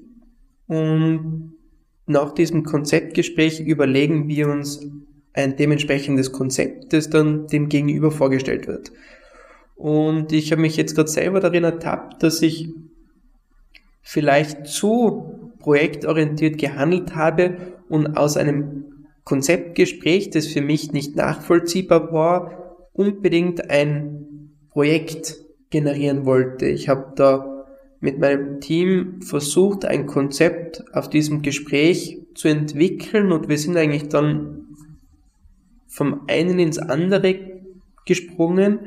und 0.67 1.53
nach 2.05 2.34
diesem 2.34 2.63
Konzeptgespräch 2.63 3.59
überlegen 3.59 4.27
wir 4.27 4.47
uns 4.49 4.86
ein 5.34 5.55
dementsprechendes 5.55 6.31
Konzept, 6.31 6.93
das 6.93 7.09
dann 7.09 7.47
dem 7.47 7.69
Gegenüber 7.69 8.11
vorgestellt 8.11 8.67
wird. 8.67 8.91
Und 9.75 10.31
ich 10.31 10.51
habe 10.51 10.61
mich 10.61 10.77
jetzt 10.77 10.95
gerade 10.95 11.09
selber 11.09 11.39
darin 11.39 11.63
ertappt, 11.63 12.21
dass 12.21 12.41
ich 12.41 12.69
vielleicht 14.01 14.67
zu 14.67 15.51
projektorientiert 15.59 16.57
gehandelt 16.57 17.15
habe 17.15 17.57
und 17.89 18.17
aus 18.17 18.38
einem 18.38 18.86
Konzeptgespräch, 19.23 20.29
das 20.29 20.47
für 20.47 20.61
mich 20.61 20.91
nicht 20.91 21.15
nachvollziehbar 21.15 22.11
war, 22.11 22.88
unbedingt 22.93 23.69
ein 23.69 24.51
Projekt 24.69 25.38
generieren 25.69 26.25
wollte. 26.25 26.67
Ich 26.67 26.89
habe 26.89 27.13
da 27.15 27.65
mit 27.99 28.19
meinem 28.19 28.59
Team 28.59 29.21
versucht, 29.21 29.86
ein 29.86 30.05
Konzept 30.05 30.84
auf 30.93 31.09
diesem 31.09 31.41
Gespräch 31.41 32.19
zu 32.36 32.49
entwickeln 32.49 33.31
und 33.31 33.47
wir 33.47 33.57
sind 33.57 33.77
eigentlich 33.77 34.09
dann 34.09 34.62
vom 35.93 36.21
einen 36.27 36.59
ins 36.59 36.79
andere 36.79 37.35
gesprungen 38.05 38.79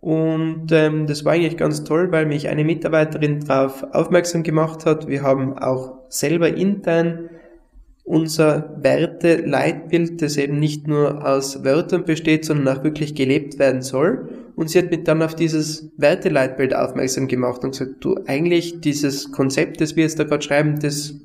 und 0.00 0.70
ähm, 0.70 1.08
das 1.08 1.24
war 1.24 1.32
eigentlich 1.32 1.56
ganz 1.56 1.82
toll, 1.82 2.12
weil 2.12 2.26
mich 2.26 2.48
eine 2.48 2.62
Mitarbeiterin 2.62 3.40
darauf 3.40 3.82
aufmerksam 3.92 4.44
gemacht 4.44 4.86
hat. 4.86 5.08
Wir 5.08 5.22
haben 5.22 5.58
auch 5.58 5.94
selber 6.08 6.48
intern 6.48 7.28
unser 8.04 8.76
Werte-Leitbild, 8.80 10.22
das 10.22 10.36
eben 10.36 10.60
nicht 10.60 10.86
nur 10.86 11.26
aus 11.26 11.64
Wörtern 11.64 12.04
besteht, 12.04 12.44
sondern 12.44 12.78
auch 12.78 12.84
wirklich 12.84 13.16
gelebt 13.16 13.58
werden 13.58 13.82
soll. 13.82 14.28
Und 14.54 14.70
sie 14.70 14.78
hat 14.78 14.92
mich 14.92 15.02
dann 15.02 15.22
auf 15.22 15.34
dieses 15.34 15.90
Werte-Leitbild 15.96 16.72
aufmerksam 16.72 17.26
gemacht 17.26 17.64
und 17.64 17.72
gesagt, 17.72 17.96
du, 17.98 18.14
eigentlich 18.26 18.80
dieses 18.80 19.32
Konzept, 19.32 19.80
das 19.80 19.96
wir 19.96 20.04
jetzt 20.04 20.20
da 20.20 20.24
gerade 20.24 20.44
schreiben, 20.44 20.78
das 20.78 21.16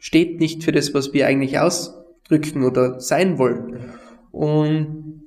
steht 0.00 0.40
nicht 0.40 0.64
für 0.64 0.72
das, 0.72 0.92
was 0.92 1.12
wir 1.12 1.28
eigentlich 1.28 1.60
ausdrücken 1.60 2.64
oder 2.64 2.98
sein 2.98 3.38
wollen. 3.38 3.92
Und 4.34 5.22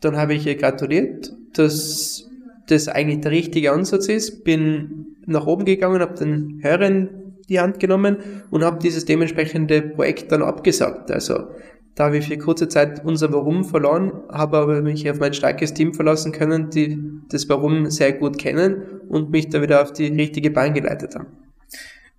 dann 0.00 0.16
habe 0.16 0.34
ich 0.34 0.46
ihr 0.46 0.54
gratuliert, 0.54 1.32
dass 1.54 2.28
das 2.68 2.86
eigentlich 2.86 3.22
der 3.22 3.32
richtige 3.32 3.72
Ansatz 3.72 4.06
ist, 4.06 4.44
bin 4.44 5.16
nach 5.26 5.46
oben 5.46 5.64
gegangen, 5.64 6.00
habe 6.00 6.14
den 6.14 6.60
Hörern 6.62 7.08
die 7.48 7.58
Hand 7.58 7.80
genommen 7.80 8.18
und 8.50 8.62
habe 8.62 8.78
dieses 8.78 9.04
dementsprechende 9.04 9.82
Projekt 9.82 10.30
dann 10.30 10.42
abgesagt. 10.42 11.10
Also 11.10 11.48
da 11.96 12.04
habe 12.04 12.18
ich 12.18 12.28
für 12.28 12.38
kurze 12.38 12.68
Zeit 12.68 13.04
unser 13.04 13.32
Warum 13.32 13.64
verloren, 13.64 14.12
habe 14.30 14.58
aber 14.58 14.80
mich 14.80 15.10
auf 15.10 15.18
mein 15.18 15.34
starkes 15.34 15.74
Team 15.74 15.92
verlassen 15.92 16.30
können, 16.30 16.70
die 16.70 17.02
das 17.30 17.48
Warum 17.48 17.90
sehr 17.90 18.12
gut 18.12 18.38
kennen 18.38 18.82
und 19.08 19.30
mich 19.30 19.48
da 19.48 19.60
wieder 19.60 19.82
auf 19.82 19.92
die 19.92 20.06
richtige 20.06 20.52
Bahn 20.52 20.74
geleitet 20.74 21.16
haben. 21.16 21.26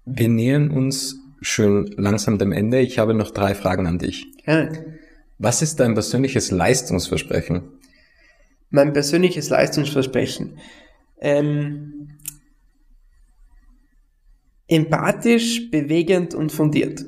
Wir 0.05 0.27
nähern 0.27 0.71
uns 0.71 1.21
schön 1.41 1.89
langsam 1.95 2.37
dem 2.37 2.51
Ende. 2.51 2.79
Ich 2.79 2.99
habe 2.99 3.13
noch 3.13 3.31
drei 3.31 3.55
Fragen 3.55 3.87
an 3.87 3.97
dich. 3.97 4.27
Ja. 4.45 4.67
Was 5.39 5.61
ist 5.61 5.79
dein 5.79 5.93
persönliches 5.93 6.51
Leistungsversprechen? 6.51 7.63
Mein 8.69 8.91
persönliches 8.91 9.49
Leistungsversprechen. 9.49 10.59
Ähm, 11.21 12.09
empathisch, 14.67 15.71
bewegend 15.71 16.35
und 16.35 16.51
fundiert. 16.51 17.05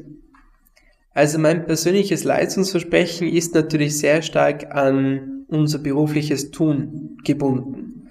Also 1.14 1.40
mein 1.40 1.66
persönliches 1.66 2.24
Leistungsversprechen 2.24 3.28
ist 3.28 3.54
natürlich 3.54 3.98
sehr 3.98 4.22
stark 4.22 4.74
an 4.74 5.46
unser 5.50 5.80
berufliches 5.80 6.52
Tun 6.52 7.18
gebunden. 7.26 8.08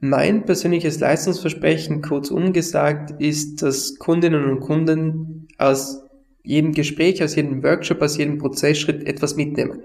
Mein 0.00 0.44
persönliches 0.44 1.00
Leistungsversprechen, 1.00 2.02
kurz 2.02 2.30
umgesagt, 2.30 3.22
ist, 3.22 3.62
dass 3.62 3.98
Kundinnen 3.98 4.44
und 4.44 4.60
Kunden 4.60 5.48
aus 5.56 6.01
jedem 6.42 6.72
Gespräch, 6.72 7.22
aus 7.22 7.36
jedem 7.36 7.62
Workshop, 7.62 8.02
aus 8.02 8.16
jedem 8.16 8.38
Prozessschritt 8.38 9.06
etwas 9.06 9.36
mitnehmen. 9.36 9.80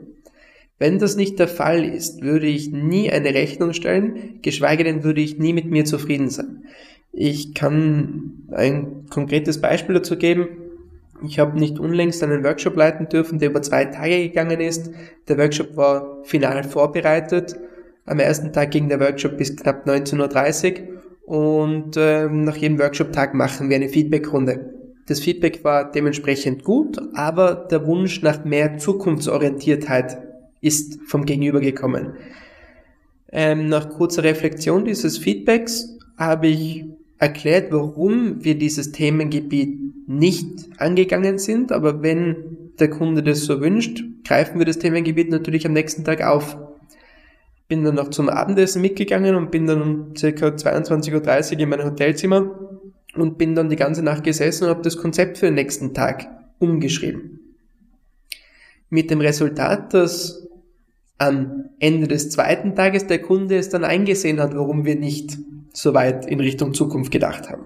Wenn 0.80 1.00
das 1.00 1.16
nicht 1.16 1.40
der 1.40 1.48
Fall 1.48 1.84
ist, 1.84 2.22
würde 2.22 2.48
ich 2.48 2.72
nie 2.72 3.12
eine 3.12 3.34
Rechnung 3.34 3.74
stellen, 3.74 4.40
geschweige 4.42 4.84
denn 4.84 5.04
würde 5.04 5.22
ich 5.22 5.40
nie 5.40 5.54
mit 5.54 5.66
mir 5.66 5.86
zufrieden 5.86 6.30
sein. 6.30 6.66
Ich 7.12 7.56
kann 7.56 8.44
ein 8.52 9.06
konkretes 9.10 9.60
Beispiel 9.60 9.96
dazu 9.96 10.18
geben. 10.18 10.50
Ich 11.26 11.40
habe 11.40 11.58
nicht 11.58 11.80
unlängst 11.80 12.22
einen 12.22 12.44
Workshop 12.44 12.76
leiten 12.76 13.10
dürfen, 13.10 13.40
der 13.40 13.50
über 13.50 13.64
zwei 13.64 13.86
Tage 13.86 14.20
gegangen 14.28 14.60
ist. 14.60 14.92
Der 15.28 15.40
Workshop 15.40 15.76
war 15.76 16.24
final 16.26 16.64
vorbereitet. 16.64 17.56
Am 18.06 18.20
ersten 18.20 18.54
Tag 18.54 18.70
ging 18.70 18.88
der 18.88 19.00
Workshop 19.00 19.36
bis 19.36 19.56
knapp 19.56 19.88
19.30 19.88 20.76
Uhr 21.26 21.40
und 21.40 21.98
äh, 21.98 22.28
nach 22.30 22.56
jedem 22.56 22.78
Workshop-Tag 22.80 23.34
machen 23.34 23.70
wir 23.70 23.78
eine 23.78 23.90
Feedbackrunde. 23.90 24.77
Das 25.08 25.22
Feedback 25.22 25.64
war 25.64 25.90
dementsprechend 25.90 26.66
gut, 26.66 27.00
aber 27.14 27.56
der 27.72 27.88
Wunsch 27.88 28.22
nach 28.22 28.44
mehr 28.44 28.78
Zukunftsorientiertheit 28.78 30.18
ist 30.60 31.00
vom 31.08 31.26
Gegenüber 31.26 31.62
gekommen. 31.62 32.14
Ähm, 33.32 33.70
nach 33.70 33.90
kurzer 33.90 34.24
Reflexion 34.24 34.84
dieses 34.84 35.18
Feedbacks 35.18 35.98
habe 36.18 36.48
ich 36.48 36.86
erklärt, 37.20 37.72
warum 37.72 38.44
wir 38.44 38.58
dieses 38.58 38.92
Themengebiet 38.92 39.80
nicht 40.08 40.70
angegangen 40.78 41.38
sind, 41.38 41.72
aber 41.72 42.04
wenn 42.04 42.70
der 42.80 42.90
Kunde 42.90 43.24
das 43.24 43.46
so 43.46 43.62
wünscht, 43.62 44.04
greifen 44.26 44.60
wir 44.60 44.66
das 44.66 44.80
Themengebiet 44.80 45.30
natürlich 45.30 45.66
am 45.66 45.74
nächsten 45.74 46.04
Tag 46.04 46.22
auf. 46.22 46.58
Bin 47.70 47.84
dann 47.84 47.96
noch 47.96 48.10
zum 48.10 48.30
Abendessen 48.30 48.82
mitgegangen 48.82 49.36
und 49.36 49.52
bin 49.52 49.68
dann 49.68 49.82
um 49.82 50.16
circa 50.18 50.48
22.30 50.48 51.54
Uhr 51.54 51.60
in 51.60 51.70
mein 51.70 51.84
Hotelzimmer 51.84 52.77
und 53.22 53.38
bin 53.38 53.56
dann 53.56 53.70
die 53.70 53.76
ganze 53.76 54.04
Nacht 54.04 54.24
gesessen 54.24 54.66
und 54.66 54.70
habe 54.70 54.82
das 54.82 54.98
Konzept 54.98 55.38
für 55.38 55.48
den 55.48 55.56
nächsten 55.56 55.94
Tag 55.94 56.28
umgeschrieben. 56.60 57.56
Mit 58.90 59.12
dem 59.12 59.22
Resultat, 59.22 59.94
dass 59.94 60.48
am 61.18 61.66
Ende 61.80 62.08
des 62.08 62.30
zweiten 62.30 62.76
Tages 62.76 63.08
der 63.08 63.22
Kunde 63.22 63.58
es 63.58 63.70
dann 63.70 63.84
eingesehen 63.84 64.40
hat, 64.40 64.56
warum 64.56 64.86
wir 64.86 64.96
nicht 64.96 65.38
so 65.74 65.94
weit 65.94 66.26
in 66.26 66.40
Richtung 66.40 66.74
Zukunft 66.74 67.12
gedacht 67.12 67.50
haben. 67.50 67.66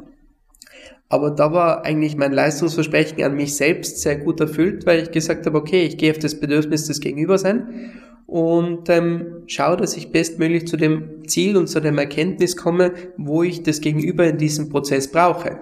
Aber 1.09 1.31
da 1.31 1.51
war 1.51 1.83
eigentlich 1.83 2.15
mein 2.15 2.31
Leistungsversprechen 2.31 3.21
an 3.23 3.35
mich 3.35 3.55
selbst 3.55 3.99
sehr 3.99 4.17
gut 4.17 4.39
erfüllt, 4.39 4.85
weil 4.85 5.03
ich 5.03 5.11
gesagt 5.11 5.45
habe, 5.45 5.57
okay, 5.57 5.83
ich 5.83 5.97
gehe 5.97 6.11
auf 6.11 6.19
das 6.19 6.39
Bedürfnis 6.39 6.87
des 6.87 7.01
Gegenübers 7.01 7.43
ein 7.43 7.91
und 8.31 8.87
ähm, 8.87 9.43
schaue, 9.47 9.75
dass 9.75 9.97
ich 9.97 10.13
bestmöglich 10.13 10.65
zu 10.65 10.77
dem 10.77 11.27
Ziel 11.27 11.57
und 11.57 11.67
zu 11.67 11.81
dem 11.81 11.97
Erkenntnis 11.97 12.55
komme, 12.55 12.93
wo 13.17 13.43
ich 13.43 13.61
das 13.61 13.81
Gegenüber 13.81 14.25
in 14.25 14.37
diesem 14.37 14.69
Prozess 14.69 15.11
brauche. 15.11 15.59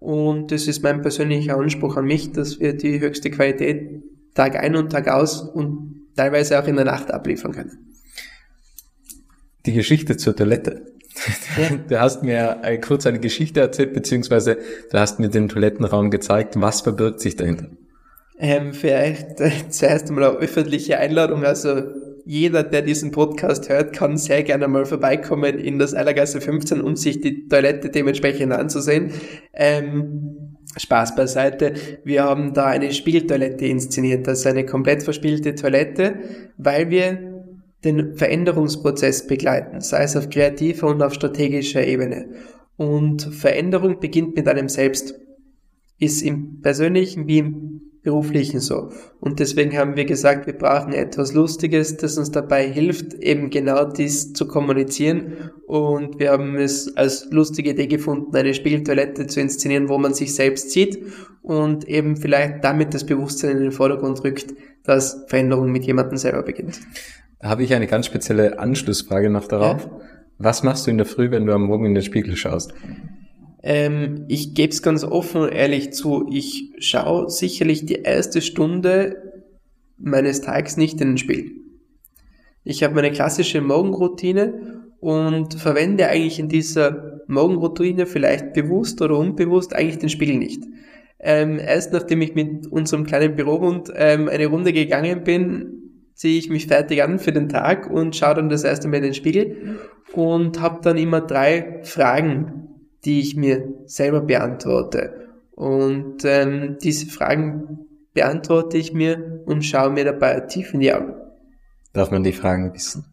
Und 0.00 0.50
das 0.50 0.66
ist 0.66 0.82
mein 0.82 1.02
persönlicher 1.02 1.56
Anspruch 1.56 1.96
an 1.96 2.06
mich, 2.06 2.32
dass 2.32 2.58
wir 2.58 2.72
die 2.72 2.98
höchste 2.98 3.30
Qualität 3.30 4.02
Tag 4.34 4.56
ein 4.56 4.74
und 4.74 4.90
Tag 4.90 5.06
aus 5.06 5.40
und 5.40 6.08
teilweise 6.16 6.60
auch 6.60 6.66
in 6.66 6.74
der 6.74 6.84
Nacht 6.84 7.12
abliefern 7.12 7.52
können. 7.52 7.94
Die 9.64 9.72
Geschichte 9.72 10.16
zur 10.16 10.34
Toilette. 10.34 10.86
Du 11.88 12.00
hast 12.00 12.24
mir 12.24 12.58
äh, 12.62 12.78
kurz 12.78 13.06
eine 13.06 13.20
Geschichte 13.20 13.60
erzählt, 13.60 13.92
beziehungsweise 13.92 14.58
du 14.90 14.98
hast 14.98 15.20
mir 15.20 15.28
den 15.28 15.48
Toilettenraum 15.48 16.10
gezeigt. 16.10 16.60
Was 16.60 16.80
verbirgt 16.80 17.20
sich 17.20 17.36
dahinter? 17.36 17.68
Ähm, 18.40 18.72
vielleicht 18.72 19.40
äh, 19.40 19.50
zuerst 19.68 20.08
einmal 20.08 20.24
eine 20.24 20.38
öffentliche 20.38 20.98
Einladung. 20.98 21.44
Also 21.44 21.82
jeder, 22.24 22.62
der 22.62 22.82
diesen 22.82 23.10
Podcast 23.10 23.68
hört, 23.68 23.92
kann 23.92 24.16
sehr 24.16 24.42
gerne 24.42 24.66
mal 24.66 24.86
vorbeikommen 24.86 25.58
in 25.58 25.78
das 25.78 25.94
Eilergasse 25.94 26.40
15, 26.40 26.80
um 26.80 26.96
sich 26.96 27.20
die 27.20 27.48
Toilette 27.48 27.90
dementsprechend 27.90 28.52
anzusehen. 28.52 29.12
Ähm, 29.52 30.56
Spaß 30.76 31.16
beiseite. 31.16 31.74
Wir 32.04 32.24
haben 32.24 32.54
da 32.54 32.66
eine 32.66 32.92
Spieltoilette 32.92 33.66
inszeniert, 33.66 34.26
ist 34.28 34.46
eine 34.46 34.64
komplett 34.64 35.02
verspielte 35.02 35.54
Toilette, 35.54 36.14
weil 36.56 36.90
wir 36.90 37.18
den 37.84 38.16
Veränderungsprozess 38.16 39.26
begleiten, 39.26 39.80
sei 39.80 40.04
es 40.04 40.16
auf 40.16 40.30
kreativer 40.30 40.86
und 40.86 41.02
auf 41.02 41.14
strategischer 41.14 41.84
Ebene. 41.84 42.28
Und 42.76 43.22
Veränderung 43.22 44.00
beginnt 44.00 44.36
mit 44.36 44.46
einem 44.48 44.68
selbst. 44.68 45.14
Ist 45.98 46.22
im 46.22 46.60
persönlichen 46.62 47.26
wie 47.26 47.38
im 47.38 47.89
beruflichen 48.02 48.60
so. 48.60 48.90
Und 49.20 49.40
deswegen 49.40 49.76
haben 49.76 49.96
wir 49.96 50.06
gesagt, 50.06 50.46
wir 50.46 50.56
brauchen 50.56 50.92
etwas 50.92 51.34
Lustiges, 51.34 51.96
das 51.96 52.16
uns 52.16 52.30
dabei 52.30 52.66
hilft, 52.66 53.14
eben 53.14 53.50
genau 53.50 53.84
dies 53.84 54.32
zu 54.32 54.46
kommunizieren. 54.46 55.50
Und 55.66 56.18
wir 56.18 56.30
haben 56.30 56.56
es 56.56 56.96
als 56.96 57.30
lustige 57.30 57.70
Idee 57.70 57.86
gefunden, 57.86 58.34
eine 58.34 58.54
Spieltoilette 58.54 59.26
zu 59.26 59.40
inszenieren, 59.40 59.88
wo 59.88 59.98
man 59.98 60.14
sich 60.14 60.34
selbst 60.34 60.70
sieht 60.70 60.98
und 61.42 61.88
eben 61.88 62.16
vielleicht 62.16 62.64
damit 62.64 62.94
das 62.94 63.04
Bewusstsein 63.04 63.56
in 63.56 63.62
den 63.64 63.72
Vordergrund 63.72 64.24
rückt, 64.24 64.54
dass 64.84 65.24
Veränderung 65.28 65.70
mit 65.70 65.84
jemandem 65.84 66.16
selber 66.16 66.42
beginnt. 66.42 66.80
Da 67.40 67.48
habe 67.48 67.62
ich 67.62 67.74
eine 67.74 67.86
ganz 67.86 68.06
spezielle 68.06 68.58
Anschlussfrage 68.58 69.30
noch 69.30 69.46
darauf. 69.46 69.84
Ja. 69.84 70.00
Was 70.38 70.62
machst 70.62 70.86
du 70.86 70.90
in 70.90 70.96
der 70.96 71.06
Früh, 71.06 71.30
wenn 71.30 71.44
du 71.44 71.52
am 71.52 71.64
Morgen 71.64 71.84
in 71.84 71.94
den 71.94 72.02
Spiegel 72.02 72.34
schaust? 72.36 72.72
Ähm, 73.62 74.24
ich 74.28 74.54
gebe 74.54 74.72
es 74.72 74.82
ganz 74.82 75.04
offen 75.04 75.42
und 75.42 75.52
ehrlich 75.52 75.92
zu. 75.92 76.26
Ich 76.30 76.72
schaue 76.78 77.28
sicherlich 77.28 77.84
die 77.84 78.02
erste 78.02 78.40
Stunde 78.40 79.44
meines 79.98 80.40
Tages 80.40 80.76
nicht 80.76 81.00
in 81.00 81.08
den 81.08 81.18
Spiegel. 81.18 81.52
Ich 82.64 82.82
habe 82.82 82.94
meine 82.94 83.10
klassische 83.10 83.60
Morgenroutine 83.60 84.84
und 85.00 85.54
verwende 85.54 86.08
eigentlich 86.08 86.38
in 86.38 86.48
dieser 86.48 87.20
Morgenroutine 87.26 88.06
vielleicht 88.06 88.52
bewusst 88.52 89.00
oder 89.00 89.16
unbewusst 89.16 89.74
eigentlich 89.74 89.98
den 89.98 90.08
Spiegel 90.08 90.36
nicht. 90.36 90.62
Ähm, 91.18 91.58
erst 91.58 91.92
nachdem 91.92 92.22
ich 92.22 92.34
mit 92.34 92.66
unserem 92.66 93.04
kleinen 93.04 93.36
Bürohund 93.36 93.90
ähm, 93.94 94.28
eine 94.28 94.46
Runde 94.46 94.72
gegangen 94.72 95.22
bin, 95.24 95.80
ziehe 96.14 96.38
ich 96.38 96.50
mich 96.50 96.66
fertig 96.66 97.02
an 97.02 97.18
für 97.18 97.32
den 97.32 97.48
Tag 97.48 97.90
und 97.90 98.16
schaue 98.16 98.34
dann 98.34 98.48
das 98.48 98.64
erste 98.64 98.88
Mal 98.88 98.98
in 98.98 99.04
den 99.04 99.14
Spiegel 99.14 99.78
und 100.12 100.60
habe 100.60 100.80
dann 100.82 100.98
immer 100.98 101.20
drei 101.20 101.80
Fragen, 101.82 102.69
die 103.04 103.20
ich 103.20 103.36
mir 103.36 103.72
selber 103.86 104.20
beantworte. 104.20 105.28
Und 105.52 106.24
ähm, 106.24 106.78
diese 106.82 107.06
Fragen 107.06 107.86
beantworte 108.14 108.76
ich 108.78 108.92
mir 108.92 109.42
und 109.46 109.64
schaue 109.64 109.90
mir 109.90 110.04
dabei 110.04 110.40
tief 110.40 110.74
in 110.74 110.80
die 110.80 110.92
Augen. 110.92 111.14
Darf 111.92 112.10
man 112.10 112.22
die 112.22 112.32
Fragen 112.32 112.72
wissen? 112.72 113.04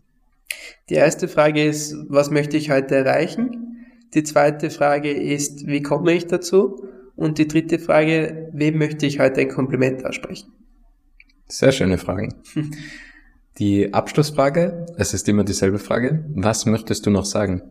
Die 0.89 0.95
erste 0.95 1.27
Frage 1.27 1.63
ist, 1.63 1.95
was 2.07 2.31
möchte 2.31 2.57
ich 2.57 2.71
heute 2.71 2.95
erreichen? 2.95 3.85
Die 4.13 4.23
zweite 4.23 4.69
Frage 4.69 5.11
ist, 5.11 5.67
wie 5.67 5.81
komme 5.81 6.13
ich 6.13 6.27
dazu? 6.27 6.87
Und 7.15 7.39
die 7.39 7.47
dritte 7.47 7.79
Frage, 7.79 8.49
wem 8.53 8.77
möchte 8.77 9.05
ich 9.05 9.19
heute 9.19 9.41
ein 9.41 9.49
Kompliment 9.49 10.05
aussprechen? 10.05 10.53
Sehr 11.47 11.71
schöne 11.71 11.97
Fragen. 11.97 12.35
Die 13.57 13.91
Abschlussfrage, 13.91 14.85
es 14.97 15.15
ist 15.15 15.27
immer 15.27 15.43
dieselbe 15.43 15.79
Frage. 15.79 16.23
Was 16.35 16.67
möchtest 16.67 17.07
du 17.07 17.09
noch 17.09 17.25
sagen? 17.25 17.63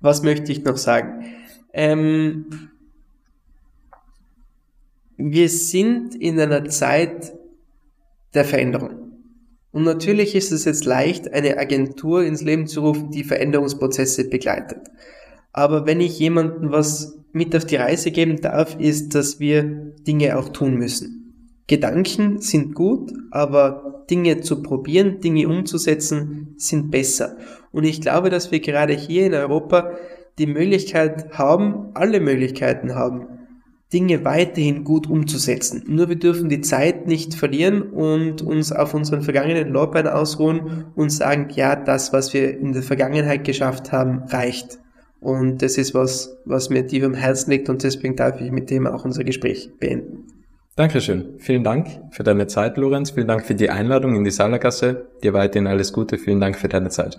Was 0.00 0.22
möchte 0.22 0.52
ich 0.52 0.64
noch 0.64 0.76
sagen? 0.76 1.24
Ähm, 1.72 2.46
wir 5.16 5.48
sind 5.48 6.14
in 6.14 6.38
einer 6.38 6.64
Zeit 6.66 7.32
der 8.34 8.44
Veränderung. 8.44 9.08
Und 9.72 9.84
natürlich 9.84 10.34
ist 10.34 10.52
es 10.52 10.64
jetzt 10.64 10.84
leicht, 10.84 11.32
eine 11.32 11.58
Agentur 11.58 12.24
ins 12.24 12.42
Leben 12.42 12.66
zu 12.66 12.80
rufen, 12.80 13.10
die 13.10 13.24
Veränderungsprozesse 13.24 14.28
begleitet. 14.28 14.88
Aber 15.52 15.86
wenn 15.86 16.00
ich 16.00 16.18
jemandem 16.18 16.70
was 16.70 17.18
mit 17.32 17.54
auf 17.54 17.64
die 17.64 17.76
Reise 17.76 18.10
geben 18.10 18.40
darf, 18.40 18.78
ist, 18.78 19.14
dass 19.14 19.40
wir 19.40 19.62
Dinge 20.06 20.38
auch 20.38 20.48
tun 20.50 20.76
müssen. 20.76 21.18
Gedanken 21.66 22.40
sind 22.40 22.74
gut, 22.74 23.12
aber 23.30 24.04
Dinge 24.08 24.40
zu 24.40 24.62
probieren, 24.62 25.20
Dinge 25.20 25.48
umzusetzen, 25.48 26.54
sind 26.56 26.90
besser. 26.90 27.36
Und 27.72 27.84
ich 27.84 28.00
glaube, 28.00 28.30
dass 28.30 28.50
wir 28.50 28.60
gerade 28.60 28.92
hier 28.92 29.26
in 29.26 29.34
Europa 29.34 29.92
die 30.38 30.46
Möglichkeit 30.46 31.32
haben, 31.32 31.90
alle 31.94 32.20
Möglichkeiten 32.20 32.94
haben, 32.94 33.26
Dinge 33.92 34.24
weiterhin 34.24 34.84
gut 34.84 35.08
umzusetzen. 35.08 35.82
Nur 35.86 36.08
wir 36.08 36.16
dürfen 36.16 36.50
die 36.50 36.60
Zeit 36.60 37.06
nicht 37.06 37.34
verlieren 37.34 37.82
und 37.82 38.42
uns 38.42 38.70
auf 38.70 38.92
unseren 38.92 39.22
vergangenen 39.22 39.68
Lorbeeren 39.68 40.08
ausruhen 40.08 40.86
und 40.94 41.10
sagen, 41.10 41.48
ja, 41.54 41.74
das, 41.74 42.12
was 42.12 42.34
wir 42.34 42.58
in 42.58 42.72
der 42.72 42.82
Vergangenheit 42.82 43.44
geschafft 43.44 43.90
haben, 43.90 44.24
reicht. 44.28 44.78
Und 45.20 45.62
das 45.62 45.78
ist 45.78 45.94
was, 45.94 46.36
was 46.44 46.68
mir 46.70 46.86
tief 46.86 47.02
am 47.02 47.14
Herzen 47.14 47.50
liegt 47.50 47.68
und 47.68 47.82
deswegen 47.82 48.14
darf 48.14 48.40
ich 48.40 48.52
mit 48.52 48.70
dem 48.70 48.86
auch 48.86 49.04
unser 49.04 49.24
Gespräch 49.24 49.70
beenden. 49.80 50.26
Dankeschön. 50.76 51.34
Vielen 51.38 51.64
Dank 51.64 51.88
für 52.12 52.22
deine 52.22 52.46
Zeit, 52.46 52.76
Lorenz. 52.76 53.10
Vielen 53.10 53.26
Dank 53.26 53.44
für 53.44 53.54
die 53.54 53.68
Einladung 53.68 54.14
in 54.14 54.22
die 54.22 54.30
Salergasse. 54.30 55.06
Dir 55.24 55.32
weiterhin 55.32 55.66
alles 55.66 55.92
Gute. 55.92 56.18
Vielen 56.18 56.40
Dank 56.40 56.56
für 56.56 56.68
deine 56.68 56.90
Zeit. 56.90 57.18